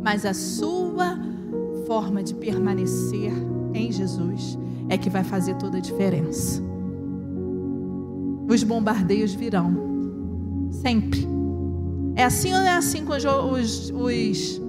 mas 0.03 0.25
a 0.25 0.35
sua 0.35 1.19
forma 1.87 2.23
de 2.23 2.35
permanecer 2.35 3.33
em 3.75 3.91
Jesus 3.93 4.59
é 4.89 4.97
que 4.97 5.11
vai 5.11 5.25
fazer 5.25 5.55
toda 5.55 5.79
a 5.79 5.81
diferença. 5.81 6.62
Os 8.49 8.62
bombardeios 8.62 9.35
virão, 9.35 9.75
sempre. 10.71 11.36
É 12.17 12.25
assim 12.25 12.51
ou 12.55 12.61
não 12.61 12.67
é 12.67 12.77
assim 12.77 13.05
com 13.05 13.12
os, 13.12 13.25
os, 13.93 14.62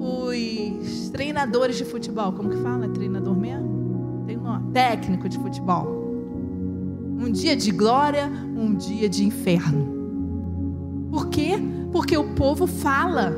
os, 0.00 1.10
treinadores 1.10 1.76
de 1.76 1.84
futebol? 1.84 2.32
Como 2.32 2.48
que 2.48 2.56
fala? 2.56 2.88
Treinador 2.88 3.36
mesmo? 3.36 4.24
Tem 4.26 4.38
um 4.38 4.42
nome. 4.42 4.72
Técnico 4.72 5.28
de 5.28 5.38
futebol. 5.38 5.86
Um 7.20 7.30
dia 7.30 7.54
de 7.54 7.70
glória, 7.70 8.32
um 8.56 8.74
dia 8.74 9.10
de 9.10 9.26
inferno. 9.26 9.92
Por 11.10 11.28
quê? 11.28 11.52
Porque 11.92 12.16
o 12.16 12.32
povo 12.32 12.66
fala. 12.66 13.36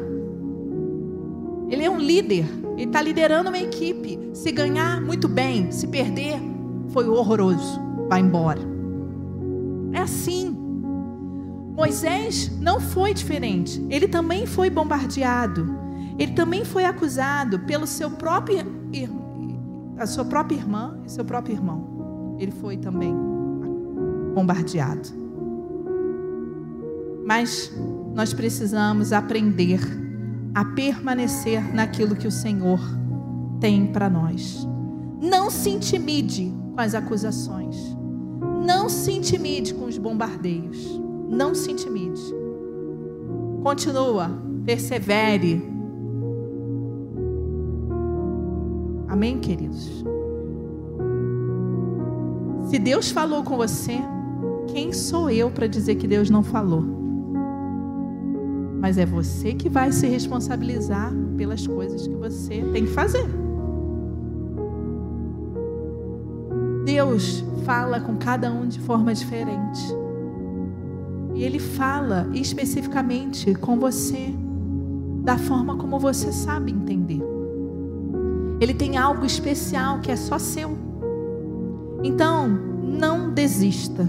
Ele 1.68 1.84
é 1.84 1.90
um 1.90 1.98
líder. 1.98 2.46
Ele 2.76 2.84
está 2.84 3.02
liderando 3.02 3.48
uma 3.48 3.58
equipe. 3.58 4.20
Se 4.32 4.52
ganhar, 4.52 5.00
muito 5.00 5.26
bem. 5.26 5.72
Se 5.72 5.88
perder, 5.88 6.38
foi 6.90 7.08
horroroso. 7.08 7.80
Vai 8.08 8.20
embora. 8.20 8.60
É 9.92 9.98
assim. 9.98 10.45
Moisés 11.76 12.50
não 12.58 12.80
foi 12.80 13.12
diferente. 13.12 13.84
Ele 13.90 14.08
também 14.08 14.46
foi 14.46 14.70
bombardeado. 14.70 15.78
Ele 16.18 16.32
também 16.32 16.64
foi 16.64 16.86
acusado 16.86 17.58
pelo 17.60 17.86
seu 17.86 18.10
próprio 18.10 18.74
a 19.98 20.06
sua 20.06 20.24
própria 20.24 20.56
irmã 20.56 20.98
e 21.04 21.10
seu 21.10 21.24
próprio 21.24 21.54
irmão. 21.54 22.36
Ele 22.38 22.50
foi 22.50 22.78
também 22.78 23.14
bombardeado. 24.34 25.08
Mas 27.26 27.72
nós 28.14 28.32
precisamos 28.32 29.12
aprender 29.12 29.80
a 30.54 30.64
permanecer 30.64 31.74
naquilo 31.74 32.16
que 32.16 32.26
o 32.26 32.30
Senhor 32.30 32.80
tem 33.60 33.86
para 33.86 34.08
nós. 34.08 34.66
Não 35.20 35.50
se 35.50 35.70
intimide 35.70 36.54
com 36.74 36.80
as 36.80 36.94
acusações. 36.94 37.76
Não 38.64 38.88
se 38.88 39.12
intimide 39.12 39.74
com 39.74 39.86
os 39.86 39.98
bombardeios. 39.98 41.05
Não 41.28 41.54
se 41.54 41.72
intimide. 41.72 42.22
Continua, 43.62 44.30
persevere. 44.64 45.62
Amém, 49.08 49.38
queridos? 49.38 50.04
Se 52.66 52.78
Deus 52.78 53.10
falou 53.10 53.42
com 53.42 53.56
você, 53.56 53.98
quem 54.68 54.92
sou 54.92 55.30
eu 55.30 55.50
para 55.50 55.66
dizer 55.66 55.94
que 55.94 56.06
Deus 56.06 56.28
não 56.28 56.42
falou? 56.42 56.84
Mas 58.80 58.98
é 58.98 59.06
você 59.06 59.54
que 59.54 59.68
vai 59.68 59.90
se 59.90 60.06
responsabilizar 60.06 61.12
pelas 61.36 61.66
coisas 61.66 62.06
que 62.06 62.14
você 62.14 62.62
tem 62.72 62.84
que 62.84 62.92
fazer. 62.92 63.26
Deus 66.84 67.44
fala 67.64 68.00
com 68.00 68.16
cada 68.16 68.52
um 68.52 68.66
de 68.68 68.78
forma 68.80 69.12
diferente. 69.12 70.05
E 71.36 71.44
ele 71.44 71.58
fala 71.58 72.26
especificamente 72.32 73.54
com 73.54 73.78
você, 73.78 74.34
da 75.22 75.36
forma 75.36 75.76
como 75.76 75.98
você 75.98 76.32
sabe 76.32 76.72
entender. 76.72 77.20
Ele 78.58 78.72
tem 78.72 78.96
algo 78.96 79.26
especial 79.26 80.00
que 80.00 80.10
é 80.10 80.16
só 80.16 80.38
seu. 80.38 80.78
Então, 82.02 82.48
não 82.48 83.34
desista. 83.34 84.08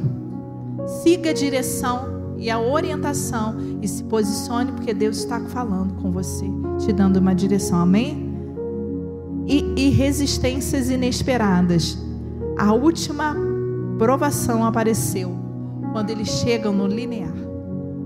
Siga 1.03 1.31
a 1.31 1.33
direção 1.33 2.35
e 2.37 2.49
a 2.49 2.61
orientação 2.61 3.57
e 3.81 3.87
se 3.89 4.05
posicione, 4.05 4.71
porque 4.71 4.93
Deus 4.93 5.17
está 5.17 5.37
falando 5.41 5.95
com 5.95 6.09
você, 6.11 6.45
te 6.79 6.93
dando 6.93 7.17
uma 7.17 7.35
direção. 7.35 7.79
Amém? 7.79 8.33
E, 9.45 9.73
e 9.75 9.89
resistências 9.89 10.89
inesperadas. 10.89 11.97
A 12.57 12.71
última 12.71 13.35
provação 13.97 14.63
apareceu 14.63 15.46
quando 15.91 16.09
eles 16.09 16.29
chegam 16.29 16.73
no 16.73 16.87
linear. 16.87 17.33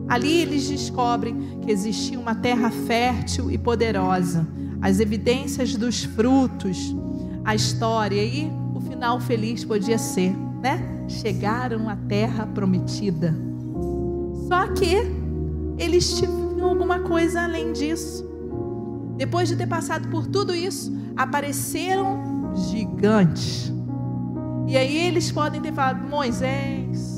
Ali 0.08 0.42
eles 0.42 0.68
descobrem 0.68 1.60
que 1.62 1.72
existia 1.72 2.20
uma 2.20 2.36
terra 2.36 2.70
fértil 2.70 3.50
e 3.50 3.58
poderosa, 3.58 4.48
as 4.82 5.00
evidências 5.00 5.76
dos 5.76 6.04
frutos, 6.04 6.96
a 7.46 7.56
história 7.56 8.22
e 8.24 8.52
o 8.76 8.82
final 8.82 9.20
feliz 9.20 9.64
podia 9.64 9.98
ser, 9.98 10.36
né? 10.62 11.06
Chegaram 11.08 11.88
à 11.88 11.96
terra 11.96 12.46
prometida. 12.48 13.34
Só 14.48 14.68
que 14.74 14.96
eles 15.78 16.18
tinham 16.18 16.68
alguma 16.68 17.00
coisa 17.00 17.44
além 17.44 17.72
disso. 17.74 18.30
Depois 19.18 19.50
de 19.50 19.56
ter 19.56 19.68
passado 19.68 20.10
por 20.10 20.28
tudo 20.28 20.54
isso, 20.54 20.92
apareceram 21.16 22.54
gigantes. 22.70 23.72
E 24.68 24.78
aí 24.78 24.98
eles 24.98 25.32
podem 25.32 25.62
ter 25.62 25.74
falado: 25.74 26.08
Moisés, 26.08 27.11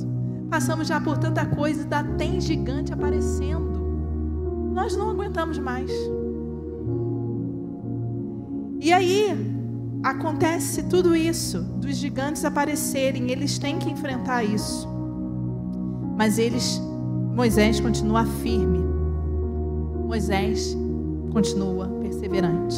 Passamos 0.53 0.87
já 0.87 1.01
por 1.01 1.17
tanta 1.17 1.47
coisa, 1.47 1.81
ainda 1.81 2.03
tem 2.15 2.39
gigante 2.39 2.93
aparecendo. 2.93 4.71
Nós 4.71 4.95
não 4.95 5.09
aguentamos 5.09 5.57
mais. 5.57 5.89
E 8.79 8.93
aí 8.93 9.35
acontece 10.03 10.83
tudo 10.83 11.15
isso, 11.15 11.59
dos 11.63 11.95
gigantes 11.97 12.45
aparecerem, 12.45 13.31
eles 13.31 13.57
têm 13.57 13.79
que 13.79 13.89
enfrentar 13.89 14.43
isso. 14.43 14.87
Mas 16.15 16.37
eles, 16.37 16.79
Moisés 17.35 17.79
continua 17.79 18.23
firme. 18.23 18.77
Moisés 20.05 20.77
continua 21.31 21.87
perseverante. 21.99 22.77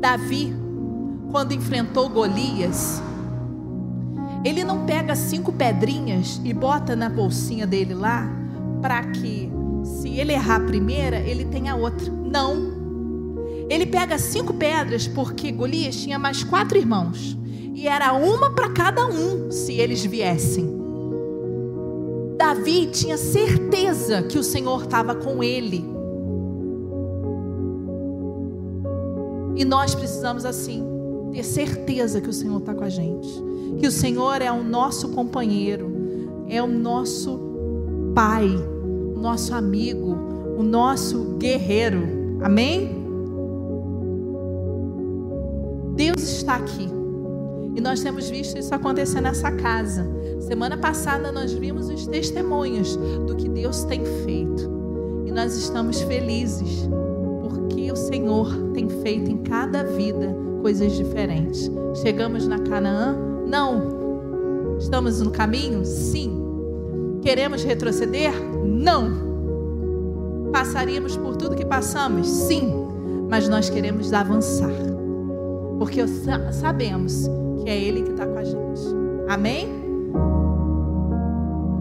Davi, 0.00 0.56
quando 1.30 1.52
enfrentou 1.52 2.08
Golias, 2.08 3.02
Ele 4.44 4.62
não 4.62 4.84
pega 4.84 5.16
cinco 5.16 5.50
pedrinhas 5.52 6.38
e 6.44 6.52
bota 6.52 6.94
na 6.94 7.08
bolsinha 7.08 7.66
dele 7.66 7.94
lá 7.94 8.30
para 8.82 9.02
que 9.04 9.50
se 9.82 10.10
ele 10.10 10.32
errar 10.32 10.56
a 10.56 10.60
primeira, 10.60 11.18
ele 11.18 11.46
tenha 11.46 11.74
outra. 11.74 12.12
Não. 12.12 12.74
Ele 13.70 13.86
pega 13.86 14.18
cinco 14.18 14.52
pedras 14.52 15.08
porque 15.08 15.50
Golias 15.50 15.96
tinha 15.96 16.18
mais 16.18 16.44
quatro 16.44 16.76
irmãos 16.76 17.38
e 17.74 17.88
era 17.88 18.12
uma 18.12 18.54
para 18.54 18.68
cada 18.68 19.06
um 19.06 19.50
se 19.50 19.72
eles 19.72 20.04
viessem. 20.04 20.74
Davi 22.36 22.86
tinha 22.88 23.16
certeza 23.16 24.22
que 24.24 24.38
o 24.38 24.42
Senhor 24.42 24.84
estava 24.84 25.14
com 25.14 25.42
ele. 25.42 25.84
E 29.56 29.64
nós 29.64 29.94
precisamos 29.94 30.44
assim 30.44 30.93
ter 31.34 31.42
certeza 31.42 32.20
que 32.20 32.30
o 32.30 32.32
Senhor 32.32 32.58
está 32.58 32.72
com 32.72 32.84
a 32.84 32.88
gente, 32.88 33.28
que 33.80 33.88
o 33.88 33.90
Senhor 33.90 34.40
é 34.40 34.52
o 34.52 34.62
nosso 34.62 35.08
companheiro, 35.08 35.90
é 36.48 36.62
o 36.62 36.66
nosso 36.68 37.40
pai, 38.14 38.46
o 38.46 39.18
nosso 39.18 39.52
amigo, 39.52 40.16
o 40.56 40.62
nosso 40.62 41.34
guerreiro. 41.36 42.38
Amém? 42.40 43.02
Deus 45.96 46.22
está 46.22 46.54
aqui. 46.54 46.88
E 47.74 47.80
nós 47.80 48.00
temos 48.00 48.30
visto 48.30 48.56
isso 48.56 48.72
acontecer 48.72 49.20
nessa 49.20 49.50
casa. 49.50 50.06
Semana 50.42 50.76
passada 50.76 51.32
nós 51.32 51.52
vimos 51.52 51.88
os 51.88 52.06
testemunhos 52.06 52.96
do 53.26 53.34
que 53.34 53.48
Deus 53.48 53.82
tem 53.82 54.04
feito. 54.24 54.70
E 55.26 55.32
nós 55.32 55.56
estamos 55.56 56.00
felizes 56.02 56.88
porque 57.42 57.90
o 57.90 57.96
Senhor 57.96 58.54
tem 58.72 58.88
feito 58.88 59.32
em 59.32 59.38
cada 59.38 59.82
vida 59.82 60.43
coisas 60.64 60.92
diferentes. 60.92 61.70
Chegamos 62.00 62.48
na 62.48 62.58
Canaã? 62.58 63.14
Não. 63.46 64.78
Estamos 64.78 65.20
no 65.20 65.30
caminho? 65.30 65.84
Sim. 65.84 67.20
Queremos 67.20 67.62
retroceder? 67.62 68.32
Não. 68.64 69.10
Passaríamos 70.50 71.18
por 71.18 71.36
tudo 71.36 71.54
que 71.54 71.66
passamos? 71.66 72.26
Sim. 72.26 72.72
Mas 73.28 73.46
nós 73.46 73.68
queremos 73.68 74.10
avançar. 74.14 74.72
Porque 75.78 76.00
sabemos 76.52 77.28
que 77.62 77.68
é 77.68 77.78
Ele 77.78 78.02
que 78.02 78.12
está 78.12 78.26
com 78.26 78.38
a 78.38 78.44
gente. 78.44 78.80
Amém? 79.28 79.68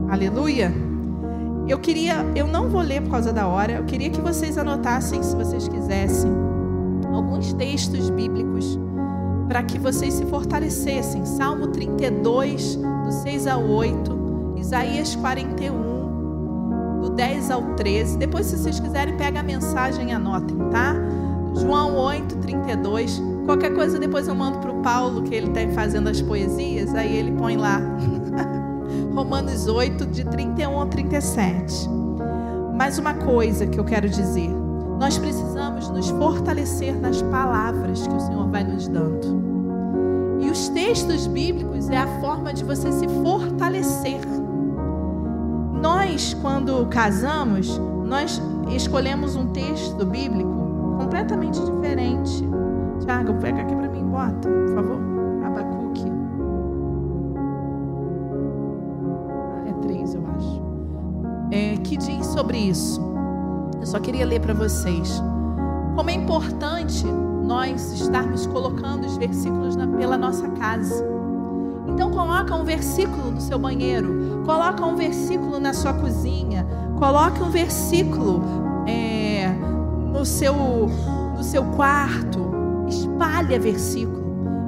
Aleluia. 0.09 0.73
Eu 1.69 1.79
queria, 1.79 2.15
eu 2.35 2.47
não 2.47 2.67
vou 2.67 2.81
ler 2.81 3.01
por 3.01 3.11
causa 3.11 3.31
da 3.31 3.47
hora, 3.47 3.77
eu 3.77 3.85
queria 3.85 4.09
que 4.09 4.19
vocês 4.19 4.57
anotassem, 4.57 5.23
se 5.23 5.33
vocês 5.33 5.69
quisessem, 5.69 6.29
alguns 7.15 7.53
textos 7.53 8.09
bíblicos 8.09 8.77
para 9.47 9.63
que 9.63 9.77
vocês 9.77 10.13
se 10.15 10.25
fortalecessem. 10.25 11.25
Salmo 11.25 11.67
32, 11.67 12.75
do 12.75 13.11
6 13.11 13.47
ao 13.47 13.63
8, 13.63 14.55
Isaías 14.57 15.15
41, 15.15 17.01
do 17.01 17.09
10 17.11 17.51
ao 17.51 17.61
13. 17.75 18.17
Depois, 18.17 18.47
se 18.47 18.57
vocês 18.57 18.79
quiserem, 18.79 19.15
pega 19.17 19.41
a 19.41 19.43
mensagem 19.43 20.09
e 20.09 20.11
anotem, 20.11 20.57
tá? 20.71 20.95
João 21.55 21.95
8, 21.97 22.37
32. 22.37 23.21
Qualquer 23.45 23.73
coisa 23.73 23.99
depois 23.99 24.27
eu 24.27 24.35
mando 24.35 24.59
para 24.59 24.71
o 24.71 24.81
Paulo, 24.81 25.21
que 25.23 25.35
ele 25.35 25.47
está 25.47 25.67
fazendo 25.73 26.07
as 26.07 26.21
poesias, 26.21 26.95
aí 26.95 27.15
ele 27.15 27.33
põe 27.33 27.57
lá. 27.57 27.79
Romanos 29.13 29.67
8, 29.67 30.05
de 30.07 30.23
31 30.23 30.79
ao 30.79 30.85
37. 30.87 31.89
Mais 32.75 32.97
uma 32.97 33.13
coisa 33.13 33.67
que 33.67 33.79
eu 33.79 33.83
quero 33.83 34.09
dizer. 34.09 34.62
Nós 34.99 35.17
precisamos 35.17 35.89
nos 35.89 36.09
fortalecer 36.09 36.99
nas 36.99 37.21
palavras 37.23 38.07
que 38.07 38.13
o 38.13 38.19
Senhor 38.19 38.47
vai 38.47 38.63
nos 38.63 38.87
dando. 38.87 39.43
E 40.41 40.49
os 40.49 40.69
textos 40.69 41.27
bíblicos 41.27 41.89
é 41.89 41.97
a 41.97 42.07
forma 42.19 42.53
de 42.53 42.63
você 42.63 42.91
se 42.91 43.07
fortalecer. 43.21 44.21
Nós, 45.81 46.33
quando 46.35 46.85
casamos, 46.87 47.79
nós 48.05 48.41
escolhemos 48.75 49.35
um 49.35 49.47
texto 49.47 50.05
bíblico 50.05 50.97
completamente 50.97 51.59
diferente. 51.59 52.43
Tiago, 53.01 53.33
pega 53.35 53.61
aqui 53.61 53.75
para 53.75 53.89
mim, 53.89 54.03
bota, 54.05 54.49
por 54.49 54.75
favor. 54.75 54.99
Abacuque. 55.45 56.05
É 59.67 59.73
três, 59.81 60.13
eu 60.13 60.23
acho. 60.37 60.61
É, 61.51 61.77
que 61.77 61.97
diz 61.97 62.25
sobre 62.27 62.57
isso. 62.57 63.12
Eu 63.83 63.87
só 63.87 63.99
queria 63.99 64.25
ler 64.25 64.39
para 64.39 64.53
vocês. 64.53 65.21
Como 65.93 66.09
é 66.09 66.13
importante 66.13 67.05
nós 67.05 67.91
estarmos 67.91 68.47
colocando 68.47 69.05
os 69.05 69.17
versículos 69.17 69.75
na, 69.75 69.85
pela 69.85 70.17
nossa 70.17 70.47
casa. 70.51 71.05
Então 71.89 72.09
coloca 72.09 72.55
um 72.55 72.63
versículo 72.63 73.29
no 73.29 73.41
seu 73.41 73.59
banheiro, 73.59 74.41
coloca 74.45 74.85
um 74.85 74.95
versículo 74.95 75.59
na 75.59 75.73
sua 75.73 75.93
cozinha, 75.95 76.65
coloque 76.97 77.43
um 77.43 77.49
versículo 77.49 78.41
é, 78.87 79.49
no 80.13 80.25
seu 80.25 80.55
no 81.35 81.43
seu 81.43 81.65
quarto, 81.75 82.39
espalha 82.87 83.59
versículo. 83.59 84.23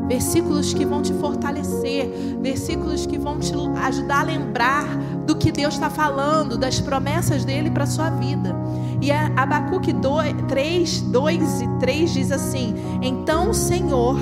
Versículos 0.10 0.74
que 0.74 0.86
vão 0.86 1.02
te 1.02 1.14
fortalecer, 1.14 2.38
versículos 2.42 3.06
que 3.06 3.18
vão 3.18 3.40
te 3.40 3.54
ajudar 3.82 4.20
a 4.20 4.24
lembrar 4.24 4.86
do 5.26 5.38
que 5.38 5.54
Deus 5.54 5.76
está 5.76 5.90
falando, 5.90 6.58
das 6.58 6.82
promessas 6.82 7.46
dele 7.46 7.72
para 7.72 7.86
sua 7.86 8.10
vida. 8.10 8.65
E 9.02 9.12
Abacuque 9.12 9.94
2, 9.94 10.34
3, 10.48 11.02
2 11.02 11.62
e 11.62 11.68
3 11.80 12.14
diz 12.14 12.32
assim: 12.32 12.76
Então 13.02 13.50
o 13.50 13.54
Senhor 13.54 14.18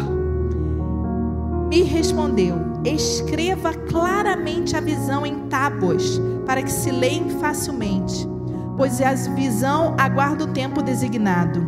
me 1.69 1.83
respondeu: 1.83 2.55
Escreva 2.85 3.73
claramente 3.73 4.75
a 4.75 4.81
visão 4.81 5.25
em 5.25 5.47
tábuas, 5.47 6.21
para 6.45 6.61
que 6.61 6.71
se 6.71 6.91
leem 6.91 7.29
facilmente, 7.39 8.27
pois 8.77 9.01
a 9.01 9.13
visão 9.13 9.95
aguarda 9.97 10.43
o 10.43 10.47
tempo 10.47 10.81
designado. 10.81 11.67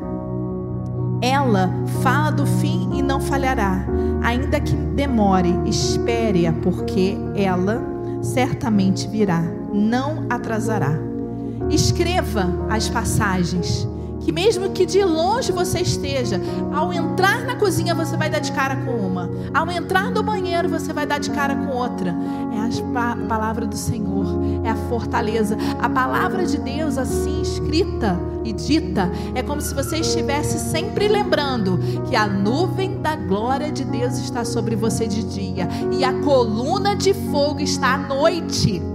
Ela 1.22 1.72
fala 2.04 2.32
do 2.32 2.46
fim 2.46 2.90
e 2.94 3.02
não 3.02 3.20
falhará, 3.20 3.86
ainda 4.22 4.60
que 4.60 4.76
demore, 4.76 5.56
espere-a, 5.66 6.54
porque 6.54 7.18
ela 7.36 7.82
certamente 8.22 9.08
virá, 9.08 9.42
não 9.72 10.26
atrasará. 10.30 11.15
Escreva 11.70 12.48
as 12.70 12.90
passagens 12.90 13.88
que 14.26 14.32
mesmo 14.32 14.72
que 14.72 14.88
de 14.88 15.04
longe 15.04 15.52
você 15.52 15.82
esteja, 15.82 16.42
ao 16.74 16.92
entrar 16.92 17.46
na 17.46 17.56
cozinha 17.56 17.94
você 17.94 18.18
vai 18.18 18.28
dar 18.28 18.40
de 18.40 18.52
cara 18.52 18.76
com 18.78 18.92
uma, 18.92 19.30
ao 19.54 19.70
entrar 19.70 20.10
no 20.10 20.24
banheiro 20.24 20.68
você 20.68 20.92
vai 20.92 21.06
dar 21.06 21.20
de 21.20 21.30
cara 21.30 21.56
com 21.56 21.68
outra. 21.68 22.16
É 22.54 23.00
a 23.00 23.16
palavra 23.28 23.68
do 23.68 23.78
Senhor, 23.78 24.26
é 24.64 24.70
a 24.72 24.76
fortaleza. 24.76 25.56
A 25.80 25.88
palavra 25.88 26.44
de 26.44 26.58
Deus 26.58 26.98
assim 26.98 27.40
escrita 27.42 28.20
e 28.44 28.52
dita 28.52 29.12
é 29.36 29.44
como 29.44 29.62
se 29.62 29.76
você 29.76 29.98
estivesse 29.98 30.58
sempre 30.72 31.08
lembrando 31.08 31.80
que 32.10 32.16
a 32.16 32.26
nuvem 32.26 33.00
da 33.02 33.16
glória 33.16 33.72
de 33.72 33.86
Deus 33.86 34.18
está 34.18 34.44
sobre 34.44 34.76
você 34.76 35.06
de 35.06 35.24
dia 35.24 35.68
e 35.92 36.04
a 36.04 36.14
coluna 36.22 36.96
de 36.96 37.14
fogo 37.14 37.60
está 37.60 37.94
à 37.94 37.98
noite. 38.00 38.95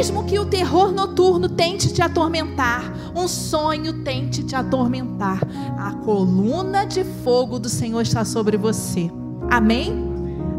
Mesmo 0.00 0.24
que 0.24 0.38
o 0.38 0.46
terror 0.46 0.92
noturno 0.92 1.46
tente 1.46 1.92
te 1.92 2.00
atormentar, 2.00 2.90
um 3.14 3.28
sonho 3.28 4.02
tente 4.02 4.42
te 4.42 4.56
atormentar, 4.56 5.42
a 5.76 5.92
coluna 5.92 6.86
de 6.86 7.04
fogo 7.04 7.58
do 7.58 7.68
Senhor 7.68 8.00
está 8.00 8.24
sobre 8.24 8.56
você. 8.56 9.10
Amém? 9.50 9.92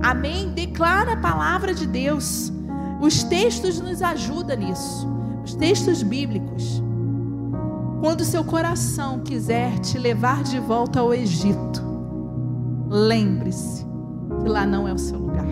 Amém? 0.03 0.51
Declara 0.51 1.13
a 1.13 1.17
palavra 1.17 1.73
de 1.73 1.87
Deus. 1.87 2.53
Os 3.01 3.23
textos 3.23 3.81
nos 3.81 4.03
ajudam 4.03 4.57
nisso. 4.57 5.07
Os 5.43 5.55
textos 5.55 6.03
bíblicos. 6.03 6.79
Quando 7.99 8.23
seu 8.23 8.43
coração 8.43 9.21
quiser 9.21 9.79
te 9.79 9.97
levar 9.97 10.43
de 10.43 10.59
volta 10.59 10.99
ao 10.99 11.15
Egito, 11.15 11.81
lembre-se 12.87 13.87
que 14.43 14.47
lá 14.47 14.67
não 14.67 14.87
é 14.87 14.93
o 14.93 14.99
seu 14.99 15.17
lugar. 15.17 15.47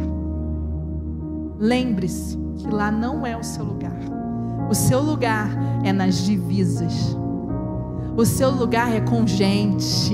Lembre-se 1.58 2.49
que 2.60 2.70
lá 2.70 2.92
não 2.92 3.26
é 3.26 3.36
o 3.36 3.44
seu 3.44 3.64
lugar. 3.64 3.98
O 4.70 4.76
seu 4.76 5.02
lugar 5.02 5.50
é 5.84 5.92
nas 5.92 6.24
divisas. 6.24 7.18
O 8.16 8.26
seu 8.26 8.52
lugar 8.52 8.94
é 8.94 9.02
com 9.02 9.26
gente. 9.26 10.14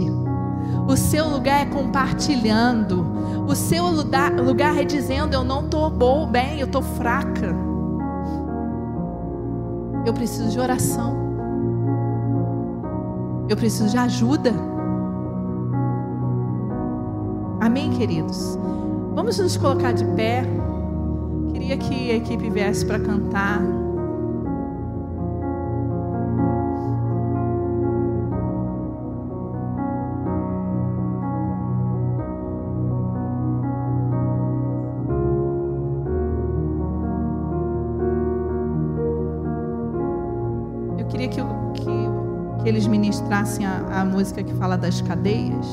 O 0.88 0.96
seu 0.96 1.28
lugar 1.28 1.62
é 1.62 1.66
compartilhando. 1.66 3.06
O 3.48 3.56
seu 3.56 3.86
lugar, 3.88 4.78
é 4.78 4.84
dizendo: 4.84 5.34
Eu 5.34 5.44
não 5.44 5.66
estou 5.66 5.90
bom, 5.90 6.28
bem, 6.28 6.60
eu 6.60 6.68
estou 6.68 6.82
fraca. 6.82 7.56
Eu 10.06 10.14
preciso 10.14 10.50
de 10.50 10.60
oração. 10.60 11.26
Eu 13.50 13.58
preciso 13.58 13.90
de 13.90 13.98
ajuda. 13.98 14.54
Amém, 17.60 17.90
queridos? 17.92 18.58
Vamos 19.16 19.40
nos 19.40 19.58
colocar 19.58 19.92
de 19.92 20.06
pé 20.16 20.44
queria 21.66 21.78
que 21.78 22.12
a 22.12 22.16
equipe 22.16 22.50
viesse 22.50 22.86
para 22.86 23.00
cantar. 23.00 23.60
Eu 41.00 41.08
queria 41.08 41.28
que, 41.28 41.42
que, 41.42 42.62
que 42.62 42.70
eles 42.70 42.86
ministrassem 42.86 43.66
a, 43.66 44.02
a 44.02 44.06
música 44.06 44.44
que 44.44 44.54
fala 44.54 44.78
das 44.78 45.02
cadeias. 45.02 45.66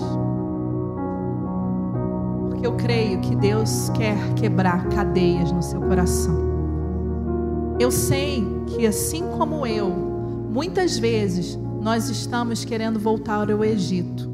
Porque 2.63 2.67
eu 2.69 2.77
creio 2.77 3.19
que 3.19 3.35
Deus 3.35 3.91
quer 3.91 4.35
quebrar 4.35 4.89
cadeias 4.91 5.51
no 5.51 5.61
seu 5.61 5.81
coração. 5.81 7.75
Eu 7.81 7.91
sei 7.91 8.47
que 8.69 8.87
assim 8.87 9.25
como 9.37 9.67
eu, 9.67 9.91
muitas 9.91 10.97
vezes 10.97 11.59
nós 11.81 12.09
estamos 12.09 12.65
querendo 12.65 13.01
voltar 13.01 13.51
ao 13.51 13.65
Egito. 13.65 14.31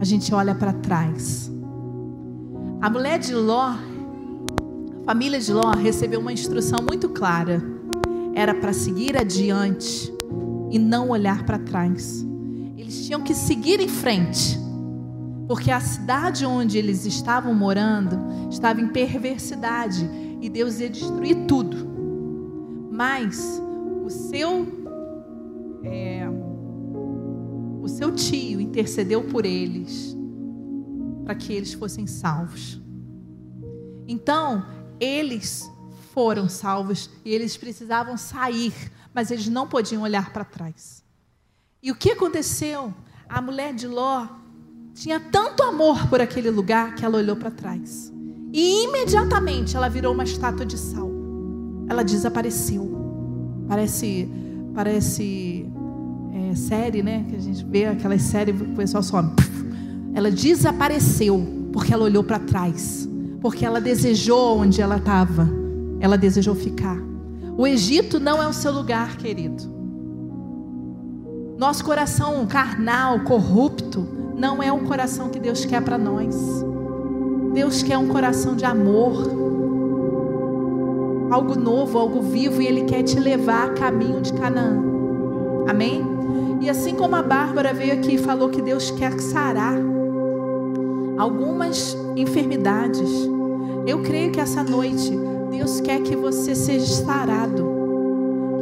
A 0.00 0.06
gente 0.06 0.32
olha 0.32 0.54
para 0.54 0.72
trás. 0.72 1.52
A 2.80 2.88
mulher 2.88 3.18
de 3.18 3.34
Ló, 3.34 3.74
a 3.74 5.04
família 5.04 5.38
de 5.38 5.52
Ló 5.52 5.72
recebeu 5.72 6.20
uma 6.20 6.32
instrução 6.32 6.78
muito 6.80 7.10
clara. 7.10 7.62
Era 8.34 8.54
para 8.54 8.72
seguir 8.72 9.18
adiante 9.18 10.10
e 10.70 10.78
não 10.78 11.10
olhar 11.10 11.44
para 11.44 11.58
trás. 11.58 12.26
Eles 12.74 13.04
tinham 13.04 13.20
que 13.20 13.34
seguir 13.34 13.80
em 13.80 13.88
frente. 13.88 14.58
Porque 15.46 15.70
a 15.70 15.80
cidade 15.80 16.44
onde 16.44 16.76
eles 16.76 17.06
estavam 17.06 17.54
morando 17.54 18.18
estava 18.50 18.80
em 18.80 18.88
perversidade 18.88 20.08
e 20.40 20.48
Deus 20.48 20.80
ia 20.80 20.90
destruir 20.90 21.46
tudo. 21.46 21.76
Mas 22.90 23.60
o 24.04 24.10
seu 24.10 24.66
é, 25.84 26.26
o 27.80 27.88
seu 27.88 28.12
tio 28.12 28.60
intercedeu 28.60 29.22
por 29.24 29.44
eles 29.44 30.16
para 31.24 31.34
que 31.34 31.52
eles 31.52 31.72
fossem 31.72 32.06
salvos. 32.06 32.80
Então, 34.08 34.64
eles 34.98 35.70
foram 36.12 36.48
salvos 36.48 37.10
e 37.24 37.30
eles 37.32 37.56
precisavam 37.56 38.16
sair, 38.16 38.72
mas 39.12 39.30
eles 39.30 39.48
não 39.48 39.68
podiam 39.68 40.02
olhar 40.02 40.32
para 40.32 40.44
trás. 40.44 41.04
E 41.82 41.90
o 41.90 41.94
que 41.94 42.12
aconteceu? 42.12 42.94
A 43.28 43.40
mulher 43.40 43.74
de 43.74 43.86
Ló 43.86 44.28
tinha 44.96 45.20
tanto 45.20 45.62
amor 45.62 46.08
por 46.08 46.22
aquele 46.22 46.50
lugar 46.50 46.94
que 46.94 47.04
ela 47.04 47.18
olhou 47.18 47.36
para 47.36 47.50
trás. 47.50 48.10
E 48.50 48.84
imediatamente 48.84 49.76
ela 49.76 49.88
virou 49.90 50.14
uma 50.14 50.24
estátua 50.24 50.64
de 50.64 50.78
sal. 50.78 51.10
Ela 51.86 52.02
desapareceu. 52.02 52.96
Parece, 53.68 54.26
parece 54.74 55.66
é, 56.32 56.54
série, 56.54 57.02
né? 57.02 57.26
Que 57.28 57.36
a 57.36 57.38
gente 57.38 57.62
vê 57.66 57.84
aquelas 57.84 58.22
séries, 58.22 58.58
o 58.58 58.74
pessoal 58.74 59.02
só 59.02 59.22
ela 60.14 60.30
desapareceu 60.30 61.46
porque 61.74 61.92
ela 61.92 62.04
olhou 62.04 62.24
para 62.24 62.38
trás, 62.38 63.06
porque 63.42 63.66
ela 63.66 63.82
desejou 63.82 64.60
onde 64.60 64.80
ela 64.80 64.96
estava, 64.96 65.46
ela 66.00 66.16
desejou 66.16 66.54
ficar. 66.54 66.96
O 67.58 67.66
Egito 67.66 68.18
não 68.18 68.42
é 68.42 68.48
o 68.48 68.52
seu 68.52 68.72
lugar, 68.72 69.18
querido. 69.18 69.62
Nosso 71.58 71.84
coração 71.84 72.46
carnal, 72.46 73.20
corrupto, 73.20 74.15
não 74.36 74.62
é 74.62 74.70
o 74.70 74.80
coração 74.80 75.30
que 75.30 75.40
Deus 75.40 75.64
quer 75.64 75.82
para 75.82 75.96
nós. 75.96 76.36
Deus 77.54 77.82
quer 77.82 77.96
um 77.96 78.08
coração 78.08 78.54
de 78.54 78.66
amor, 78.66 79.30
algo 81.30 81.58
novo, 81.58 81.98
algo 81.98 82.20
vivo, 82.20 82.60
e 82.60 82.66
Ele 82.66 82.82
quer 82.82 83.02
te 83.02 83.18
levar 83.18 83.70
a 83.70 83.72
caminho 83.72 84.20
de 84.20 84.32
Canaã. 84.34 84.78
Amém? 85.66 86.04
E 86.60 86.68
assim 86.68 86.94
como 86.94 87.16
a 87.16 87.22
Bárbara 87.22 87.72
veio 87.72 87.94
aqui 87.94 88.16
e 88.16 88.18
falou 88.18 88.50
que 88.50 88.60
Deus 88.60 88.90
quer 88.90 89.18
sarar 89.18 89.76
algumas 91.16 91.96
enfermidades. 92.14 93.10
Eu 93.86 94.02
creio 94.02 94.32
que 94.32 94.40
essa 94.40 94.62
noite 94.62 95.18
Deus 95.50 95.80
quer 95.80 96.00
que 96.02 96.14
você 96.14 96.54
seja 96.54 96.86
sarado, 96.86 97.64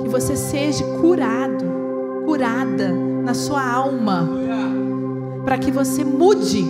que 0.02 0.08
você 0.08 0.36
seja 0.36 0.84
curado, 1.00 1.64
curada 2.24 2.92
na 3.24 3.34
sua 3.34 3.66
alma, 3.66 4.28
para 5.44 5.58
que 5.58 5.70
você 5.70 6.04
mude, 6.04 6.64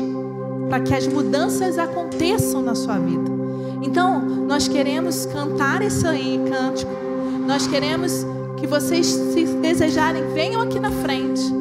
para 0.69 0.81
que 0.81 0.95
as 0.95 1.07
mudanças 1.07 1.79
aconteçam 1.79 2.63
na 2.63 2.75
sua 2.75 2.99
vida. 2.99 3.31
Então, 3.83 4.21
nós 4.21 4.67
queremos 4.67 5.27
cantar 5.27 5.83
esse 5.83 6.07
aí, 6.07 6.41
cântico. 6.49 6.93
Nós 7.47 7.67
queremos 7.67 8.27
que 8.57 8.67
vocês, 8.67 9.07
se 9.07 9.45
desejarem, 9.45 10.23
venham 10.33 10.63
aqui 10.63 10.81
na 10.81 10.91
frente. 10.91 11.53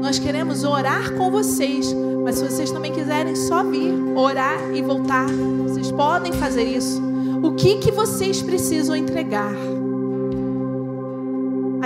Nós 0.00 0.18
queremos 0.18 0.62
orar 0.62 1.12
com 1.14 1.30
vocês 1.30 1.94
mas 2.26 2.38
se 2.38 2.44
vocês 2.44 2.72
também 2.72 2.90
quiserem 2.90 3.36
só 3.36 3.62
vir, 3.62 3.94
orar 4.16 4.74
e 4.74 4.82
voltar, 4.82 5.28
vocês 5.62 5.92
podem 5.92 6.32
fazer 6.32 6.64
isso. 6.64 7.00
O 7.40 7.54
que 7.54 7.76
que 7.76 7.92
vocês 7.92 8.42
precisam 8.42 8.96
entregar? 8.96 9.54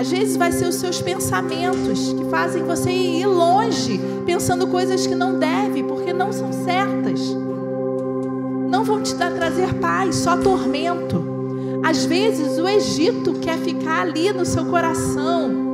Às 0.01 0.11
vezes 0.11 0.37
vai 0.37 0.51
ser 0.51 0.67
os 0.67 0.77
seus 0.77 1.03
pensamentos 1.03 2.13
que 2.15 2.25
fazem 2.31 2.65
você 2.65 2.91
ir 2.91 3.27
longe, 3.27 4.01
pensando 4.25 4.67
coisas 4.67 5.07
que 5.07 5.15
não 5.15 5.39
deve, 5.39 5.83
porque 5.83 6.13
não 6.13 6.33
são 6.33 6.53
certas. 6.53 7.21
Não 8.71 8.83
vão 8.83 9.03
te 9.03 9.15
dar 9.15 9.31
trazer 9.33 9.75
paz, 9.75 10.17
só 10.17 10.37
tormento. 10.37 11.23
Às 11.83 12.05
vezes 12.05 12.59
o 12.59 12.67
Egito 12.67 13.35
quer 13.35 13.59
ficar 13.59 14.03
ali 14.03 14.33
no 14.33 14.47
seu 14.47 14.65
coração 14.65 15.69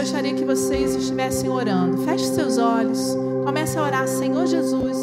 gostaria 0.00 0.32
que 0.32 0.44
vocês 0.44 0.96
estivessem 0.96 1.50
orando. 1.50 1.98
Feche 1.98 2.24
seus 2.24 2.56
olhos. 2.56 3.16
Comece 3.44 3.78
a 3.78 3.82
orar, 3.82 4.08
Senhor 4.08 4.46
Jesus. 4.46 4.96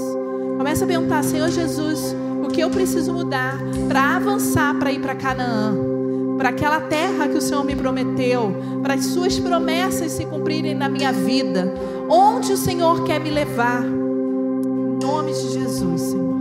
Comece 0.57 0.83
a 0.83 0.87
perguntar, 0.87 1.23
Senhor 1.23 1.49
Jesus, 1.49 2.15
o 2.43 2.47
que 2.47 2.61
eu 2.61 2.69
preciso 2.69 3.13
mudar 3.13 3.59
para 3.87 4.15
avançar 4.15 4.77
para 4.79 4.91
ir 4.91 4.99
para 4.99 5.13
Canaã? 5.13 5.96
Para 6.37 6.49
aquela 6.49 6.79
terra 6.81 7.27
que 7.27 7.37
o 7.37 7.41
Senhor 7.41 7.63
me 7.63 7.75
prometeu, 7.75 8.53
para 8.83 8.93
as 8.93 9.05
suas 9.05 9.39
promessas 9.39 10.11
se 10.11 10.25
cumprirem 10.25 10.75
na 10.75 10.87
minha 10.87 11.11
vida. 11.11 11.73
Onde 12.07 12.53
o 12.53 12.57
Senhor 12.57 13.03
quer 13.03 13.19
me 13.19 13.31
levar? 13.31 13.83
Em 13.83 15.03
nome 15.03 15.33
de 15.33 15.53
Jesus, 15.53 16.01
Senhor. 16.01 16.37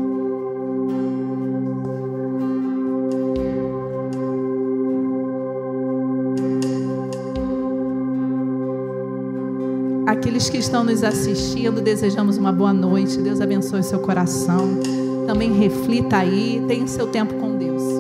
Aqueles 10.06 10.48
que 10.48 10.58
estão 10.58 10.84
nos 10.84 11.02
assistindo, 11.02 11.80
desejamos 11.80 12.38
uma 12.38 12.52
boa 12.52 12.72
noite. 12.72 13.18
Deus 13.18 13.40
abençoe 13.40 13.82
seu 13.82 13.98
coração. 13.98 14.78
Também 15.26 15.52
reflita 15.52 16.18
aí, 16.18 16.62
tenha 16.68 16.86
seu 16.86 17.08
tempo 17.08 17.34
com 17.34 17.56
Deus. 17.56 17.95